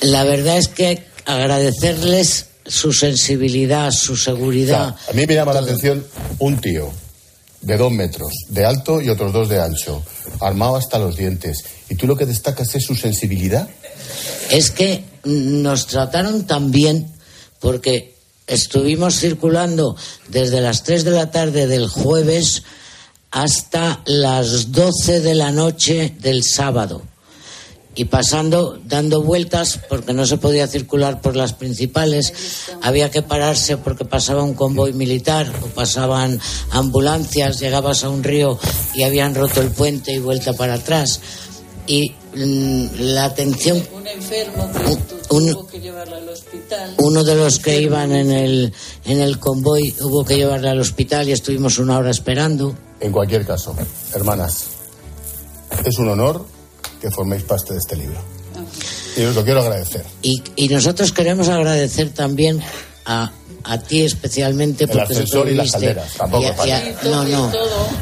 La 0.01 0.23
verdad 0.23 0.57
es 0.57 0.67
que 0.67 1.05
agradecerles 1.25 2.45
su 2.65 2.93
sensibilidad, 2.93 3.91
su 3.91 4.15
seguridad. 4.15 4.95
A 5.09 5.13
mí 5.13 5.25
me 5.25 5.33
llama 5.33 5.53
la 5.53 5.59
atención 5.61 6.05
un 6.39 6.59
tío 6.59 6.91
de 7.61 7.77
dos 7.77 7.91
metros 7.91 8.31
de 8.49 8.65
alto 8.65 9.01
y 9.01 9.09
otros 9.09 9.33
dos 9.33 9.49
de 9.49 9.61
ancho, 9.61 10.03
armado 10.39 10.75
hasta 10.75 10.97
los 10.97 11.15
dientes. 11.15 11.63
Y 11.89 11.95
tú 11.95 12.07
lo 12.07 12.15
que 12.15 12.25
destacas 12.25 12.73
es 12.75 12.83
su 12.83 12.95
sensibilidad. 12.95 13.69
es 14.49 14.71
que 14.71 15.03
nos 15.23 15.87
trataron 15.87 16.45
tan 16.45 16.71
bien 16.71 17.07
porque 17.59 18.15
estuvimos 18.47 19.19
circulando 19.19 19.95
desde 20.27 20.61
las 20.61 20.83
3 20.83 21.03
de 21.05 21.11
la 21.11 21.31
tarde 21.31 21.67
del 21.67 21.87
jueves 21.87 22.63
hasta 23.29 24.01
las 24.05 24.71
12 24.71 25.21
de 25.21 25.35
la 25.35 25.51
noche 25.51 26.15
del 26.19 26.43
sábado 26.43 27.03
y 27.93 28.05
pasando, 28.05 28.79
dando 28.85 29.21
vueltas, 29.21 29.79
porque 29.89 30.13
no 30.13 30.25
se 30.25 30.37
podía 30.37 30.65
circular 30.67 31.19
por 31.21 31.35
las 31.35 31.53
principales, 31.53 32.33
había 32.81 33.11
que 33.11 33.21
pararse 33.21 33.75
porque 33.77 34.05
pasaba 34.05 34.43
un 34.43 34.53
convoy 34.53 34.93
militar 34.93 35.51
o 35.61 35.65
pasaban 35.67 36.39
ambulancias, 36.71 37.59
llegabas 37.59 38.03
a 38.03 38.09
un 38.09 38.23
río 38.23 38.57
y 38.93 39.03
habían 39.03 39.35
roto 39.35 39.59
el 39.61 39.71
puente 39.71 40.13
y 40.13 40.19
vuelta 40.19 40.53
para 40.53 40.75
atrás. 40.75 41.19
Y 41.85 42.11
mm, 42.35 42.85
la 42.99 43.25
atención 43.25 43.83
Un 43.93 44.07
enfermo 44.07 44.69
que 44.71 45.35
un- 45.35 45.51
tuvo 45.51 45.67
que 45.67 45.79
llevarla 45.81 46.15
al 46.17 46.29
hospital. 46.29 46.95
uno 46.99 47.23
de 47.25 47.35
los 47.35 47.59
que 47.59 47.81
iban 47.81 48.13
en 48.13 48.31
el, 48.31 48.73
en 49.03 49.19
el 49.19 49.37
convoy 49.39 49.93
hubo 49.99 50.23
que 50.23 50.37
llevarle 50.37 50.69
al 50.69 50.79
hospital 50.79 51.27
y 51.27 51.33
estuvimos 51.33 51.77
una 51.79 51.97
hora 51.97 52.11
esperando. 52.11 52.73
En 53.01 53.11
cualquier 53.11 53.45
caso, 53.45 53.75
hermanas, 54.13 54.65
es 55.83 55.97
un 55.97 56.07
honor 56.09 56.45
que 57.01 57.09
forméis 57.11 57.43
parte 57.43 57.73
de 57.73 57.79
este 57.79 57.95
libro. 57.95 58.19
Y 59.17 59.23
os 59.23 59.35
lo 59.35 59.43
quiero 59.43 59.61
agradecer. 59.61 60.05
Y, 60.21 60.41
y 60.55 60.67
nosotros 60.69 61.11
queremos 61.11 61.49
agradecer 61.49 62.11
también 62.11 62.61
a, 63.05 63.31
a 63.63 63.77
ti 63.79 64.01
especialmente 64.03 64.85
El 64.85 64.89
porque 64.91 65.13
ascensor 65.13 65.49
y 65.49 65.55
las 65.55 65.71
calderas, 65.71 66.13
tampoco 66.13 66.43
Y 66.43 66.47
a- 66.47 66.67
y 66.67 66.71
a- 66.71 66.97
no, 67.09 67.23
no. 67.25 67.51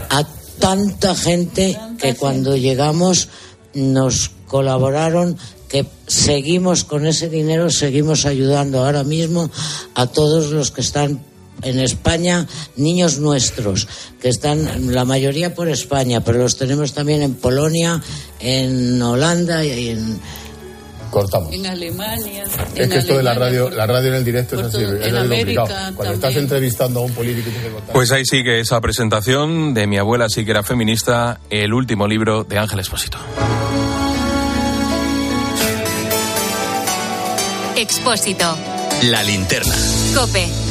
A 0.10 0.28
tanta 0.60 1.16
gente 1.16 1.78
que 2.00 2.16
cuando 2.16 2.56
llegamos 2.58 3.30
nos 3.74 4.30
colaboraron 4.48 5.38
que 5.70 5.86
seguimos 6.08 6.84
con 6.84 7.06
ese 7.08 7.30
dinero, 7.30 7.70
seguimos 7.70 8.26
ayudando 8.26 8.84
ahora 8.84 9.04
mismo 9.04 9.50
a 9.96 10.08
todos 10.08 10.48
los 10.48 10.72
que 10.72 10.82
están 10.82 11.24
en 11.62 11.80
España, 11.80 12.48
niños 12.76 13.20
nuestros, 13.20 13.88
que 14.22 14.30
están 14.30 14.94
la 14.94 15.06
mayoría 15.06 15.54
por 15.54 15.70
España, 15.70 16.22
pero 16.24 16.40
los 16.40 16.58
tenemos 16.58 16.94
también 16.94 17.22
en 17.22 17.36
Polonia, 17.36 18.02
en 18.40 19.02
Holanda 19.02 19.64
y 19.66 19.90
en, 19.90 20.20
Cortamos. 21.10 21.52
En 21.52 21.66
Alemania. 21.66 22.44
Es 22.76 22.80
en 22.84 22.90
que 22.92 22.98
esto 23.00 23.18
de 23.18 23.24
la 23.24 23.34
radio, 23.34 23.72
la 23.72 23.88
radio 23.88 24.10
en 24.10 24.14
el 24.18 24.24
directo 24.24 24.60
es 24.60 24.68
así, 24.68 24.84
todo- 24.84 24.96
es 24.96 25.08
en 25.08 25.16
América. 25.18 25.92
Cuando 25.96 26.14
estás 26.14 26.36
entrevistando 26.36 27.00
a 27.00 27.04
un 27.04 27.12
político 27.14 27.50
que 27.50 27.70
contar. 27.72 27.94
Pues 27.94 28.12
ahí 28.12 28.24
sigue 28.26 28.60
esa 28.60 28.80
presentación 28.80 29.74
de 29.74 29.88
mi 29.88 29.98
abuela 29.98 30.28
sí 30.30 30.46
que 30.46 30.52
era 30.52 30.62
feminista, 30.62 31.40
el 31.50 31.74
último 31.74 32.08
libro 32.08 32.44
de 32.44 32.60
Ángel 32.60 32.80
Espósito. 32.80 33.18
Expósito. 37.76 38.58
La 39.04 39.24
linterna. 39.24 39.74
Cope. 40.14 40.48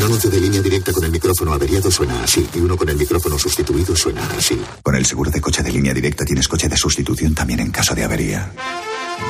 Un 0.00 0.06
anuncio 0.06 0.30
de 0.30 0.40
línea 0.40 0.62
directa 0.62 0.94
con 0.94 1.04
el 1.04 1.10
micrófono 1.10 1.52
averiado 1.52 1.90
suena 1.90 2.24
así 2.24 2.48
y 2.54 2.60
uno 2.60 2.74
con 2.74 2.88
el 2.88 2.96
micrófono 2.96 3.38
sustituido 3.38 3.94
suena 3.94 4.26
así. 4.34 4.58
Con 4.82 4.94
el 4.94 5.04
seguro 5.04 5.30
de 5.30 5.42
coche 5.42 5.62
de 5.62 5.70
línea 5.70 5.92
directa 5.92 6.24
tienes 6.24 6.48
coche 6.48 6.70
de 6.70 6.76
sustitución 6.78 7.34
también 7.34 7.60
en 7.60 7.70
caso 7.70 7.94
de 7.94 8.02
avería. 8.02 8.50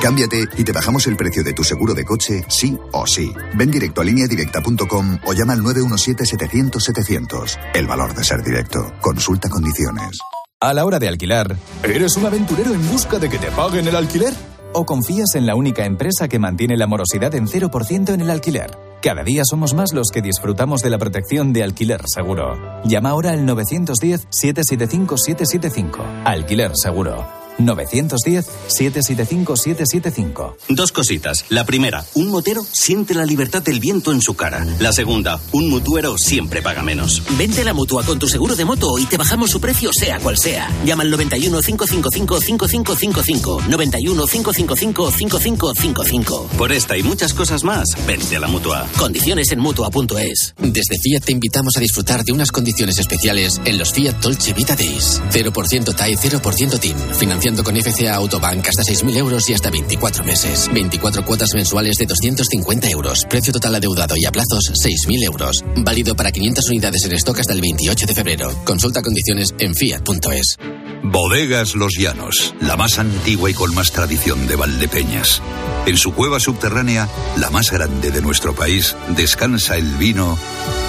Cámbiate 0.01 0.47
y 0.55 0.63
te 0.63 0.71
bajamos 0.71 1.07
el 1.07 1.17
precio 1.17 1.43
de 1.43 1.51
tu 1.51 1.65
seguro 1.65 1.93
de 1.93 2.05
coche, 2.05 2.45
sí 2.47 2.77
o 2.93 3.05
sí. 3.05 3.33
Ven 3.53 3.69
directo 3.69 3.99
a 3.99 4.05
lineadirecta.com 4.05 5.19
o 5.25 5.33
llama 5.33 5.51
al 5.51 5.59
917-700-700. 5.59 7.59
El 7.73 7.87
valor 7.87 8.15
de 8.15 8.23
ser 8.23 8.41
directo. 8.41 8.93
Consulta 9.01 9.49
condiciones. 9.49 10.19
A 10.61 10.73
la 10.73 10.85
hora 10.85 10.99
de 10.99 11.09
alquilar, 11.09 11.53
¿eres 11.83 12.15
un 12.15 12.27
aventurero 12.27 12.73
en 12.73 12.89
busca 12.89 13.19
de 13.19 13.29
que 13.29 13.39
te 13.39 13.51
paguen 13.51 13.89
el 13.89 13.95
alquiler? 13.97 14.33
¿O 14.71 14.85
confías 14.85 15.35
en 15.35 15.45
la 15.45 15.55
única 15.55 15.83
empresa 15.83 16.29
que 16.29 16.39
mantiene 16.39 16.77
la 16.77 16.87
morosidad 16.87 17.35
en 17.35 17.47
0% 17.47 18.13
en 18.13 18.21
el 18.21 18.29
alquiler? 18.29 18.90
Cada 19.01 19.23
día 19.23 19.43
somos 19.45 19.73
más 19.73 19.93
los 19.93 20.09
que 20.11 20.21
disfrutamos 20.21 20.81
de 20.81 20.89
la 20.91 20.99
protección 20.99 21.53
de 21.53 21.63
Alquiler 21.63 22.01
Seguro. 22.05 22.83
Llama 22.83 23.09
ahora 23.09 23.31
al 23.31 23.47
910-775-775. 23.47 26.23
Alquiler 26.23 26.73
Seguro. 26.75 27.40
910-775-775. 27.59 30.55
Dos 30.69 30.91
cositas. 30.91 31.45
La 31.49 31.65
primera, 31.65 32.05
un 32.13 32.29
motero 32.29 32.65
siente 32.71 33.13
la 33.13 33.25
libertad 33.25 33.61
del 33.61 33.79
viento 33.79 34.11
en 34.11 34.21
su 34.21 34.35
cara. 34.35 34.65
La 34.79 34.93
segunda, 34.93 35.39
un 35.51 35.69
mutuero 35.69 36.17
siempre 36.17 36.61
paga 36.61 36.83
menos. 36.83 37.21
Vente 37.37 37.61
a 37.61 37.65
la 37.65 37.73
mutua 37.73 38.03
con 38.03 38.19
tu 38.19 38.27
seguro 38.27 38.55
de 38.55 38.65
moto 38.65 38.97
y 38.99 39.05
te 39.05 39.17
bajamos 39.17 39.51
su 39.51 39.59
precio, 39.61 39.91
sea 39.93 40.19
cual 40.19 40.37
sea. 40.37 40.69
Llama 40.85 41.03
al 41.03 41.11
91 41.11 41.61
555 41.61 42.41
5555. 42.41 43.61
91 43.69 44.27
555 44.27 45.11
5555. 45.11 46.47
Por 46.57 46.71
esta 46.71 46.97
y 46.97 47.03
muchas 47.03 47.33
cosas 47.33 47.63
más, 47.63 47.87
vente 48.05 48.35
a 48.35 48.39
la 48.39 48.47
mutua. 48.47 48.87
Condiciones 48.97 49.51
en 49.51 49.59
mutua.es. 49.59 50.53
Desde 50.57 50.99
Fiat 50.99 51.25
te 51.25 51.31
invitamos 51.31 51.77
a 51.77 51.79
disfrutar 51.79 52.23
de 52.23 52.31
unas 52.31 52.51
condiciones 52.51 52.99
especiales 52.99 53.59
en 53.65 53.77
los 53.77 53.91
Fiat 53.91 54.15
Dolce 54.21 54.53
Vita 54.53 54.75
Days. 54.75 55.21
0% 55.31 55.95
TAE, 55.95 56.17
0% 56.17 56.79
TIN. 56.79 56.95
Financiando 57.41 57.63
con 57.63 57.75
FCA 57.75 58.13
Autobank 58.17 58.67
hasta 58.67 58.83
6.000 58.83 59.17
euros 59.17 59.49
y 59.49 59.55
hasta 59.55 59.71
24 59.71 60.23
meses. 60.23 60.69
24 60.71 61.25
cuotas 61.25 61.55
mensuales 61.55 61.95
de 61.97 62.05
250 62.05 62.87
euros. 62.91 63.25
Precio 63.27 63.51
total 63.51 63.73
adeudado 63.73 64.13
y 64.15 64.25
a 64.25 64.31
plazos 64.31 64.71
6.000 64.71 65.23
euros. 65.23 65.63
Válido 65.77 66.15
para 66.15 66.31
500 66.31 66.69
unidades 66.69 67.03
en 67.05 67.13
stock 67.13 67.39
hasta 67.39 67.53
el 67.53 67.61
28 67.61 68.05
de 68.05 68.13
febrero. 68.13 68.53
Consulta 68.63 69.01
condiciones 69.01 69.55
en 69.57 69.73
fiat.es. 69.73 70.57
Bodegas 71.01 71.73
Los 71.73 71.97
Llanos, 71.97 72.53
la 72.61 72.77
más 72.77 72.99
antigua 72.99 73.49
y 73.49 73.55
con 73.55 73.73
más 73.73 73.91
tradición 73.91 74.45
de 74.45 74.55
Valdepeñas. 74.55 75.41
En 75.87 75.97
su 75.97 76.13
cueva 76.13 76.39
subterránea, 76.39 77.09
la 77.37 77.49
más 77.49 77.71
grande 77.71 78.11
de 78.11 78.21
nuestro 78.21 78.53
país, 78.53 78.95
descansa 79.15 79.77
el 79.77 79.95
vino 79.95 80.37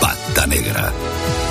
Pata 0.02 0.46
Negra. 0.46 0.92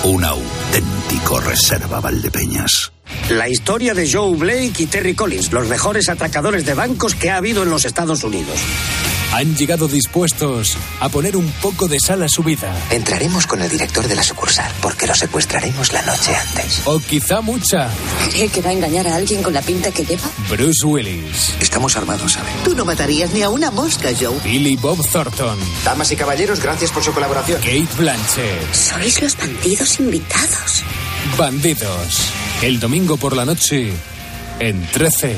Un 0.03 0.23
auténtico 0.23 1.39
reserva 1.39 1.99
Valdepeñas. 2.01 2.91
La 3.31 3.47
historia 3.47 3.93
de 3.93 4.11
Joe 4.11 4.35
Blake 4.35 4.73
y 4.79 4.87
Terry 4.87 5.15
Collins, 5.15 5.53
los 5.53 5.65
mejores 5.69 6.09
atracadores 6.09 6.65
de 6.65 6.73
bancos 6.73 7.15
que 7.15 7.29
ha 7.29 7.37
habido 7.37 7.63
en 7.63 7.69
los 7.69 7.85
Estados 7.85 8.25
Unidos. 8.25 8.59
Han 9.33 9.55
llegado 9.55 9.87
dispuestos 9.87 10.75
a 10.99 11.07
poner 11.07 11.37
un 11.37 11.49
poco 11.61 11.87
de 11.87 11.99
sal 11.99 12.21
a 12.21 12.27
su 12.27 12.43
vida. 12.43 12.75
Entraremos 12.89 13.47
con 13.47 13.61
el 13.61 13.69
director 13.69 14.05
de 14.05 14.15
la 14.15 14.23
sucursal 14.23 14.69
porque 14.81 15.07
lo 15.07 15.15
secuestraremos 15.15 15.93
la 15.93 16.01
noche 16.01 16.35
antes. 16.35 16.81
O 16.83 16.99
quizá 16.99 17.39
mucha. 17.39 17.89
¿Cree 18.29 18.49
que 18.49 18.61
va 18.61 18.71
a 18.71 18.73
engañar 18.73 19.07
a 19.07 19.15
alguien 19.15 19.41
con 19.41 19.53
la 19.53 19.61
pinta 19.61 19.89
que 19.91 20.03
lleva? 20.03 20.29
Bruce 20.49 20.85
Willis. 20.85 21.53
Estamos 21.61 21.95
armados, 21.95 22.33
¿sabe? 22.33 22.49
Tú 22.65 22.75
no 22.75 22.83
matarías 22.83 23.31
ni 23.33 23.41
a 23.41 23.49
una 23.49 23.71
mosca, 23.71 24.09
Joe. 24.19 24.37
Billy 24.43 24.75
Bob 24.75 24.99
Thornton. 25.09 25.57
Damas 25.85 26.11
y 26.11 26.17
caballeros, 26.17 26.59
gracias 26.59 26.91
por 26.91 27.01
su 27.01 27.13
colaboración. 27.13 27.61
Kate 27.61 27.87
Blanchett. 27.97 28.73
Sois 28.73 29.21
los 29.21 29.37
bandidos 29.37 29.97
invitados. 30.01 30.83
Bandidos. 31.37 32.33
El 32.61 32.81
domingo 32.81 33.15
por 33.15 33.35
la 33.37 33.45
noche 33.45 33.93
en 34.59 34.85
13. 34.87 35.37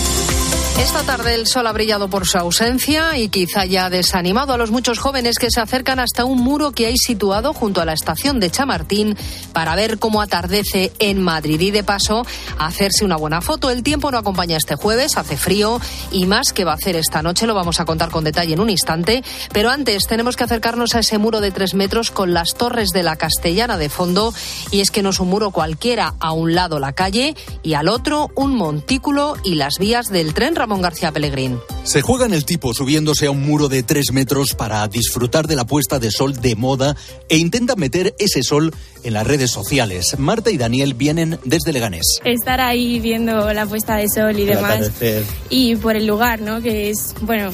Esta 0.81 1.03
tarde 1.03 1.35
el 1.35 1.45
sol 1.45 1.67
ha 1.67 1.73
brillado 1.73 2.09
por 2.09 2.25
su 2.25 2.39
ausencia 2.39 3.15
y 3.15 3.29
quizá 3.29 3.65
ya 3.65 3.85
ha 3.85 3.89
desanimado 3.91 4.51
a 4.53 4.57
los 4.57 4.71
muchos 4.71 4.97
jóvenes 4.97 5.37
que 5.37 5.51
se 5.51 5.61
acercan 5.61 5.99
hasta 5.99 6.25
un 6.25 6.39
muro 6.39 6.71
que 6.71 6.87
hay 6.87 6.97
situado 6.97 7.53
junto 7.53 7.81
a 7.81 7.85
la 7.85 7.93
estación 7.93 8.39
de 8.39 8.49
Chamartín 8.49 9.15
para 9.53 9.75
ver 9.75 9.99
cómo 9.99 10.23
atardece 10.23 10.91
en 10.97 11.21
Madrid. 11.21 11.61
Y 11.61 11.69
de 11.69 11.83
paso 11.83 12.25
hacerse 12.57 13.05
una 13.05 13.15
buena 13.15 13.41
foto. 13.41 13.69
El 13.69 13.83
tiempo 13.83 14.09
no 14.09 14.17
acompaña 14.17 14.57
este 14.57 14.75
jueves, 14.75 15.17
hace 15.17 15.37
frío 15.37 15.79
y 16.11 16.25
más 16.25 16.51
que 16.51 16.65
va 16.65 16.71
a 16.71 16.75
hacer 16.75 16.95
esta 16.95 17.21
noche 17.21 17.45
lo 17.45 17.53
vamos 17.53 17.79
a 17.79 17.85
contar 17.85 18.09
con 18.09 18.23
detalle 18.23 18.55
en 18.55 18.59
un 18.59 18.71
instante, 18.71 19.23
pero 19.53 19.69
antes 19.69 20.07
tenemos 20.07 20.35
que 20.35 20.45
acercarnos 20.45 20.95
a 20.95 20.99
ese 20.99 21.19
muro 21.19 21.41
de 21.41 21.51
tres 21.51 21.75
metros 21.75 22.09
con 22.09 22.33
las 22.33 22.55
torres 22.55 22.89
de 22.89 23.03
la 23.03 23.17
Castellana 23.17 23.77
de 23.77 23.89
fondo. 23.89 24.33
Y 24.71 24.81
es 24.81 24.89
que 24.89 25.03
no 25.03 25.11
es 25.11 25.19
un 25.19 25.29
muro 25.29 25.51
cualquiera, 25.51 26.15
a 26.19 26.31
un 26.31 26.55
lado 26.55 26.79
la 26.79 26.93
calle 26.93 27.35
y 27.61 27.75
al 27.75 27.87
otro 27.87 28.31
un 28.33 28.55
montículo 28.55 29.35
y 29.43 29.55
las 29.55 29.77
vías 29.77 30.07
del 30.07 30.33
tren 30.33 30.55
Ramón 30.55 30.70
García 30.79 31.11
Pellegrín. 31.11 31.59
Se 31.83 32.01
juega 32.01 32.27
en 32.27 32.33
el 32.33 32.45
tipo 32.45 32.73
subiéndose 32.75 33.25
a 33.25 33.31
un 33.31 33.41
muro 33.41 33.67
de 33.67 33.81
tres 33.81 34.11
metros 34.13 34.53
para 34.53 34.87
disfrutar 34.87 35.47
de 35.47 35.55
la 35.55 35.65
puesta 35.65 35.97
de 35.97 36.11
sol 36.11 36.39
de 36.39 36.55
moda 36.55 36.95
e 37.27 37.37
intentan 37.37 37.79
meter 37.79 38.13
ese 38.19 38.43
sol 38.43 38.71
en 39.03 39.13
las 39.13 39.25
redes 39.25 39.49
sociales. 39.49 40.17
Marta 40.19 40.51
y 40.51 40.57
Daniel 40.57 40.93
vienen 40.93 41.39
desde 41.43 41.73
Leganés. 41.73 42.05
Estar 42.23 42.61
ahí 42.61 42.99
viendo 42.99 43.51
la 43.51 43.65
puesta 43.65 43.95
de 43.95 44.07
sol 44.07 44.37
y 44.37 44.43
El 44.43 44.49
demás. 44.49 44.71
atardecer. 44.73 45.23
Y 45.49 45.75
por 45.77 45.95
el 45.95 46.05
lugar, 46.05 46.39
¿no? 46.41 46.61
Que 46.61 46.91
es, 46.91 47.15
bueno, 47.21 47.49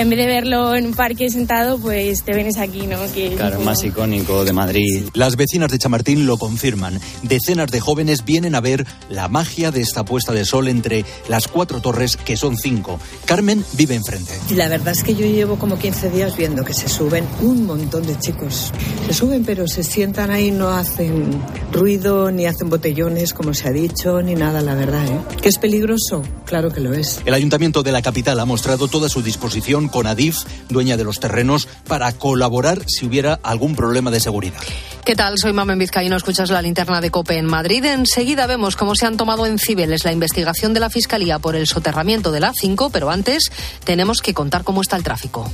en 0.00 0.10
vez 0.10 0.18
de 0.18 0.26
verlo 0.26 0.74
en 0.74 0.86
un 0.86 0.94
parque 0.94 1.28
sentado, 1.30 1.78
pues 1.78 2.22
te 2.22 2.34
vienes 2.34 2.58
aquí, 2.58 2.86
¿no? 2.86 2.98
Que 3.12 3.34
Claro, 3.36 3.56
como- 3.56 3.66
más 3.66 3.82
icónico 3.84 4.44
de 4.44 4.52
Madrid. 4.52 5.04
Las 5.14 5.36
vecinas 5.36 5.70
de 5.70 5.78
Chamartín 5.78 6.26
lo 6.26 6.38
confirman. 6.38 6.98
Decenas 7.22 7.70
de 7.70 7.80
jóvenes 7.80 8.24
vienen 8.24 8.54
a 8.54 8.60
ver 8.60 8.86
la 9.08 9.28
magia 9.28 9.70
de 9.70 9.80
esta 9.82 10.04
puesta 10.04 10.32
de 10.32 10.44
sol 10.44 10.68
entre 10.68 11.04
las 11.28 11.48
cuatro 11.48 11.80
torres, 11.80 12.16
que 12.16 12.36
son 12.36 12.56
cinco. 12.56 12.98
Carmen 13.26 13.64
vive 13.74 13.94
enfrente. 13.94 14.32
Y 14.50 14.54
la 14.54 14.68
verdad 14.68 14.94
es 14.96 15.02
que 15.02 15.14
yo 15.14 15.26
llevo 15.26 15.58
como 15.58 15.78
15 15.78 16.10
días 16.10 16.36
viendo 16.36 16.64
que 16.64 16.72
se 16.74 16.88
suben 16.88 17.24
un 17.42 17.66
montón 17.66 18.06
de 18.06 18.18
chicos. 18.18 18.72
Se 19.06 19.14
suben 19.14 19.44
pero 19.44 19.68
se 19.68 19.82
sientan 19.84 20.30
ahí, 20.30 20.50
no 20.50 20.70
hacen 20.70 21.30
ruido, 21.72 22.30
ni 22.30 22.46
hacen 22.46 22.70
botellones, 22.70 23.32
como 23.34 23.54
se 23.54 23.68
ha 23.68 23.72
dicho, 23.72 24.22
ni 24.22 24.34
nada, 24.34 24.60
la 24.60 24.74
verdad. 24.74 25.04
¿eh? 25.06 25.36
¿Que 25.42 25.48
es 25.48 25.58
peligroso? 25.58 26.22
Claro 26.46 26.72
que 26.72 26.80
lo 26.80 26.92
es. 26.94 27.20
El 27.24 27.34
ayuntamiento 27.34 27.82
de 27.82 27.92
la 27.92 28.02
capital 28.02 28.40
ha 28.40 28.44
mostrado 28.44 28.88
toda 28.88 29.08
su 29.08 29.22
disposición 29.22 29.88
con 29.90 30.06
Adif, 30.06 30.38
dueña 30.68 30.96
de 30.96 31.04
los 31.04 31.20
terrenos, 31.20 31.68
para 31.86 32.12
colaborar 32.12 32.82
si 32.86 33.06
hubiera 33.06 33.38
algún 33.42 33.74
problema 33.74 34.10
de 34.10 34.20
seguridad. 34.20 34.60
¿Qué 35.04 35.16
tal? 35.16 35.38
Soy 35.38 35.52
Mamen 35.52 35.78
Vizcaíno, 35.78 36.16
escuchas 36.16 36.50
la 36.50 36.62
linterna 36.62 37.00
de 37.00 37.10
COPE 37.10 37.38
en 37.38 37.46
Madrid. 37.46 37.84
Enseguida 37.84 38.46
vemos 38.46 38.76
cómo 38.76 38.94
se 38.94 39.06
han 39.06 39.16
tomado 39.16 39.46
en 39.46 39.58
Cibeles 39.58 40.04
la 40.04 40.12
investigación 40.12 40.74
de 40.74 40.80
la 40.80 40.90
Fiscalía 40.90 41.38
por 41.38 41.56
el 41.56 41.66
soterramiento 41.66 42.30
de 42.32 42.40
la 42.40 42.52
A5, 42.52 42.90
pero 42.92 43.10
antes 43.10 43.50
tenemos 43.84 44.20
que 44.20 44.34
contar 44.34 44.62
cómo 44.62 44.82
está 44.82 44.96
el 44.96 45.02
tráfico. 45.02 45.50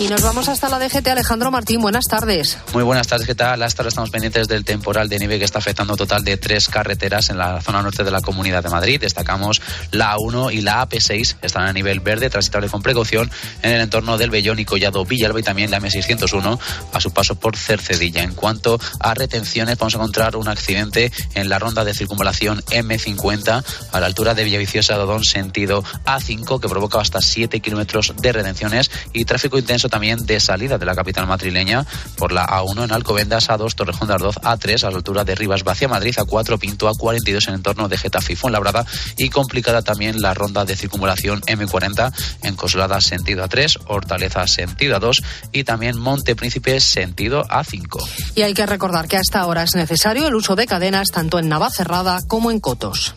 Y 0.00 0.06
nos 0.06 0.22
vamos 0.22 0.48
hasta 0.48 0.68
la 0.68 0.78
DGT. 0.78 1.08
Alejandro 1.08 1.50
Martín, 1.50 1.80
buenas 1.80 2.04
tardes. 2.04 2.56
Muy 2.72 2.84
buenas 2.84 3.08
tardes, 3.08 3.26
¿qué 3.26 3.34
tal? 3.34 3.60
Hasta 3.64 3.82
ahora 3.82 3.88
estamos 3.88 4.10
pendientes 4.10 4.46
del 4.46 4.64
temporal 4.64 5.08
de 5.08 5.18
nieve 5.18 5.40
que 5.40 5.44
está 5.44 5.58
afectando 5.58 5.96
total 5.96 6.22
de 6.22 6.36
tres 6.36 6.68
carreteras 6.68 7.30
en 7.30 7.38
la 7.38 7.60
zona 7.60 7.82
norte 7.82 8.04
de 8.04 8.12
la 8.12 8.20
Comunidad 8.20 8.62
de 8.62 8.68
Madrid. 8.68 9.00
Destacamos 9.00 9.60
la 9.90 10.14
A1 10.14 10.54
y 10.54 10.60
la 10.60 10.88
AP6, 10.88 11.38
están 11.42 11.66
a 11.66 11.72
nivel 11.72 11.98
verde, 11.98 12.30
transitable 12.30 12.68
con 12.68 12.80
precaución 12.80 13.28
en 13.62 13.72
el 13.72 13.80
entorno 13.80 14.16
del 14.18 14.30
Bellón 14.30 14.60
y 14.60 14.64
Collado 14.64 15.04
Villalba 15.04 15.40
y 15.40 15.42
también 15.42 15.72
la 15.72 15.80
M601 15.80 16.60
a 16.92 17.00
su 17.00 17.10
paso 17.10 17.34
por 17.34 17.56
Cercedilla. 17.56 18.22
En 18.22 18.34
cuanto 18.34 18.78
a 19.00 19.14
retenciones, 19.14 19.78
vamos 19.78 19.96
a 19.96 19.98
encontrar 19.98 20.36
un 20.36 20.46
accidente 20.46 21.10
en 21.34 21.48
la 21.48 21.58
ronda 21.58 21.84
de 21.84 21.92
circunvalación 21.92 22.60
M50 22.66 23.64
a 23.90 24.00
la 24.00 24.06
altura 24.06 24.34
de 24.34 24.44
Villaviciosa 24.44 24.94
Dodón, 24.94 25.24
sentido 25.24 25.82
A5, 26.04 26.60
que 26.60 26.68
provoca 26.68 27.00
hasta 27.00 27.20
7 27.20 27.58
kilómetros 27.58 28.14
de 28.16 28.32
retenciones 28.32 28.92
y 29.12 29.24
tráfico 29.24 29.58
intenso 29.58 29.87
también 29.88 30.24
de 30.26 30.40
salida 30.40 30.78
de 30.78 30.86
la 30.86 30.94
capital 30.94 31.26
madrileña 31.26 31.86
por 32.16 32.32
la 32.32 32.46
A1 32.46 32.84
en 32.84 32.92
Alcobendas, 32.92 33.48
A2 33.48 33.74
Torrejón 33.74 34.08
de 34.08 34.14
Ardoz, 34.14 34.36
A3 34.36 34.84
a 34.84 34.90
la 34.90 34.96
altura 34.96 35.24
de 35.24 35.34
Rivas 35.34 35.64
Vacia 35.64 35.88
Madrid, 35.88 36.14
A4 36.16 36.58
Pinto, 36.58 36.90
A42 36.90 37.48
en 37.48 37.54
el 37.54 37.54
entorno 37.56 37.88
de 37.88 37.96
Getafe 37.96 38.32
y 38.32 38.36
Fuenlabrada 38.36 38.84
y 39.16 39.28
complicada 39.30 39.82
también 39.82 40.20
la 40.22 40.34
ronda 40.34 40.64
de 40.64 40.76
circunvalación 40.76 41.40
M40 41.42 42.12
en 42.42 42.56
Coslada 42.56 43.00
sentido 43.00 43.44
A3, 43.44 43.78
Hortaleza 43.86 44.46
sentido 44.46 44.98
A2 44.98 45.22
y 45.52 45.64
también 45.64 45.98
Monte 45.98 46.36
Príncipe 46.36 46.80
sentido 46.80 47.44
A5. 47.48 48.08
Y 48.34 48.42
hay 48.42 48.54
que 48.54 48.66
recordar 48.66 49.08
que 49.08 49.16
hasta 49.16 49.40
ahora 49.40 49.62
es 49.62 49.74
necesario 49.74 50.26
el 50.26 50.34
uso 50.34 50.56
de 50.56 50.66
cadenas 50.66 51.08
tanto 51.10 51.38
en 51.38 51.48
Navacerrada 51.48 52.20
como 52.26 52.50
en 52.50 52.60
Cotos. 52.60 53.14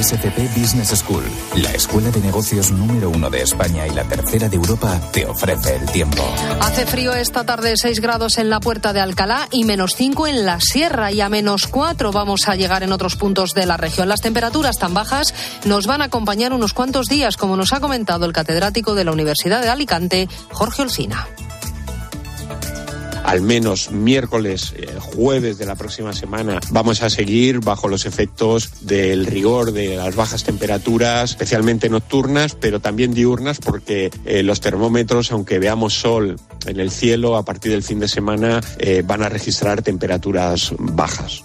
ESCP 0.00 0.56
Business 0.56 0.88
School, 0.98 1.22
la 1.56 1.72
escuela 1.72 2.10
de 2.10 2.20
negocios 2.20 2.70
número 2.72 3.10
uno 3.10 3.28
de 3.28 3.42
España 3.42 3.86
y 3.86 3.90
la 3.90 4.04
tercera 4.04 4.48
de 4.48 4.56
Europa, 4.56 4.98
te 5.12 5.26
ofrece 5.26 5.76
el 5.76 5.84
tiempo. 5.90 6.22
Hace 6.62 6.86
frío 6.86 7.12
esta 7.12 7.44
tarde 7.44 7.74
6 7.76 8.00
grados 8.00 8.38
en 8.38 8.48
la 8.48 8.60
puerta 8.60 8.94
de 8.94 9.00
Alcalá 9.00 9.46
y 9.50 9.64
menos 9.64 9.94
5 9.96 10.26
en 10.26 10.46
la 10.46 10.58
sierra 10.58 11.12
y 11.12 11.20
a 11.20 11.28
menos 11.28 11.66
4 11.66 12.12
vamos 12.12 12.48
a 12.48 12.56
llegar 12.56 12.82
en 12.82 12.92
otros 12.92 13.16
puntos 13.16 13.52
de 13.52 13.66
la 13.66 13.76
región. 13.76 14.08
Las 14.08 14.22
temperaturas 14.22 14.78
tan 14.78 14.94
bajas 14.94 15.34
nos 15.66 15.86
van 15.86 16.00
a 16.00 16.06
acompañar 16.06 16.54
unos 16.54 16.72
cuantos 16.72 17.06
días, 17.06 17.36
como 17.36 17.58
nos 17.58 17.74
ha 17.74 17.80
comentado 17.80 18.24
el 18.24 18.32
catedrático 18.32 18.94
de 18.94 19.04
la 19.04 19.12
Universidad 19.12 19.60
de 19.60 19.68
Alicante, 19.68 20.30
Jorge 20.50 20.80
Olcina. 20.80 21.28
Al 23.30 23.42
menos 23.42 23.92
miércoles, 23.92 24.74
eh, 24.76 24.88
jueves 24.98 25.56
de 25.56 25.64
la 25.64 25.76
próxima 25.76 26.12
semana, 26.12 26.58
vamos 26.70 27.00
a 27.04 27.10
seguir 27.10 27.60
bajo 27.60 27.86
los 27.86 28.04
efectos 28.04 28.84
del 28.88 29.24
rigor 29.24 29.70
de 29.70 29.94
las 29.94 30.16
bajas 30.16 30.42
temperaturas, 30.42 31.30
especialmente 31.30 31.88
nocturnas, 31.88 32.56
pero 32.56 32.80
también 32.80 33.14
diurnas, 33.14 33.60
porque 33.60 34.10
eh, 34.24 34.42
los 34.42 34.60
termómetros, 34.60 35.30
aunque 35.30 35.60
veamos 35.60 35.94
sol 35.94 36.40
en 36.66 36.80
el 36.80 36.90
cielo, 36.90 37.36
a 37.36 37.44
partir 37.44 37.70
del 37.70 37.84
fin 37.84 38.00
de 38.00 38.08
semana 38.08 38.60
eh, 38.78 39.04
van 39.06 39.22
a 39.22 39.28
registrar 39.28 39.80
temperaturas 39.82 40.72
bajas. 40.76 41.44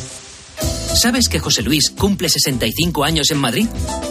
¿Sabes 0.95 1.29
que 1.29 1.39
José 1.39 1.61
Luis 1.61 1.89
cumple 1.89 2.29
65 2.29 3.03
años 3.03 3.31
en 3.31 3.37
Madrid? 3.37 3.67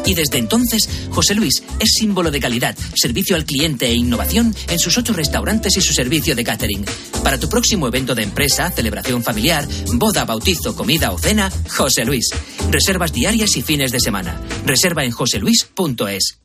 Y 0.07 0.15
desde 0.15 0.39
entonces, 0.39 0.89
José 1.11 1.35
Luis 1.35 1.63
es 1.79 1.91
símbolo 1.99 2.31
de 2.31 2.41
calidad, 2.41 2.77
servicio 2.95 3.37
al 3.37 3.45
cliente 3.45 3.87
e 3.87 3.95
innovación 3.95 4.55
en 4.69 4.79
sus 4.79 4.97
ocho 4.97 5.13
restaurantes 5.13 5.77
y 5.77 5.81
su 5.81 5.93
servicio 5.93 6.35
de 6.35 6.45
catering. 6.45 6.85
Para 7.23 7.39
tu 7.39 7.49
próximo 7.49 7.87
evento 7.87 8.15
de 8.15 8.23
empresa, 8.23 8.71
celebración 8.71 9.23
familiar, 9.23 9.69
boda, 9.95 10.25
bautizo, 10.25 10.75
comida 10.75 11.13
o 11.13 11.19
cena, 11.19 11.53
José 11.69 12.05
Luis. 12.05 12.29
Reservas 12.71 13.13
diarias 13.13 13.57
y 13.57 13.63
fines 13.63 13.93
de 13.93 14.01
semana. 14.01 14.41
Reserva 14.65 15.05
en 15.05 15.11
joseluis.es. 15.11 16.39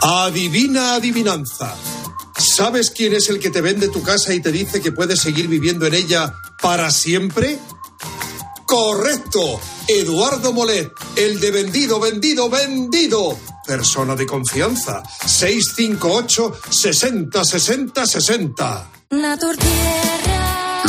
Adivina 0.00 0.94
adivinanza. 0.94 1.76
¿Sabes 2.36 2.90
quién 2.90 3.14
es 3.14 3.28
el 3.28 3.38
que 3.38 3.50
te 3.50 3.60
vende 3.60 3.88
tu 3.88 4.02
casa 4.02 4.34
y 4.34 4.40
te 4.40 4.50
dice 4.50 4.80
que 4.80 4.90
puedes 4.90 5.20
seguir 5.20 5.48
viviendo 5.48 5.86
en 5.86 5.94
ella 5.94 6.34
para 6.60 6.90
siempre? 6.90 7.58
Correcto. 8.66 9.60
Eduardo 9.88 10.52
Molet, 10.52 10.90
el 11.16 11.40
de 11.40 11.50
vendido, 11.50 12.00
vendido, 12.00 12.48
vendido. 12.48 13.38
Persona 13.66 14.14
de 14.14 14.26
confianza. 14.26 15.02
658 15.26 16.52
60 16.70 17.44
60 17.44 18.06
60. 18.06 18.90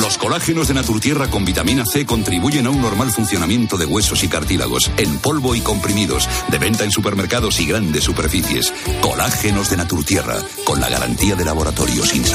Los 0.01 0.17
colágenos 0.17 0.67
de 0.67 0.73
Naturtierra 0.73 1.29
con 1.29 1.45
vitamina 1.45 1.85
C 1.85 2.05
contribuyen 2.05 2.67
a 2.67 2.69
un 2.69 2.81
normal 2.81 3.11
funcionamiento 3.11 3.77
de 3.77 3.85
huesos 3.85 4.23
y 4.23 4.27
cartílagos, 4.27 4.91
en 4.97 5.17
polvo 5.19 5.55
y 5.55 5.61
comprimidos, 5.61 6.27
de 6.49 6.59
venta 6.59 6.83
en 6.83 6.91
supermercados 6.91 7.59
y 7.59 7.65
grandes 7.65 8.03
superficies. 8.03 8.73
Colágenos 9.01 9.69
de 9.69 9.77
Naturtierra, 9.77 10.37
con 10.65 10.81
la 10.81 10.89
garantía 10.89 11.35
de 11.35 11.45
laboratorio 11.45 12.05
sin. 12.05 12.25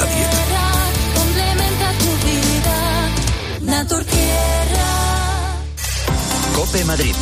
Cope 6.53 6.83
Madrid. 6.85 7.15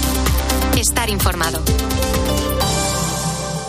Estar 0.78 1.10
informado. 1.10 1.62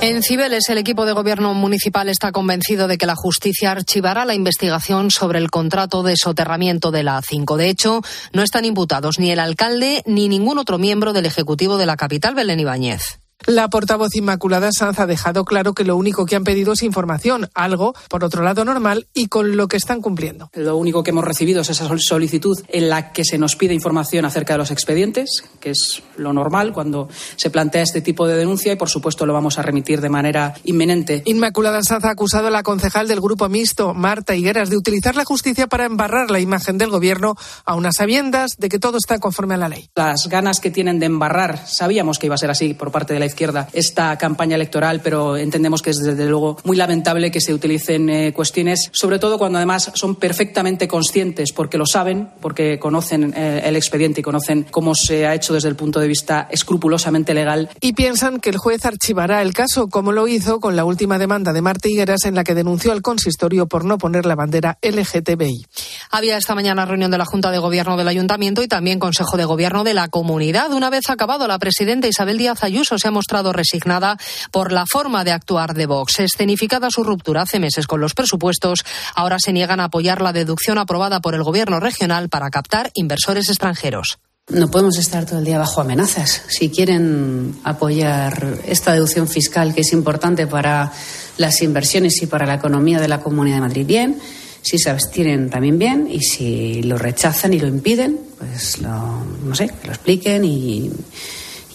En 0.02 0.22
Cibeles, 0.22 0.68
el 0.70 0.78
equipo 0.78 1.04
de 1.04 1.12
gobierno 1.12 1.52
municipal 1.52 2.08
está 2.08 2.32
convencido 2.32 2.88
de 2.88 2.96
que 2.96 3.06
la 3.06 3.16
justicia 3.16 3.70
archivará 3.70 4.24
la 4.24 4.34
investigación 4.34 5.10
sobre 5.10 5.38
el 5.38 5.50
contrato 5.50 6.02
de 6.02 6.16
soterramiento 6.16 6.90
de 6.90 7.02
la 7.02 7.20
A5. 7.20 7.56
De 7.56 7.68
hecho, 7.68 8.00
no 8.32 8.42
están 8.42 8.64
imputados 8.64 9.18
ni 9.18 9.30
el 9.30 9.38
alcalde 9.38 10.02
ni 10.06 10.28
ningún 10.28 10.58
otro 10.58 10.78
miembro 10.78 11.12
del 11.12 11.26
Ejecutivo 11.26 11.76
de 11.76 11.86
la 11.86 11.96
capital, 11.96 12.34
Belén 12.34 12.60
Ibáñez. 12.60 13.19
La 13.46 13.68
portavoz 13.68 14.14
Inmaculada 14.14 14.70
Sanz 14.70 14.98
ha 15.00 15.06
dejado 15.06 15.46
claro 15.46 15.72
que 15.72 15.84
lo 15.84 15.96
único 15.96 16.26
que 16.26 16.36
han 16.36 16.44
pedido 16.44 16.74
es 16.74 16.82
información, 16.82 17.48
algo, 17.54 17.94
por 18.10 18.22
otro 18.22 18.42
lado, 18.42 18.66
normal 18.66 19.08
y 19.14 19.28
con 19.28 19.56
lo 19.56 19.66
que 19.66 19.78
están 19.78 20.02
cumpliendo. 20.02 20.50
Lo 20.52 20.76
único 20.76 21.02
que 21.02 21.10
hemos 21.10 21.24
recibido 21.24 21.62
es 21.62 21.70
esa 21.70 21.88
solicitud 21.98 22.60
en 22.68 22.90
la 22.90 23.12
que 23.12 23.24
se 23.24 23.38
nos 23.38 23.56
pide 23.56 23.72
información 23.72 24.26
acerca 24.26 24.54
de 24.54 24.58
los 24.58 24.70
expedientes, 24.70 25.42
que 25.58 25.70
es 25.70 26.02
lo 26.18 26.34
normal 26.34 26.74
cuando 26.74 27.08
se 27.36 27.48
plantea 27.48 27.82
este 27.82 28.02
tipo 28.02 28.26
de 28.26 28.36
denuncia 28.36 28.74
y, 28.74 28.76
por 28.76 28.90
supuesto, 28.90 29.24
lo 29.24 29.32
vamos 29.32 29.58
a 29.58 29.62
remitir 29.62 30.02
de 30.02 30.10
manera 30.10 30.54
inminente. 30.64 31.22
Inmaculada 31.24 31.82
Sanz 31.82 32.04
ha 32.04 32.10
acusado 32.10 32.48
a 32.48 32.50
la 32.50 32.62
concejal 32.62 33.08
del 33.08 33.22
Grupo 33.22 33.48
Mixto, 33.48 33.94
Marta 33.94 34.36
Higueras, 34.36 34.68
de 34.68 34.76
utilizar 34.76 35.16
la 35.16 35.24
justicia 35.24 35.66
para 35.66 35.86
embarrar 35.86 36.30
la 36.30 36.40
imagen 36.40 36.76
del 36.76 36.90
Gobierno 36.90 37.36
a 37.64 37.74
unas 37.74 37.96
sabiendas 37.96 38.56
de 38.58 38.68
que 38.68 38.78
todo 38.78 38.98
está 38.98 39.18
conforme 39.18 39.54
a 39.54 39.58
la 39.58 39.68
ley. 39.70 39.88
Las 39.96 40.28
ganas 40.28 40.60
que 40.60 40.70
tienen 40.70 41.00
de 41.00 41.06
embarrar, 41.06 41.66
sabíamos 41.66 42.18
que 42.18 42.26
iba 42.26 42.34
a 42.34 42.38
ser 42.38 42.50
así 42.50 42.74
por 42.74 42.92
parte 42.92 43.14
de 43.14 43.20
la 43.20 43.29
izquierda 43.30 43.68
esta 43.72 44.16
campaña 44.18 44.56
electoral, 44.56 45.00
pero 45.02 45.36
entendemos 45.36 45.82
que 45.82 45.90
es 45.90 45.98
desde 45.98 46.26
luego 46.26 46.58
muy 46.64 46.76
lamentable 46.76 47.30
que 47.30 47.40
se 47.40 47.54
utilicen 47.54 48.08
eh, 48.10 48.32
cuestiones, 48.32 48.90
sobre 48.92 49.18
todo 49.18 49.38
cuando 49.38 49.58
además 49.58 49.90
son 49.94 50.16
perfectamente 50.16 50.88
conscientes, 50.88 51.52
porque 51.52 51.78
lo 51.78 51.86
saben, 51.86 52.28
porque 52.40 52.78
conocen 52.78 53.32
eh, 53.36 53.62
el 53.64 53.76
expediente 53.76 54.20
y 54.20 54.22
conocen 54.22 54.66
cómo 54.70 54.94
se 54.94 55.26
ha 55.26 55.34
hecho 55.34 55.54
desde 55.54 55.68
el 55.68 55.76
punto 55.76 56.00
de 56.00 56.08
vista 56.08 56.48
escrupulosamente 56.50 57.34
legal. 57.34 57.70
Y 57.80 57.92
piensan 57.92 58.40
que 58.40 58.50
el 58.50 58.58
juez 58.58 58.84
archivará 58.84 59.42
el 59.42 59.52
caso, 59.52 59.88
como 59.88 60.12
lo 60.12 60.28
hizo 60.28 60.60
con 60.60 60.76
la 60.76 60.84
última 60.84 61.18
demanda 61.18 61.52
de 61.52 61.62
Marta 61.62 61.88
Higueras, 61.88 62.24
en 62.24 62.34
la 62.34 62.44
que 62.44 62.54
denunció 62.54 62.92
al 62.92 63.02
consistorio 63.02 63.66
por 63.66 63.84
no 63.84 63.98
poner 63.98 64.26
la 64.26 64.34
bandera 64.34 64.78
LGTBI. 64.82 65.66
Había 66.10 66.36
esta 66.36 66.54
mañana 66.54 66.84
reunión 66.84 67.10
de 67.10 67.18
la 67.18 67.24
Junta 67.24 67.50
de 67.50 67.58
Gobierno 67.58 67.96
del 67.96 68.08
Ayuntamiento 68.08 68.62
y 68.62 68.68
también 68.68 68.98
Consejo 68.98 69.36
de 69.36 69.44
Gobierno 69.44 69.84
de 69.84 69.94
la 69.94 70.08
Comunidad. 70.08 70.72
Una 70.72 70.90
vez 70.90 71.08
acabado, 71.08 71.46
la 71.46 71.58
presidenta 71.58 72.08
Isabel 72.08 72.38
Díaz 72.38 72.62
Ayuso 72.62 72.98
se 72.98 73.08
ha 73.08 73.10
mostrado 73.20 73.52
resignada 73.52 74.16
por 74.50 74.72
la 74.72 74.86
forma 74.90 75.24
de 75.24 75.32
actuar 75.32 75.74
de 75.74 75.84
Vox. 75.84 76.20
Escenificada 76.20 76.88
su 76.90 77.04
ruptura 77.04 77.42
hace 77.42 77.60
meses 77.60 77.86
con 77.86 78.00
los 78.00 78.14
presupuestos, 78.14 78.82
ahora 79.14 79.36
se 79.38 79.52
niegan 79.52 79.78
a 79.78 79.84
apoyar 79.84 80.22
la 80.22 80.32
deducción 80.32 80.78
aprobada 80.78 81.20
por 81.20 81.34
el 81.34 81.42
Gobierno 81.42 81.80
regional 81.80 82.30
para 82.30 82.48
captar 82.48 82.90
inversores 82.94 83.50
extranjeros. 83.50 84.18
No 84.48 84.70
podemos 84.70 84.96
estar 84.96 85.26
todo 85.26 85.38
el 85.38 85.44
día 85.44 85.58
bajo 85.58 85.82
amenazas. 85.82 86.44
Si 86.48 86.70
quieren 86.70 87.56
apoyar 87.62 88.58
esta 88.66 88.94
deducción 88.94 89.28
fiscal, 89.28 89.74
que 89.74 89.82
es 89.82 89.92
importante 89.92 90.46
para 90.46 90.90
las 91.36 91.60
inversiones 91.60 92.22
y 92.22 92.26
para 92.26 92.46
la 92.46 92.54
economía 92.54 93.00
de 93.00 93.08
la 93.08 93.20
Comunidad 93.20 93.56
de 93.56 93.60
Madrid, 93.60 93.86
bien. 93.86 94.18
Si 94.62 94.78
se 94.78 94.88
abstienen, 94.88 95.50
también 95.50 95.78
bien. 95.78 96.08
Y 96.10 96.20
si 96.20 96.82
lo 96.82 96.96
rechazan 96.96 97.52
y 97.52 97.60
lo 97.60 97.68
impiden, 97.68 98.18
pues 98.38 98.78
lo, 98.78 99.24
no 99.44 99.54
sé, 99.54 99.68
que 99.68 99.86
lo 99.86 99.92
expliquen 99.92 100.44
y, 100.44 100.90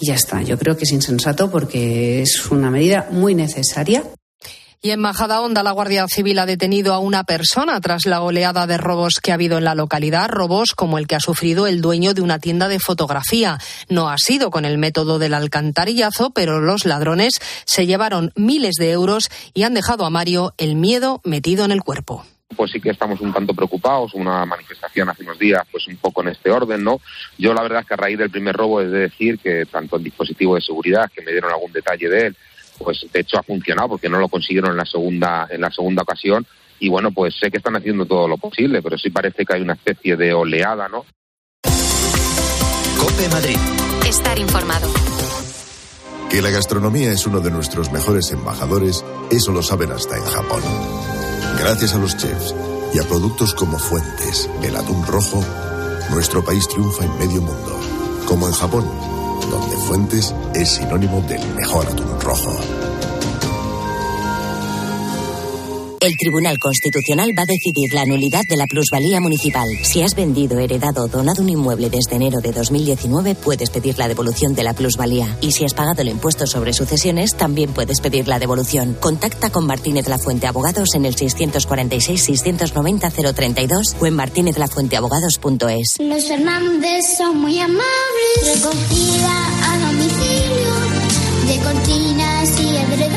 y 0.06 0.10
ya 0.10 0.16
está. 0.16 0.44
Yo 0.44 0.60
creo 0.60 0.78
que 0.78 0.84
es 0.84 0.92
insensato 0.92 1.50
porque 1.50 2.22
es 2.22 2.52
una 2.52 2.70
medida 2.70 3.08
muy 3.10 3.34
necesaria. 3.34 4.04
Y 4.80 4.92
en 4.92 5.00
Majadahonda, 5.00 5.64
la 5.64 5.72
Guardia 5.72 6.06
Civil 6.08 6.38
ha 6.38 6.46
detenido 6.46 6.94
a 6.94 7.00
una 7.00 7.24
persona 7.24 7.82
tras 7.82 8.06
la 8.06 8.22
oleada 8.22 8.68
de 8.68 8.78
robos 8.78 9.16
que 9.16 9.32
ha 9.32 9.34
habido 9.34 9.58
en 9.58 9.64
la 9.64 9.74
localidad, 9.74 10.30
robos 10.30 10.74
como 10.76 11.00
el 11.00 11.08
que 11.08 11.16
ha 11.16 11.20
sufrido 11.20 11.66
el 11.66 11.82
dueño 11.82 12.14
de 12.14 12.22
una 12.22 12.38
tienda 12.38 12.68
de 12.68 12.80
fotografía. 12.80 13.58
No 13.90 14.12
ha 14.12 14.20
sido 14.20 14.52
con 14.52 14.64
el 14.64 14.78
método 14.78 15.18
del 15.18 15.34
alcantarillazo, 15.34 16.30
pero 16.30 16.60
los 16.60 16.86
ladrones 16.86 17.34
se 17.66 17.88
llevaron 17.88 18.32
miles 18.36 18.76
de 18.76 18.92
euros 18.92 19.30
y 19.56 19.64
han 19.64 19.74
dejado 19.74 20.06
a 20.06 20.12
Mario 20.12 20.54
el 20.60 20.76
miedo 20.76 21.20
metido 21.24 21.66
en 21.66 21.72
el 21.72 21.82
cuerpo 21.82 22.26
pues 22.56 22.72
sí 22.72 22.80
que 22.80 22.92
estamos 22.92 23.22
un 23.22 23.34
tanto 23.34 23.54
preocupados, 23.54 24.14
una 24.14 24.46
manifestación 24.46 25.10
hace 25.10 25.24
unos 25.24 25.40
días, 25.40 25.64
pues 25.72 25.88
un 25.88 25.98
poco 25.98 26.22
en 26.22 26.30
este 26.30 26.52
orden, 26.52 26.84
¿no? 26.84 27.00
Yo 27.38 27.54
la 27.54 27.62
verdad 27.62 27.82
es 27.82 27.88
que 27.88 27.94
a 27.94 27.98
raíz 27.98 28.18
del 28.18 28.30
primer 28.30 28.56
robo 28.56 28.82
es 28.82 28.92
de 28.92 29.00
decir 29.00 29.40
que 29.40 29.66
tanto 29.66 29.98
el 29.98 30.04
dispositivo 30.04 30.56
de 30.56 30.62
seguridad, 30.62 31.10
que 31.14 31.24
me 31.24 31.32
dieron 31.32 31.52
algún 31.52 31.72
detalle 31.72 32.10
de 32.10 32.28
él, 32.28 32.38
pues 32.78 33.06
de 33.12 33.20
hecho 33.20 33.38
ha 33.38 33.44
funcionado 33.44 33.90
porque 33.90 34.10
no 34.10 34.20
lo 34.20 34.30
consiguieron 34.30 34.72
en 34.72 34.78
la 34.78 34.86
segunda, 34.86 35.48
en 35.50 35.62
la 35.62 35.72
segunda 35.72 36.04
ocasión, 36.04 36.46
y 36.80 36.90
bueno, 36.90 37.12
pues 37.12 37.36
sé 37.40 37.50
que 37.50 37.58
están 37.58 37.76
haciendo 37.78 38.06
todo 38.06 38.28
lo 38.28 38.38
posible, 38.38 38.82
pero 38.82 38.98
sí 38.98 39.10
parece 39.10 39.46
que 39.46 39.56
hay 39.56 39.62
una 39.62 39.74
especie 39.74 40.16
de 40.16 40.34
oleada, 40.34 40.88
¿no? 40.90 41.06
Cope 43.00 43.30
Madrid. 43.30 43.58
Estar 44.06 44.38
informado. 44.38 44.88
Que 46.30 46.42
la 46.42 46.50
gastronomía 46.50 47.12
es 47.12 47.26
uno 47.26 47.40
de 47.40 47.52
nuestros 47.52 47.92
mejores 47.92 48.32
embajadores, 48.32 49.06
eso 49.32 49.52
lo 49.52 49.64
saben 49.64 49.92
hasta 49.92 50.18
en 50.18 50.24
Japón. 50.26 50.62
Gracias 51.58 51.94
a 51.94 51.98
los 51.98 52.16
chefs 52.18 52.54
y 52.94 53.00
a 53.00 53.04
productos 53.04 53.54
como 53.54 53.78
Fuentes, 53.80 54.50
el 54.64 54.76
atún 54.76 55.06
rojo, 55.06 55.44
nuestro 56.12 56.44
país 56.44 56.68
triunfa 56.68 57.06
en 57.06 57.18
medio 57.18 57.42
mundo, 57.42 57.80
como 58.28 58.48
en 58.48 58.54
Japón, 58.54 58.86
donde 59.50 59.76
Fuentes 59.78 60.34
es 60.54 60.70
sinónimo 60.70 61.22
del 61.22 61.46
mejor 61.56 61.88
atún 61.88 62.20
rojo. 62.22 62.52
El 66.06 66.16
Tribunal 66.18 66.58
Constitucional 66.60 67.32
va 67.36 67.42
a 67.42 67.48
decidir 67.48 67.92
la 67.96 68.06
nulidad 68.06 68.44
de 68.48 68.58
la 68.58 68.68
plusvalía 68.68 69.20
municipal. 69.20 69.68
Si 69.82 70.04
has 70.04 70.14
vendido, 70.14 70.60
heredado 70.60 71.06
o 71.06 71.08
donado 71.08 71.42
un 71.42 71.50
inmueble 71.50 71.90
desde 71.90 72.18
enero 72.18 72.42
de 72.42 72.52
2019, 72.52 73.34
puedes 73.34 73.72
pedir 73.72 73.98
la 73.98 74.08
devolución 74.08 74.54
de 74.54 74.62
la 74.62 74.76
plusvalía. 74.76 75.36
Y 75.42 75.54
si 75.54 75.66
has 75.66 75.74
pagado 75.74 76.04
el 76.04 76.10
impuesto 76.10 76.46
sobre 76.46 76.74
sucesiones, 76.74 77.36
también 77.36 77.74
puedes 77.74 78.02
pedir 78.02 78.28
la 78.28 78.38
devolución. 78.38 78.96
Contacta 79.00 79.50
con 79.50 79.66
Martínez 79.66 80.08
La 80.08 80.20
Fuente 80.20 80.46
Abogados 80.46 80.90
en 80.94 81.06
el 81.06 81.16
646-690-032 81.16 83.96
o 84.00 84.06
en 84.06 84.14
martinezlafuenteabogados.es. 84.14 85.96
Los 86.02 86.28
Fernández 86.28 87.18
son 87.18 87.42
muy 87.42 87.58
amables, 87.58 87.84
recogida 88.44 89.72
a 89.72 89.80
domicilio 89.88 90.76
de 91.48 91.58
cortinas 91.64 92.60
y 92.60 92.78
edredones, 92.78 93.15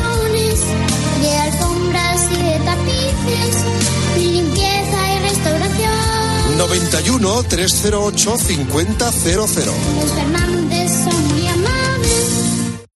limpieza 4.16 5.14
y 5.14 5.18
restauración. 5.20 6.58
91 6.58 7.42
308 7.44 8.38
5000. 8.38 8.96
Los 9.36 10.10
Fernández 10.12 10.92
son 11.04 11.28
muy 11.28 11.46
amables. 11.46 11.67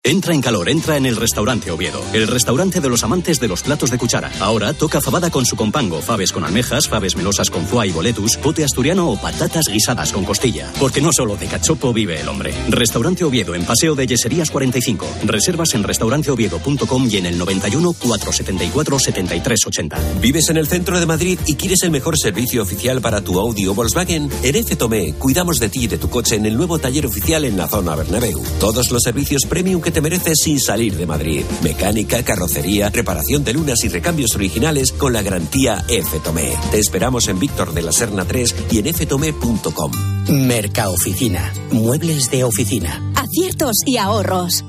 Entra 0.04 0.34
en 0.34 0.40
calor, 0.40 0.68
entra 0.68 0.96
en 0.96 1.06
el 1.06 1.14
restaurante 1.14 1.70
Oviedo, 1.70 2.04
el 2.12 2.26
restaurante 2.26 2.80
de 2.80 2.88
los 2.88 3.04
amantes 3.04 3.38
de 3.38 3.46
los 3.46 3.62
platos 3.62 3.92
de 3.92 3.98
cuchara. 3.98 4.32
Ahora 4.40 4.72
toca 4.72 5.00
fabada 5.00 5.30
con 5.30 5.46
su 5.46 5.54
compango, 5.54 6.02
faves 6.02 6.32
con 6.32 6.42
almejas, 6.42 6.88
faves 6.88 7.14
melosas 7.14 7.50
con 7.50 7.64
foie 7.68 7.90
y 7.90 7.92
boletus, 7.92 8.36
pote 8.36 8.64
asturiano 8.64 9.08
o 9.08 9.16
patatas 9.16 9.66
guisadas 9.70 10.12
con 10.12 10.24
costilla. 10.24 10.72
Porque 10.80 11.00
no 11.00 11.10
solo 11.16 11.36
de 11.36 11.46
cachopo 11.46 11.92
vive 11.92 12.20
el 12.20 12.28
hombre. 12.28 12.52
Restaurante 12.68 13.22
Oviedo 13.22 13.54
en 13.54 13.64
Paseo 13.64 13.94
de 13.94 14.08
Yeserías 14.08 14.50
45. 14.50 15.06
Reservas 15.22 15.72
en 15.74 15.84
restauranteoviedo.com 15.84 17.08
y 17.08 17.18
en 17.18 17.26
el 17.26 17.38
91 17.38 17.92
474 17.92 18.98
7380. 18.98 19.98
¿Vives 20.20 20.48
en 20.50 20.56
el 20.56 20.66
centro 20.66 20.98
de 20.98 21.06
Madrid 21.06 21.38
y 21.46 21.54
quieres 21.54 21.84
el 21.84 21.92
mejor 21.92 22.18
servicio 22.18 22.62
oficial 22.62 23.00
para 23.00 23.20
tu 23.20 23.38
Audi 23.38 23.68
o 23.68 23.74
Volkswagen? 23.74 24.28
En 24.42 24.56
F 24.56 24.74
Tomé 24.74 25.14
cuidamos 25.14 25.60
de 25.60 25.68
ti 25.68 25.84
y 25.84 25.86
de 25.86 25.98
tu 25.98 26.10
coche 26.10 26.34
en 26.34 26.46
el 26.46 26.56
nuevo 26.56 26.80
taller 26.80 27.06
oficial 27.06 27.44
en 27.44 27.56
la 27.56 27.68
zona 27.68 27.94
Bernabéu. 27.94 28.42
Todos 28.58 28.90
los 28.90 29.00
servicios 29.04 29.42
premium 29.48 29.80
que 29.80 29.91
te 29.92 30.00
mereces 30.00 30.38
sin 30.42 30.58
salir 30.58 30.96
de 30.96 31.06
Madrid. 31.06 31.44
Mecánica, 31.62 32.22
carrocería, 32.24 32.90
reparación 32.90 33.44
de 33.44 33.52
lunas 33.52 33.84
y 33.84 33.88
recambios 33.88 34.34
originales 34.34 34.92
con 34.92 35.12
la 35.12 35.22
garantía 35.22 35.84
F 35.88 36.18
Tomé. 36.20 36.56
Te 36.70 36.78
esperamos 36.78 37.28
en 37.28 37.38
Víctor 37.38 37.72
de 37.72 37.82
la 37.82 37.92
Serna 37.92 38.24
3 38.24 38.54
y 38.70 38.78
en 38.78 38.94
ftomé.com. 38.94 39.92
Mercaoficina. 40.28 41.52
Muebles 41.70 42.30
de 42.30 42.44
oficina. 42.44 43.02
Aciertos 43.14 43.76
y 43.86 43.98
ahorros. 43.98 44.64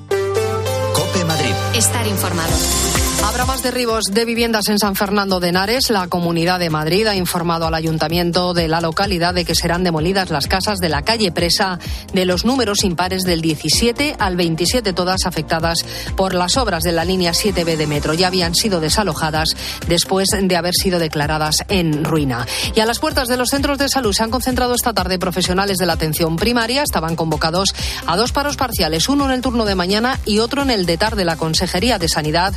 Cope 0.94 1.26
Madrid. 1.26 1.54
Estar 1.76 2.06
informado. 2.08 2.83
Habrá 3.24 3.46
más 3.46 3.64
derribos 3.64 4.04
de 4.12 4.26
viviendas 4.26 4.68
en 4.68 4.78
San 4.78 4.96
Fernando 4.96 5.40
de 5.40 5.48
Henares. 5.48 5.90
La 5.90 6.08
Comunidad 6.08 6.60
de 6.60 6.70
Madrid 6.70 7.08
ha 7.08 7.16
informado 7.16 7.66
al 7.66 7.74
ayuntamiento 7.74 8.54
de 8.54 8.68
la 8.68 8.82
localidad 8.82 9.34
de 9.34 9.46
que 9.46 9.56
serán 9.56 9.86
demolidas 9.86 10.30
las 10.30 10.48
casas 10.48 10.80
de 10.80 10.90
la 10.90 11.04
calle 11.04 11.32
Presa 11.32 11.80
de 12.12 12.26
los 12.26 12.44
números 12.44 12.84
impares 12.84 13.24
del 13.24 13.42
17 13.42 14.18
al 14.20 14.36
27, 14.36 14.92
todas 14.92 15.26
afectadas 15.26 15.80
por 16.18 16.34
las 16.34 16.58
obras 16.58 16.84
de 16.84 16.92
la 16.92 17.06
línea 17.06 17.32
7B 17.32 17.78
de 17.78 17.88
metro. 17.88 18.14
Ya 18.14 18.28
habían 18.28 18.56
sido 18.56 18.82
desalojadas 18.82 19.56
después 19.88 20.28
de 20.30 20.58
haber 20.58 20.74
sido 20.76 21.00
declaradas 21.00 21.64
en 21.70 22.04
ruina. 22.04 22.46
Y 22.76 22.82
a 22.82 22.86
las 22.86 23.00
puertas 23.00 23.30
de 23.30 23.38
los 23.38 23.50
centros 23.50 23.78
de 23.78 23.88
salud 23.88 24.12
se 24.12 24.24
han 24.24 24.32
concentrado 24.32 24.76
esta 24.76 24.94
tarde 24.94 25.18
profesionales 25.18 25.78
de 25.78 25.86
la 25.86 25.94
atención 25.94 26.36
primaria. 26.36 26.84
Estaban 26.84 27.16
convocados 27.16 27.74
a 28.06 28.18
dos 28.18 28.34
paros 28.34 28.58
parciales, 28.58 29.08
uno 29.08 29.26
en 29.26 29.32
el 29.32 29.42
turno 29.42 29.64
de 29.64 29.76
mañana 29.76 30.20
y 30.26 30.40
otro 30.40 30.62
en 30.62 30.72
el 30.72 30.86
de 30.86 30.98
tarde. 30.98 31.24
La 31.24 31.38
Consejería 31.38 31.98
de 31.98 32.10
Sanidad 32.10 32.54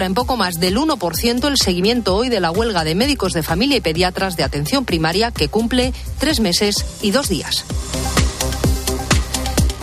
en 0.00 0.14
poco 0.14 0.36
más 0.36 0.54
del 0.54 0.78
1% 0.78 1.46
el 1.46 1.58
seguimiento 1.58 2.16
hoy 2.16 2.30
de 2.30 2.40
la 2.40 2.50
huelga 2.50 2.84
de 2.84 2.94
médicos 2.94 3.34
de 3.34 3.42
familia 3.42 3.76
y 3.76 3.80
pediatras 3.82 4.36
de 4.36 4.42
atención 4.42 4.84
primaria 4.86 5.30
que 5.30 5.48
cumple 5.48 5.92
tres 6.18 6.40
meses 6.40 6.84
y 7.02 7.10
dos 7.10 7.28
días. 7.28 7.64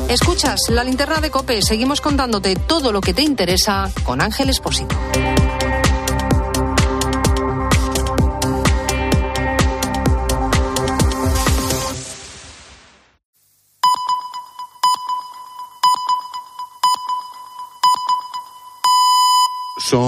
Escuchas 0.09 0.61
la 0.69 0.83
linterna 0.83 1.21
de 1.21 1.29
Cope. 1.29 1.61
Seguimos 1.61 2.01
contándote 2.01 2.55
todo 2.55 2.91
lo 2.91 2.99
que 2.99 3.13
te 3.13 3.21
interesa 3.21 3.91
con 4.03 4.21
Ángel 4.21 4.49
Espósito. 4.49 4.95
Son 19.89 20.05